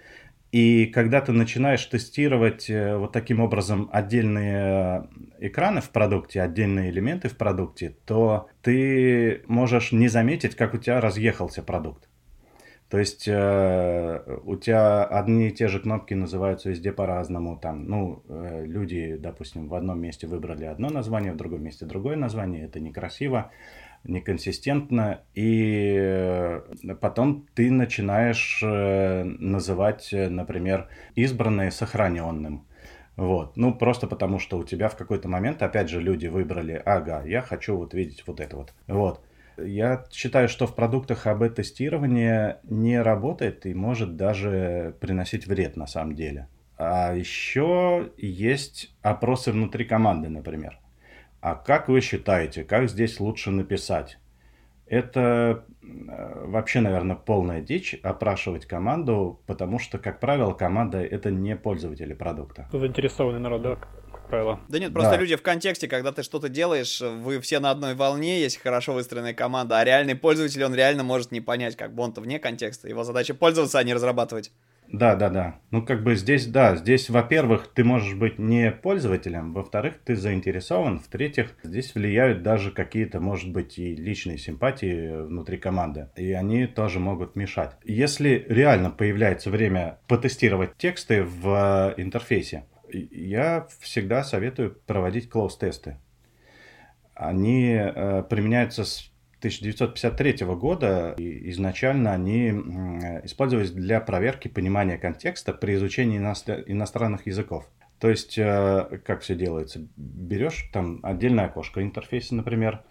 И 0.52 0.86
когда 0.86 1.22
ты 1.22 1.32
начинаешь 1.32 1.86
тестировать 1.86 2.70
э, 2.70 2.96
вот 2.98 3.12
таким 3.12 3.40
образом 3.40 3.90
отдельные 3.92 5.10
экраны 5.40 5.82
в 5.82 5.90
продукте, 5.90 6.42
отдельные 6.42 6.92
элементы 6.92 7.30
в 7.30 7.36
продукте, 7.36 7.96
то 8.06 8.48
ты 8.62 9.42
можешь 9.48 9.92
не 9.92 10.08
заметить, 10.08 10.56
как 10.56 10.74
у 10.74 10.78
тебя 10.78 11.02
разъехался 11.02 11.64
продукт. 11.64 12.08
То 12.90 13.00
есть 13.00 13.28
э, 13.28 14.40
у 14.44 14.56
тебя 14.58 15.06
одни 15.06 15.48
и 15.48 15.52
те 15.52 15.68
же 15.68 15.80
кнопки 15.80 16.14
называются 16.14 16.70
везде 16.70 16.92
по-разному. 16.92 17.58
Там, 17.58 17.86
ну, 17.88 18.24
э, 18.30 18.64
люди, 18.66 19.18
допустим, 19.18 19.68
в 19.68 19.74
одном 19.74 20.00
месте 20.00 20.28
выбрали 20.28 20.66
одно 20.66 20.90
название, 20.90 21.34
в 21.34 21.38
другом 21.38 21.64
месте 21.64 21.86
другое 21.86 22.16
название. 22.16 22.66
Это 22.66 22.80
некрасиво, 22.80 23.52
неконсистентно. 24.04 25.22
И 25.34 25.96
э, 25.98 26.62
потом 27.02 27.48
ты 27.56 27.72
начинаешь 27.72 28.62
э, 28.64 29.24
называть, 29.24 30.10
например, 30.14 30.88
избранное 31.16 31.72
сохраненным. 31.72 32.68
Вот. 33.16 33.58
Ну, 33.58 33.74
просто 33.74 34.06
потому, 34.06 34.38
что 34.38 34.60
у 34.60 34.64
тебя 34.64 34.90
в 34.90 34.96
какой-то 34.96 35.28
момент, 35.28 35.64
опять 35.64 35.90
же, 35.90 36.02
люди 36.02 36.28
выбрали, 36.28 36.82
ага, 36.86 37.24
я 37.26 37.42
хочу 37.42 37.76
вот 37.76 37.96
видеть 37.96 38.24
вот 38.28 38.40
это 38.40 38.58
вот. 38.58 38.74
Вот. 38.88 39.25
Я 39.58 40.06
считаю, 40.12 40.50
что 40.50 40.68
в 40.68 40.76
продуктах 40.76 41.28
АБ-тестирование 41.28 42.60
не 42.64 43.02
работает 43.02 43.66
и 43.66 43.74
может 43.74 44.16
даже 44.16 44.96
приносить 45.00 45.48
вред 45.48 45.78
на 45.78 45.88
самом 45.88 46.16
деле. 46.16 46.48
А 46.78 47.14
еще 47.14 48.12
есть 48.18 48.96
опросы 49.02 49.52
внутри 49.52 49.86
команды, 49.86 50.30
например. 50.30 50.80
А 51.42 51.56
как 51.56 51.90
вы 51.90 52.02
считаете, 52.02 52.64
как 52.64 52.90
здесь 52.90 53.20
лучше 53.20 53.52
написать? 53.52 54.18
Это 54.88 55.66
э, 55.82 56.46
вообще, 56.46 56.80
наверное, 56.80 57.16
полная 57.16 57.62
дичь 57.62 57.96
опрашивать 58.04 58.66
команду, 58.66 59.42
потому 59.48 59.80
что, 59.80 59.98
как 59.98 60.20
правило, 60.20 60.54
команда 60.54 61.00
это 61.00 61.32
не 61.32 61.56
пользователи 61.56 62.14
продукта. 62.14 62.68
Заинтересованный 62.72 63.40
народ, 63.40 63.62
да? 63.62 63.78
Правило. 64.28 64.60
Да 64.68 64.80
нет, 64.80 64.94
просто 64.94 65.12
да. 65.12 65.18
люди 65.18 65.36
в 65.36 65.42
контексте, 65.42 65.88
когда 65.88 66.12
ты 66.12 66.24
что-то 66.24 66.50
делаешь, 66.50 67.02
вы 67.02 67.40
все 67.40 67.60
на 67.60 67.72
одной 67.72 67.96
волне, 67.96 68.42
есть 68.42 68.58
хорошо 68.62 68.94
выстроенная 68.94 69.34
команда, 69.34 69.80
а 69.80 69.84
реальный 69.84 70.16
пользователь, 70.16 70.64
он 70.64 70.76
реально 70.76 71.04
может 71.04 71.32
не 71.32 71.42
понять, 71.42 71.76
как 71.76 71.94
бы 71.94 72.04
он-то 72.04 72.22
вне 72.22 72.40
контекста. 72.40 72.88
Его 72.88 73.04
задача 73.04 73.34
пользоваться, 73.34 73.80
а 73.80 73.84
не 73.84 73.94
разрабатывать. 73.94 74.52
Да, 74.92 75.16
да, 75.16 75.30
да. 75.30 75.60
Ну, 75.72 75.84
как 75.84 76.04
бы 76.04 76.16
здесь, 76.16 76.46
да, 76.46 76.76
здесь, 76.76 77.10
во-первых, 77.10 77.68
ты 77.74 77.84
можешь 77.84 78.14
быть 78.14 78.40
не 78.40 78.72
пользователем, 78.72 79.54
во-вторых, 79.54 79.96
ты 80.04 80.16
заинтересован, 80.16 81.00
в-третьих, 81.00 81.56
здесь 81.64 81.96
влияют 81.96 82.44
даже 82.44 82.72
какие-то, 82.72 83.20
может 83.20 83.52
быть, 83.52 83.78
и 83.80 83.96
личные 83.96 84.38
симпатии 84.38 85.24
внутри 85.26 85.58
команды, 85.58 86.10
и 86.16 86.32
они 86.34 86.68
тоже 86.68 87.00
могут 87.00 87.36
мешать. 87.36 87.72
Если 87.84 88.46
реально 88.48 88.92
появляется 88.92 89.50
время 89.50 89.98
потестировать 90.08 90.78
тексты 90.78 91.24
в 91.24 91.94
интерфейсе, 91.98 92.66
я 93.12 93.68
всегда 93.80 94.24
советую 94.24 94.76
проводить 94.86 95.30
клоуз-тесты. 95.30 95.98
Они 97.14 97.74
э, 97.74 98.24
применяются 98.30 98.84
с 98.84 99.12
1953 99.40 100.46
года, 100.56 101.14
и 101.18 101.50
изначально 101.52 102.14
они 102.14 102.50
использовались 103.24 103.72
для 103.72 104.00
проверки 104.02 104.48
понимания 104.48 104.98
контекста 104.98 105.54
при 105.54 105.76
изучении 105.76 106.18
иностр... 106.18 106.64
иностранных 106.66 107.28
языков. 107.28 107.70
То 108.00 108.10
есть, 108.10 108.38
э, 108.38 109.00
как 109.06 109.22
все 109.22 109.36
делается? 109.36 109.88
Берешь 109.96 110.70
там 110.74 111.00
отдельное 111.04 111.46
окошко 111.46 111.82
интерфейса, 111.82 112.36
например, 112.36 112.84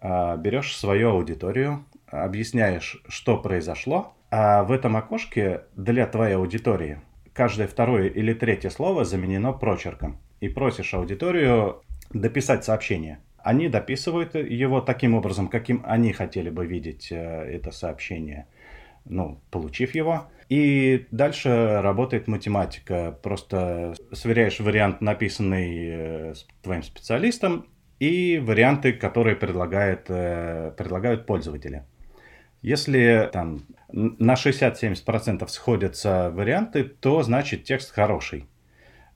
э, 0.00 0.36
берешь 0.36 0.76
свою 0.76 1.10
аудиторию, 1.10 1.84
объясняешь, 2.06 3.02
что 3.08 3.38
произошло, 3.38 4.14
а 4.30 4.62
в 4.64 4.72
этом 4.72 4.96
окошке 4.96 5.62
для 5.76 6.06
твоей 6.06 6.36
аудитории– 6.36 7.00
каждое 7.32 7.66
второе 7.66 8.08
или 8.08 8.34
третье 8.34 8.70
слово 8.70 9.04
заменено 9.04 9.52
прочерком. 9.52 10.18
И 10.40 10.48
просишь 10.48 10.94
аудиторию 10.94 11.82
дописать 12.10 12.64
сообщение. 12.64 13.20
Они 13.38 13.68
дописывают 13.68 14.34
его 14.34 14.80
таким 14.80 15.14
образом, 15.14 15.48
каким 15.48 15.82
они 15.84 16.12
хотели 16.12 16.50
бы 16.50 16.66
видеть 16.66 17.10
э, 17.10 17.16
это 17.16 17.72
сообщение, 17.72 18.46
ну, 19.04 19.40
получив 19.50 19.94
его. 19.94 20.28
И 20.48 21.06
дальше 21.10 21.80
работает 21.82 22.28
математика. 22.28 23.18
Просто 23.22 23.94
сверяешь 24.12 24.60
вариант, 24.60 25.00
написанный 25.00 25.88
э, 25.88 26.34
твоим 26.62 26.82
специалистом, 26.82 27.66
и 27.98 28.38
варианты, 28.38 28.92
которые 28.92 29.36
предлагает, 29.36 30.06
э, 30.08 30.72
предлагают 30.76 31.24
пользователи. 31.24 31.84
Если 32.62 33.28
там 33.32 33.62
на 33.92 34.34
60-70% 34.34 35.46
сходятся 35.48 36.30
варианты, 36.30 36.84
то 36.84 37.22
значит 37.22 37.64
текст 37.64 37.92
хороший. 37.92 38.46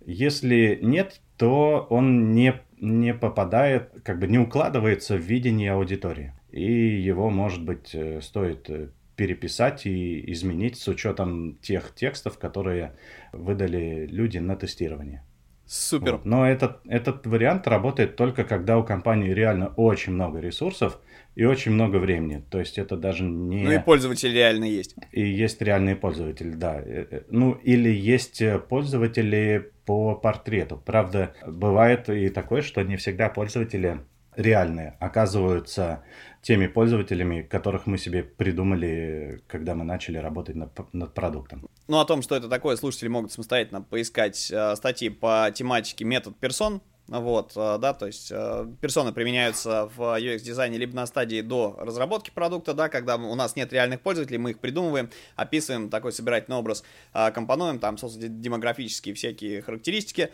Если 0.05 0.79
нет, 0.83 1.21
то 1.37 1.87
он 1.91 2.33
не, 2.33 2.55
не 2.81 3.15
попадает, 3.15 3.91
как 4.05 4.19
бы 4.19 4.27
не 4.27 4.39
укладывается 4.39 5.17
в 5.17 5.21
видение 5.21 5.73
аудитории. 5.73 6.33
И 6.51 6.63
его, 6.63 7.31
может 7.31 7.63
быть, 7.65 7.95
э, 7.95 8.21
стоит 8.21 8.71
э, 8.71 8.89
переписать 9.17 9.87
и 9.87 10.33
изменить 10.33 10.79
с 10.79 10.89
учетом 10.89 11.57
тех 11.61 11.95
текстов, 11.95 12.39
которые 12.39 12.95
выдали 13.33 14.07
люди 14.07 14.39
на 14.39 14.57
тестирование. 14.57 15.23
Супер. 15.67 16.13
Вот. 16.13 16.25
Но 16.25 16.47
этот, 16.47 16.81
этот 16.87 17.27
вариант 17.27 17.67
работает 17.67 18.17
только 18.17 18.45
когда 18.45 18.79
у 18.79 18.85
компании 18.85 19.31
реально 19.31 19.69
очень 19.77 20.13
много 20.13 20.39
ресурсов, 20.39 21.01
и 21.37 21.45
очень 21.45 21.71
много 21.73 21.99
времени. 21.99 22.43
То 22.51 22.59
есть 22.59 22.79
это 22.79 22.97
даже 22.97 23.23
не... 23.23 23.63
Ну 23.63 23.71
и 23.71 23.79
пользователи 23.79 24.33
реально 24.33 24.65
есть. 24.65 24.97
И 25.13 25.23
есть 25.23 25.61
реальные 25.63 25.95
пользователи, 25.95 26.51
да. 26.51 26.81
Э, 26.81 27.07
э, 27.11 27.23
ну 27.29 27.53
или 27.53 27.91
есть 27.91 28.43
пользователи 28.69 29.71
по 29.85 30.17
портрету. 30.17 30.83
Правда, 30.85 31.35
бывает 31.47 32.09
и 32.09 32.31
такое, 32.31 32.63
что 32.63 32.83
не 32.83 32.97
всегда 32.97 33.29
пользователи 33.29 34.01
реальные 34.35 34.97
оказываются 34.99 36.03
теми 36.43 36.69
пользователями, 36.69 37.43
которых 37.43 37.87
мы 37.87 37.99
себе 37.99 38.23
придумали, 38.23 39.43
когда 39.47 39.75
мы 39.75 39.85
начали 39.85 40.19
работать 40.19 40.57
над, 40.57 40.71
над 40.95 41.13
продуктом. 41.13 41.69
Ну, 41.89 41.99
о 41.99 42.05
том, 42.05 42.23
что 42.23 42.37
это 42.37 42.49
такое, 42.49 42.77
слушатели 42.77 43.09
могут 43.09 43.33
самостоятельно 43.33 43.83
поискать 43.83 44.51
э, 44.51 44.77
статьи 44.77 45.11
по 45.11 45.51
тематике 45.55 46.05
метод 46.05 46.37
персон, 46.39 46.81
вот, 47.09 47.53
э, 47.55 47.79
да, 47.79 47.95
то 47.95 48.07
есть 48.07 48.33
э, 48.33 48.67
персоны 48.81 49.13
применяются 49.13 49.89
в 49.95 50.01
UX-дизайне 50.19 50.77
либо 50.77 50.97
на 50.97 51.07
стадии 51.07 51.41
до 51.41 51.77
разработки 51.79 52.31
продукта, 52.31 52.75
да, 52.75 52.89
когда 52.89 53.15
у 53.17 53.35
нас 53.37 53.55
нет 53.55 53.73
реальных 53.73 54.01
пользователей, 54.01 54.39
мы 54.39 54.51
их 54.51 54.59
придумываем, 54.59 55.11
описываем 55.37 55.89
такой 55.89 56.13
собирательный 56.13 56.57
образ, 56.57 56.83
э, 57.15 57.31
компонуем, 57.31 57.79
там, 57.79 57.97
собственно, 57.97 58.29
демографические 58.29 59.15
всякие 59.15 59.63
характеристики 59.63 60.31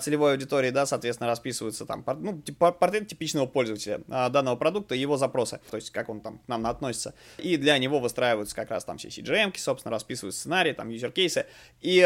целевой 0.00 0.32
аудитории, 0.32 0.70
да, 0.70 0.86
соответственно, 0.86 1.28
расписываются 1.28 1.84
там, 1.84 2.04
ну, 2.20 2.40
портрет 2.58 3.08
типичного 3.08 3.46
пользователя 3.46 4.00
данного 4.08 4.56
продукта 4.56 4.94
и 4.94 4.98
его 4.98 5.16
запросы, 5.16 5.60
то 5.70 5.76
есть 5.76 5.90
как 5.90 6.08
он 6.08 6.20
там 6.20 6.38
к 6.38 6.48
нам 6.48 6.64
относится. 6.66 7.14
И 7.38 7.56
для 7.56 7.76
него 7.78 8.00
выстраиваются 8.00 8.54
как 8.56 8.70
раз 8.70 8.84
там 8.84 8.98
все 8.98 9.08
CGM, 9.08 9.56
собственно, 9.56 9.92
расписываются 9.92 10.40
сценарии, 10.40 10.72
там, 10.72 10.88
юзер-кейсы. 10.88 11.46
И 11.80 12.00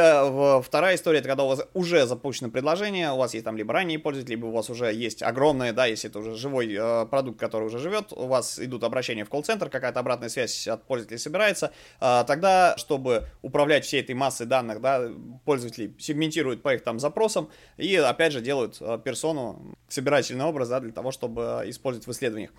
вторая 0.64 0.96
история, 0.96 1.20
это 1.20 1.28
когда 1.28 1.44
у 1.44 1.48
вас 1.48 1.60
уже 1.74 2.06
запущено 2.06 2.50
предложение, 2.50 3.12
у 3.12 3.16
вас 3.16 3.34
есть 3.34 3.44
там 3.44 3.56
либо 3.56 3.72
ранние 3.72 3.98
пользователь, 4.08 4.30
либо 4.30 4.46
у 4.46 4.52
вас 4.52 4.70
уже 4.70 4.90
есть 4.90 5.22
огромное, 5.22 5.74
да, 5.74 5.84
если 5.84 6.08
это 6.08 6.20
уже 6.20 6.34
живой 6.34 6.74
э, 6.74 7.04
продукт, 7.10 7.38
который 7.38 7.64
уже 7.64 7.78
живет, 7.78 8.10
у 8.12 8.26
вас 8.26 8.58
идут 8.58 8.82
обращения 8.82 9.26
в 9.26 9.28
колл-центр, 9.28 9.68
какая-то 9.68 10.00
обратная 10.00 10.30
связь 10.30 10.66
от 10.66 10.82
пользователей 10.84 11.18
собирается, 11.18 11.72
э, 12.00 12.24
тогда, 12.26 12.74
чтобы 12.78 13.26
управлять 13.42 13.84
всей 13.84 14.00
этой 14.00 14.14
массой 14.14 14.46
данных, 14.46 14.80
да, 14.80 15.10
пользователи 15.44 15.92
сегментируют 15.98 16.62
по 16.62 16.72
их 16.72 16.82
там 16.82 16.98
запросам 16.98 17.50
и, 17.76 17.96
опять 17.96 18.32
же, 18.32 18.40
делают 18.40 18.78
э, 18.80 18.98
персону, 19.04 19.76
собирательный 19.88 20.46
образ, 20.46 20.70
да, 20.70 20.80
для 20.80 20.92
того, 20.92 21.10
чтобы 21.10 21.64
использовать 21.66 22.06
в 22.06 22.10
исследованиях. 22.12 22.50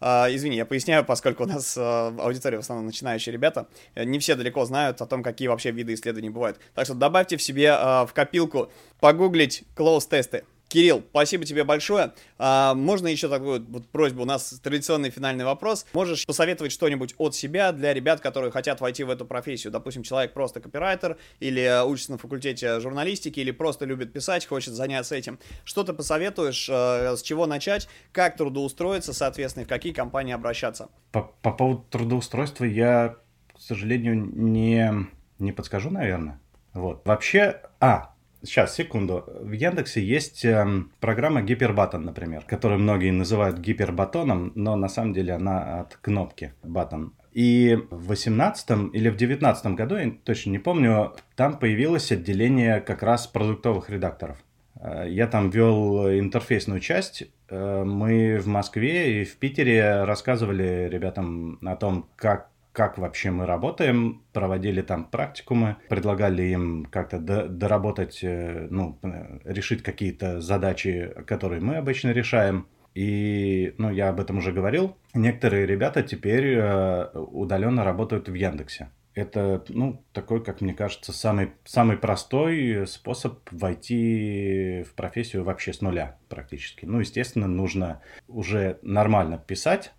Uh, 0.00 0.32
извини, 0.32 0.56
я 0.56 0.64
поясняю, 0.64 1.04
поскольку 1.04 1.42
у 1.42 1.46
нас 1.46 1.76
uh, 1.76 2.20
аудитория 2.20 2.58
в 2.58 2.60
основном 2.60 2.86
начинающие 2.86 3.32
ребята, 3.32 3.66
не 3.96 4.20
все 4.20 4.36
далеко 4.36 4.64
знают 4.64 5.00
о 5.02 5.06
том, 5.06 5.24
какие 5.24 5.48
вообще 5.48 5.72
виды 5.72 5.94
исследований 5.94 6.30
бывают. 6.30 6.60
Так 6.74 6.84
что 6.84 6.94
добавьте 6.94 7.36
в 7.36 7.42
себе 7.42 7.72
в 7.72 8.10
копилку 8.14 8.70
погуглить 9.00 9.64
close-тесты. 9.74 10.44
Кирилл, 10.68 11.02
спасибо 11.10 11.44
тебе 11.44 11.64
большое. 11.64 12.12
А, 12.36 12.74
можно 12.74 13.08
еще 13.08 13.28
такую 13.28 13.64
вот 13.68 13.88
просьбу? 13.88 14.22
У 14.22 14.26
нас 14.26 14.60
традиционный 14.62 15.10
финальный 15.10 15.44
вопрос. 15.44 15.86
Можешь 15.94 16.26
посоветовать 16.26 16.72
что-нибудь 16.72 17.14
от 17.16 17.34
себя 17.34 17.72
для 17.72 17.94
ребят, 17.94 18.20
которые 18.20 18.50
хотят 18.50 18.80
войти 18.80 19.02
в 19.02 19.10
эту 19.10 19.24
профессию? 19.24 19.72
Допустим, 19.72 20.02
человек 20.02 20.34
просто 20.34 20.60
копирайтер, 20.60 21.16
или 21.40 21.82
учится 21.86 22.12
на 22.12 22.18
факультете 22.18 22.80
журналистики, 22.80 23.40
или 23.40 23.50
просто 23.50 23.86
любит 23.86 24.12
писать, 24.12 24.46
хочет 24.46 24.74
заняться 24.74 25.14
этим. 25.16 25.38
Что 25.64 25.84
ты 25.84 25.94
посоветуешь, 25.94 26.68
э, 26.68 27.16
с 27.16 27.22
чего 27.22 27.46
начать, 27.46 27.88
как 28.12 28.36
трудоустроиться, 28.36 29.14
соответственно, 29.14 29.62
и 29.62 29.66
в 29.66 29.68
какие 29.68 29.94
компании 29.94 30.34
обращаться? 30.34 30.90
По, 31.12 31.22
по 31.42 31.50
поводу 31.50 31.86
трудоустройства 31.88 32.64
я, 32.64 33.16
к 33.54 33.60
сожалению, 33.60 34.16
не, 34.16 34.92
не 35.38 35.52
подскажу, 35.52 35.90
наверное. 35.90 36.40
Вот. 36.74 37.06
Вообще, 37.06 37.62
а, 37.80 38.14
Сейчас, 38.42 38.74
секунду. 38.76 39.24
В 39.40 39.50
Яндексе 39.50 40.00
есть 40.00 40.44
э, 40.44 40.64
программа 41.00 41.42
Гипербатон, 41.42 42.04
например, 42.04 42.44
которую 42.46 42.78
многие 42.78 43.10
называют 43.10 43.58
гипербатоном, 43.58 44.52
но 44.54 44.76
на 44.76 44.88
самом 44.88 45.12
деле 45.12 45.32
она 45.32 45.80
от 45.80 45.96
кнопки 45.96 46.54
батон. 46.62 47.14
И 47.32 47.76
в 47.90 48.06
18 48.06 48.94
или 48.94 49.08
в 49.08 49.16
19 49.16 49.66
году, 49.74 49.96
я 49.96 50.12
точно 50.22 50.50
не 50.50 50.58
помню, 50.58 51.14
там 51.34 51.58
появилось 51.58 52.12
отделение 52.12 52.80
как 52.80 53.02
раз 53.02 53.26
продуктовых 53.26 53.90
редакторов. 53.90 54.38
Э, 54.80 55.04
я 55.08 55.26
там 55.26 55.50
вел 55.50 56.08
интерфейсную 56.08 56.78
часть. 56.78 57.24
Э, 57.48 57.82
мы 57.84 58.38
в 58.38 58.46
Москве 58.46 59.22
и 59.22 59.24
в 59.24 59.36
Питере 59.36 60.04
рассказывали 60.04 60.88
ребятам 60.88 61.58
о 61.64 61.74
том, 61.74 62.08
как 62.14 62.50
как 62.72 62.98
вообще 62.98 63.30
мы 63.30 63.46
работаем, 63.46 64.22
проводили 64.32 64.82
там 64.82 65.04
практикумы, 65.04 65.76
предлагали 65.88 66.42
им 66.44 66.86
как-то 66.86 67.18
доработать, 67.18 68.20
э, 68.22 68.68
ну, 68.70 68.98
э, 69.02 69.40
решить 69.44 69.82
какие-то 69.82 70.40
задачи, 70.40 71.12
которые 71.26 71.60
мы 71.60 71.76
обычно 71.76 72.10
решаем. 72.10 72.68
И, 72.94 73.74
ну, 73.78 73.90
я 73.90 74.08
об 74.08 74.20
этом 74.20 74.38
уже 74.38 74.52
говорил. 74.52 74.96
Некоторые 75.14 75.66
ребята 75.66 76.02
теперь 76.02 76.56
э, 76.56 77.10
удаленно 77.14 77.84
работают 77.84 78.28
в 78.28 78.34
Яндексе. 78.34 78.90
Это, 79.14 79.64
ну, 79.68 80.04
такой, 80.12 80.44
как 80.44 80.60
мне 80.60 80.74
кажется, 80.74 81.12
самый, 81.12 81.52
самый 81.64 81.96
простой 81.96 82.86
способ 82.86 83.40
войти 83.50 84.84
в 84.88 84.94
профессию 84.94 85.42
вообще 85.42 85.72
с 85.72 85.80
нуля 85.80 86.18
практически. 86.28 86.84
Ну, 86.84 87.00
естественно, 87.00 87.48
нужно 87.48 88.00
уже 88.28 88.78
нормально 88.82 89.38
писать, 89.38 89.92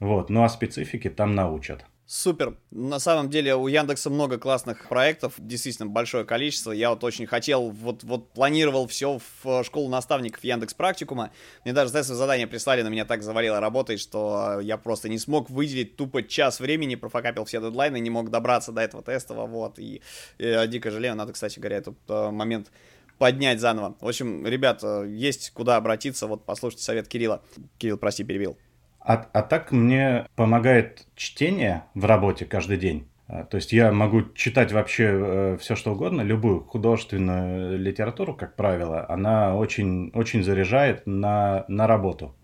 вот, 0.00 0.28
ну 0.28 0.44
а 0.44 0.48
специфики 0.48 1.08
там 1.08 1.34
научат. 1.34 1.86
Супер. 2.06 2.58
На 2.70 2.98
самом 2.98 3.30
деле 3.30 3.56
у 3.56 3.66
Яндекса 3.66 4.10
много 4.10 4.36
классных 4.36 4.88
проектов, 4.88 5.34
действительно 5.38 5.88
большое 5.88 6.26
количество. 6.26 6.70
Я 6.70 6.90
вот 6.90 7.02
очень 7.02 7.26
хотел, 7.26 7.70
вот, 7.70 8.04
вот 8.04 8.30
планировал 8.32 8.86
все 8.86 9.20
в 9.42 9.64
школу 9.64 9.88
наставников 9.88 10.44
Яндекс 10.44 10.74
Практикума. 10.74 11.30
Мне 11.64 11.72
даже 11.72 11.92
тестовое 11.92 12.18
задание 12.18 12.46
прислали, 12.46 12.82
на 12.82 12.88
меня 12.88 13.06
так 13.06 13.22
завалило 13.22 13.58
работой, 13.58 13.96
что 13.96 14.60
я 14.60 14.76
просто 14.76 15.08
не 15.08 15.18
смог 15.18 15.48
выделить 15.48 15.96
тупо 15.96 16.22
час 16.22 16.60
времени, 16.60 16.94
профокапил 16.94 17.46
все 17.46 17.58
дедлайны, 17.62 17.98
не 18.00 18.10
мог 18.10 18.30
добраться 18.30 18.70
до 18.70 18.82
этого 18.82 19.02
тестового, 19.02 19.46
вот. 19.46 19.78
И, 19.78 20.02
и 20.36 20.44
э, 20.44 20.66
дико 20.66 20.90
жалею, 20.90 21.14
надо, 21.14 21.32
кстати 21.32 21.58
говоря, 21.58 21.78
этот 21.78 21.96
э, 22.08 22.30
момент 22.30 22.70
поднять 23.16 23.60
заново. 23.60 23.96
В 23.98 24.08
общем, 24.08 24.46
ребят, 24.46 24.82
есть 25.06 25.52
куда 25.54 25.76
обратиться, 25.76 26.26
вот 26.26 26.44
послушайте 26.44 26.84
совет 26.84 27.08
Кирилла. 27.08 27.42
Кирилл, 27.78 27.96
прости, 27.96 28.24
перебил. 28.24 28.58
А, 29.04 29.26
а 29.32 29.42
так 29.42 29.70
мне 29.70 30.26
помогает 30.34 31.06
чтение 31.14 31.84
в 31.94 32.06
работе 32.06 32.46
каждый 32.46 32.78
день. 32.78 33.06
А, 33.28 33.44
то 33.44 33.58
есть 33.58 33.72
я 33.72 33.92
могу 33.92 34.22
читать 34.34 34.72
вообще 34.72 35.04
э, 35.04 35.56
все 35.60 35.76
что 35.76 35.92
угодно, 35.92 36.22
любую 36.22 36.64
художественную 36.64 37.78
литературу, 37.78 38.34
как 38.34 38.56
правило, 38.56 39.04
она 39.08 39.56
очень, 39.56 40.10
очень 40.14 40.42
заряжает 40.42 41.06
на, 41.06 41.66
на 41.68 41.86
работу. 41.86 42.34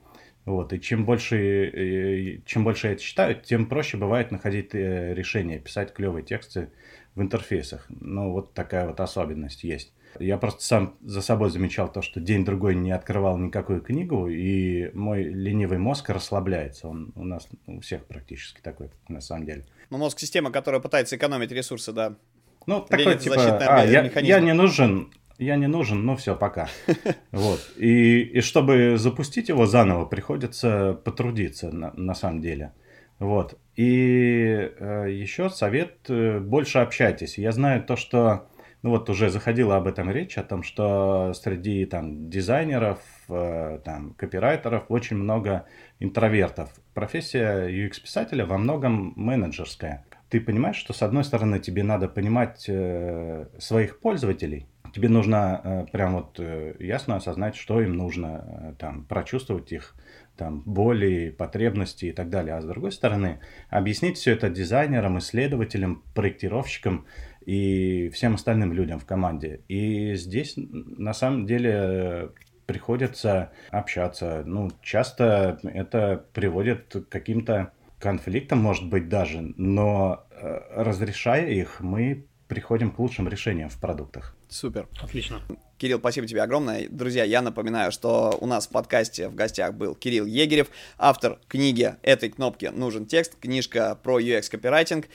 Вот, 0.45 0.73
и 0.73 0.81
чем 0.81 1.05
больше, 1.05 2.43
чем 2.45 2.65
больше 2.65 2.89
я 2.89 2.93
это 2.95 3.03
читаю, 3.03 3.41
тем 3.41 3.67
проще 3.67 3.97
бывает 3.97 4.31
находить 4.31 4.75
э, 4.75 5.15
решения, 5.15 5.59
писать 5.59 5.95
клевые 5.95 6.25
тексты 6.25 6.71
в 7.15 7.23
интерфейсах. 7.23 7.87
Ну, 7.89 8.33
вот 8.33 8.53
такая 8.53 8.87
вот 8.87 9.01
особенность 9.01 9.65
есть. 9.65 9.95
Я 10.19 10.39
просто 10.39 10.63
сам 10.63 10.97
за 11.03 11.23
собой 11.23 11.51
замечал 11.51 11.91
то, 11.91 12.03
что 12.03 12.21
день-другой 12.21 12.75
не 12.75 12.91
открывал 12.91 13.39
никакую 13.39 13.81
книгу, 13.81 14.29
и 14.29 14.91
мой 14.95 15.23
ленивый 15.23 15.79
мозг 15.79 16.11
расслабляется. 16.11 16.89
Он 16.89 17.13
у 17.15 17.25
нас 17.25 17.49
у 17.67 17.81
всех 17.81 18.05
практически 18.07 18.61
такой, 18.61 18.91
на 19.09 19.21
самом 19.21 19.47
деле. 19.47 19.67
Ну, 19.91 19.99
мозг 19.99 20.19
система, 20.19 20.51
которая 20.51 20.81
пытается 20.81 21.17
экономить 21.17 21.53
ресурсы, 21.53 21.93
да. 21.93 22.17
Ну, 22.67 22.81
такой 22.81 23.19
типа, 23.19 23.59
а, 23.59 23.85
я, 23.85 24.05
я 24.05 24.41
не 24.41 24.53
нужен, 24.53 25.13
я 25.39 25.57
не 25.57 25.67
нужен, 25.67 26.05
ну 26.05 26.17
все, 26.17 26.37
пока. 26.37 26.69
Вот. 27.33 27.61
И, 27.77 28.21
и 28.21 28.41
чтобы 28.41 28.99
запустить 28.99 29.49
его 29.49 29.67
заново, 29.67 30.05
приходится 30.05 30.93
потрудиться 31.05 31.71
на, 31.71 31.93
на 31.95 32.15
самом 32.15 32.41
деле. 32.41 32.73
Вот. 33.19 33.59
И 33.77 34.71
э, 34.79 35.07
еще 35.11 35.49
совет, 35.49 35.97
э, 36.09 36.39
больше 36.39 36.79
общайтесь. 36.79 37.39
Я 37.39 37.53
знаю 37.53 37.83
то, 37.83 37.97
что 37.97 38.50
ну 38.83 38.91
вот 38.91 39.11
уже 39.11 39.31
заходила 39.31 39.76
об 39.76 39.87
этом 39.87 40.11
речь, 40.11 40.39
о 40.39 40.43
том, 40.43 40.62
что 40.62 41.33
среди 41.35 41.85
там 41.87 42.31
дизайнеров, 42.31 43.01
э, 43.28 43.81
там 43.85 44.14
копирайтеров 44.14 44.85
очень 44.89 45.16
много 45.16 45.66
интровертов. 45.99 46.70
Профессия 46.95 47.68
UX-писателя 47.68 48.47
во 48.47 48.59
многом 48.59 49.12
менеджерская. 49.16 50.05
Ты 50.28 50.41
понимаешь, 50.41 50.76
что 50.76 50.93
с 50.93 51.03
одной 51.03 51.24
стороны 51.24 51.59
тебе 51.59 51.83
надо 51.83 52.09
понимать 52.09 52.64
э, 52.68 53.47
своих 53.59 54.01
пользователей, 54.01 54.66
тебе 54.93 55.09
нужно 55.09 55.61
э, 55.62 55.87
прям 55.93 56.14
вот 56.14 56.39
э, 56.39 56.74
ясно 56.78 57.16
осознать, 57.16 57.57
что 57.57 57.81
им 57.81 57.95
нужно, 57.95 58.45
э, 58.47 58.74
там, 58.78 59.05
прочувствовать 59.05 59.72
их 59.72 59.95
там, 60.37 60.62
боли, 60.62 61.35
потребности 61.37 62.07
и 62.07 62.12
так 62.12 62.31
далее. 62.31 62.55
А 62.55 62.62
с 62.62 62.64
другой 62.64 62.93
стороны, 62.93 63.41
объяснить 63.68 64.16
все 64.16 64.33
это 64.33 64.49
дизайнерам, 64.49 65.18
исследователям, 65.18 66.03
проектировщикам, 66.14 67.07
и 67.45 68.09
всем 68.11 68.34
остальным 68.34 68.72
людям 68.72 68.99
в 68.99 69.07
команде. 69.07 69.61
И 69.68 70.14
здесь 70.14 70.55
на 70.57 71.14
самом 71.14 71.47
деле 71.47 72.30
приходится 72.66 73.51
общаться. 73.70 74.43
Ну, 74.47 74.70
часто 74.82 75.59
это 75.64 76.24
приводит 76.32 76.93
к 76.93 77.09
каким-то 77.09 77.72
конфликтам, 77.99 78.61
может 78.61 78.88
быть, 78.88 79.09
даже, 79.09 79.41
но 79.57 80.24
э, 80.30 80.61
разрешая 80.74 81.49
их, 81.49 81.80
мы 81.80 82.26
приходим 82.49 82.91
к 82.91 82.99
лучшим 82.99 83.28
решениям 83.28 83.68
в 83.68 83.78
продуктах. 83.78 84.36
Супер. 84.49 84.88
Отлично. 85.01 85.41
Кирилл, 85.78 85.99
спасибо 85.99 86.26
тебе 86.26 86.43
огромное. 86.43 86.88
Друзья, 86.91 87.24
я 87.24 87.43
напоминаю, 87.43 87.93
что 87.93 88.36
у 88.41 88.47
нас 88.47 88.66
в 88.66 88.70
подкасте 88.70 89.28
в 89.28 89.34
гостях 89.34 89.74
был 89.74 89.95
Кирилл 89.95 90.26
Егерев, 90.26 90.68
автор 90.99 91.38
книги 91.47 91.95
«Этой 92.03 92.28
кнопке 92.28 92.70
нужен 92.70 93.07
текст», 93.07 93.36
книжка 93.41 93.97
про 94.03 94.20
UX-копирайтинг. 94.20 95.07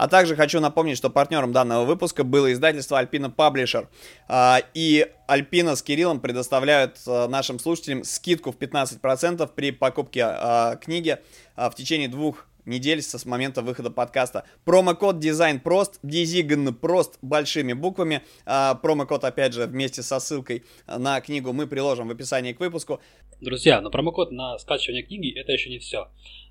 А 0.00 0.08
также 0.08 0.34
хочу 0.34 0.60
напомнить, 0.60 0.96
что 0.96 1.10
партнером 1.10 1.52
данного 1.52 1.84
выпуска 1.84 2.24
было 2.24 2.50
издательство 2.54 3.02
Alpina 3.02 3.30
Publisher. 3.30 3.86
А, 4.28 4.62
и 4.72 5.06
Alpina 5.28 5.76
с 5.76 5.82
Кириллом 5.82 6.20
предоставляют 6.20 6.96
а, 7.06 7.28
нашим 7.28 7.58
слушателям 7.58 8.02
скидку 8.04 8.50
в 8.50 8.56
15% 8.56 9.46
при 9.54 9.72
покупке 9.72 10.22
а, 10.24 10.76
книги 10.76 11.18
в 11.54 11.74
течение 11.76 12.08
двух 12.08 12.46
недель 12.64 13.02
с 13.02 13.24
момента 13.24 13.62
выхода 13.62 13.90
подкаста. 13.90 14.44
Промокод 14.64 15.18
дизайн 15.18 15.60
прост, 15.60 15.98
дизигн 16.02 16.74
прост 16.74 17.18
большими 17.22 17.72
буквами. 17.72 18.22
Промокод, 18.44 19.24
опять 19.24 19.54
же, 19.54 19.66
вместе 19.66 20.02
со 20.02 20.20
ссылкой 20.20 20.64
на 20.86 21.20
книгу 21.20 21.52
мы 21.52 21.66
приложим 21.66 22.08
в 22.08 22.10
описании 22.10 22.52
к 22.52 22.60
выпуску. 22.60 23.00
Друзья, 23.40 23.80
но 23.80 23.90
промокод 23.90 24.32
на 24.32 24.58
скачивание 24.58 25.02
книги 25.02 25.32
это 25.38 25.52
еще 25.52 25.70
не 25.70 25.78
все. 25.78 26.08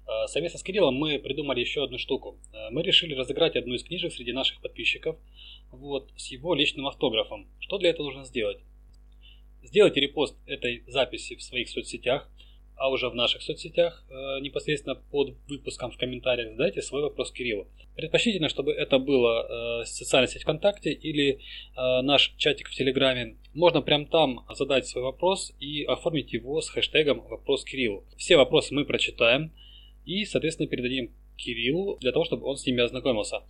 Э, 0.10 0.28
совместно 0.28 0.57
с 0.57 0.64
Кириллом 0.64 0.95
мы 0.95 1.20
придумали 1.20 1.60
еще 1.60 1.84
одну 1.84 1.99
штуку. 1.99 2.39
Э, 2.51 2.72
мы 2.72 2.82
решили 2.82 3.14
разыграть 3.14 3.55
одну 3.55 3.76
из 3.76 3.84
книжек 3.84 4.12
среди 4.12 4.34
наших 4.34 4.60
подписчиков 4.60 5.18
вот, 5.72 6.10
с 6.18 6.32
его 6.32 6.55
личным 6.55 6.88
автографом. 6.88 7.47
Что 7.60 7.78
для 7.78 7.91
этого 7.91 8.07
нужно 8.07 8.26
сделать? 8.26 8.57
Сделайте 9.62 9.99
репост 9.99 10.36
этой 10.47 10.84
записи 10.88 11.36
в 11.36 11.43
своих 11.43 11.70
соцсетях, 11.70 12.28
а 12.80 12.90
уже 12.90 13.10
в 13.10 13.16
наших 13.16 13.42
соцсетях 13.42 14.04
э, 14.10 14.40
непосредственно 14.40 14.96
под 14.96 15.36
выпуском 15.48 15.92
в 15.92 15.98
комментариях 15.98 16.52
задайте 16.52 16.82
свой 16.82 17.02
вопрос 17.02 17.32
Кириллу. 17.32 17.68
Предпочтительно, 17.96 18.48
чтобы 18.48 18.72
это 18.72 19.00
было 19.00 19.82
э, 19.82 19.86
социальная 19.86 20.30
сеть 20.30 20.44
ВКонтакте 20.44 20.92
или 20.92 21.40
э, 21.76 22.02
наш 22.02 22.34
чатик 22.38 22.70
в 22.70 22.74
Телеграме. 22.74 23.36
Можно 23.54 23.82
прямо 23.82 24.06
там 24.06 24.46
задать 24.54 24.88
свой 24.88 25.04
вопрос 25.04 25.54
и 25.60 25.84
оформить 25.84 26.32
его 26.32 26.62
с 26.62 26.70
хэштегом 26.70 27.20
«Вопрос 27.28 27.66
Кириллу». 27.66 28.06
Все 28.16 28.38
вопросы 28.38 28.74
мы 28.74 28.86
прочитаем, 28.86 29.52
и, 30.06 30.24
соответственно, 30.24 30.70
передадим 30.70 31.14
Кириллу 31.40 31.98
для 32.00 32.12
того, 32.12 32.26
чтобы 32.26 32.46
он 32.46 32.58
с 32.58 32.66
ними 32.66 32.84
ознакомился. 32.84 33.42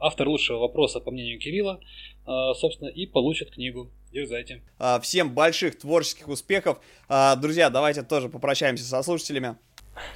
Автор 0.00 0.28
лучшего 0.28 0.58
вопроса, 0.58 1.00
по 1.00 1.10
мнению 1.10 1.38
Кирилла, 1.38 1.80
а, 2.24 2.54
собственно, 2.54 2.88
и 2.88 3.06
получит 3.06 3.50
книгу. 3.50 3.90
Дерзайте. 4.12 4.62
А, 4.78 4.98
всем 5.00 5.34
больших 5.34 5.78
творческих 5.78 6.28
успехов. 6.28 6.80
А, 7.08 7.36
друзья, 7.36 7.70
давайте 7.70 8.02
тоже 8.02 8.28
попрощаемся 8.28 8.84
со 8.84 9.02
слушателями. 9.02 9.56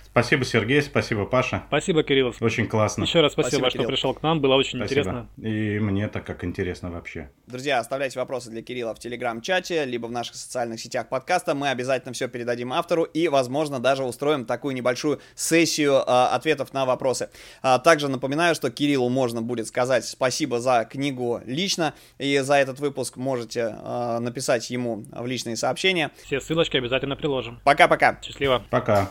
Спасибо, 0.04 0.44
Сергей, 0.44 0.82
спасибо, 0.82 1.24
Паша. 1.24 1.64
Спасибо, 1.68 2.02
Кирилл. 2.02 2.34
Очень 2.40 2.66
классно. 2.66 3.04
Еще 3.04 3.20
раз 3.20 3.32
спасибо, 3.32 3.50
спасибо 3.50 3.70
что 3.70 3.78
Кирилл. 3.78 3.88
пришел 3.88 4.14
к 4.14 4.22
нам, 4.22 4.40
было 4.40 4.56
очень 4.56 4.78
спасибо. 4.78 5.00
интересно. 5.00 5.28
И 5.36 5.78
мне 5.78 6.08
так 6.08 6.24
как 6.24 6.44
интересно 6.44 6.90
вообще. 6.90 7.30
Друзья, 7.46 7.78
оставляйте 7.78 8.18
вопросы 8.18 8.50
для 8.50 8.62
Кирилла 8.62 8.94
в 8.94 8.98
телеграм-чате, 8.98 9.84
либо 9.84 10.06
в 10.06 10.10
наших 10.10 10.34
социальных 10.34 10.80
сетях 10.80 11.08
подкаста. 11.08 11.54
Мы 11.54 11.68
обязательно 11.68 12.12
все 12.12 12.28
передадим 12.28 12.72
автору 12.72 13.04
и, 13.04 13.28
возможно, 13.28 13.78
даже 13.78 14.04
устроим 14.04 14.44
такую 14.46 14.74
небольшую 14.74 15.20
сессию 15.34 16.02
а, 16.06 16.34
ответов 16.34 16.72
на 16.72 16.84
вопросы. 16.86 17.30
А, 17.62 17.78
также 17.78 18.08
напоминаю, 18.08 18.54
что 18.54 18.70
Кириллу 18.70 19.08
можно 19.08 19.42
будет 19.42 19.68
сказать 19.68 20.04
спасибо 20.04 20.60
за 20.60 20.84
книгу 20.90 21.40
лично, 21.46 21.94
и 22.18 22.38
за 22.38 22.54
этот 22.54 22.80
выпуск 22.80 23.16
можете 23.16 23.76
а, 23.78 24.18
написать 24.20 24.70
ему 24.70 25.04
в 25.12 25.26
личные 25.26 25.56
сообщения. 25.56 26.10
Все 26.24 26.40
ссылочки 26.40 26.76
обязательно 26.76 27.16
приложим. 27.16 27.60
Пока-пока. 27.64 28.18
Счастливо. 28.22 28.62
Пока. 28.70 29.10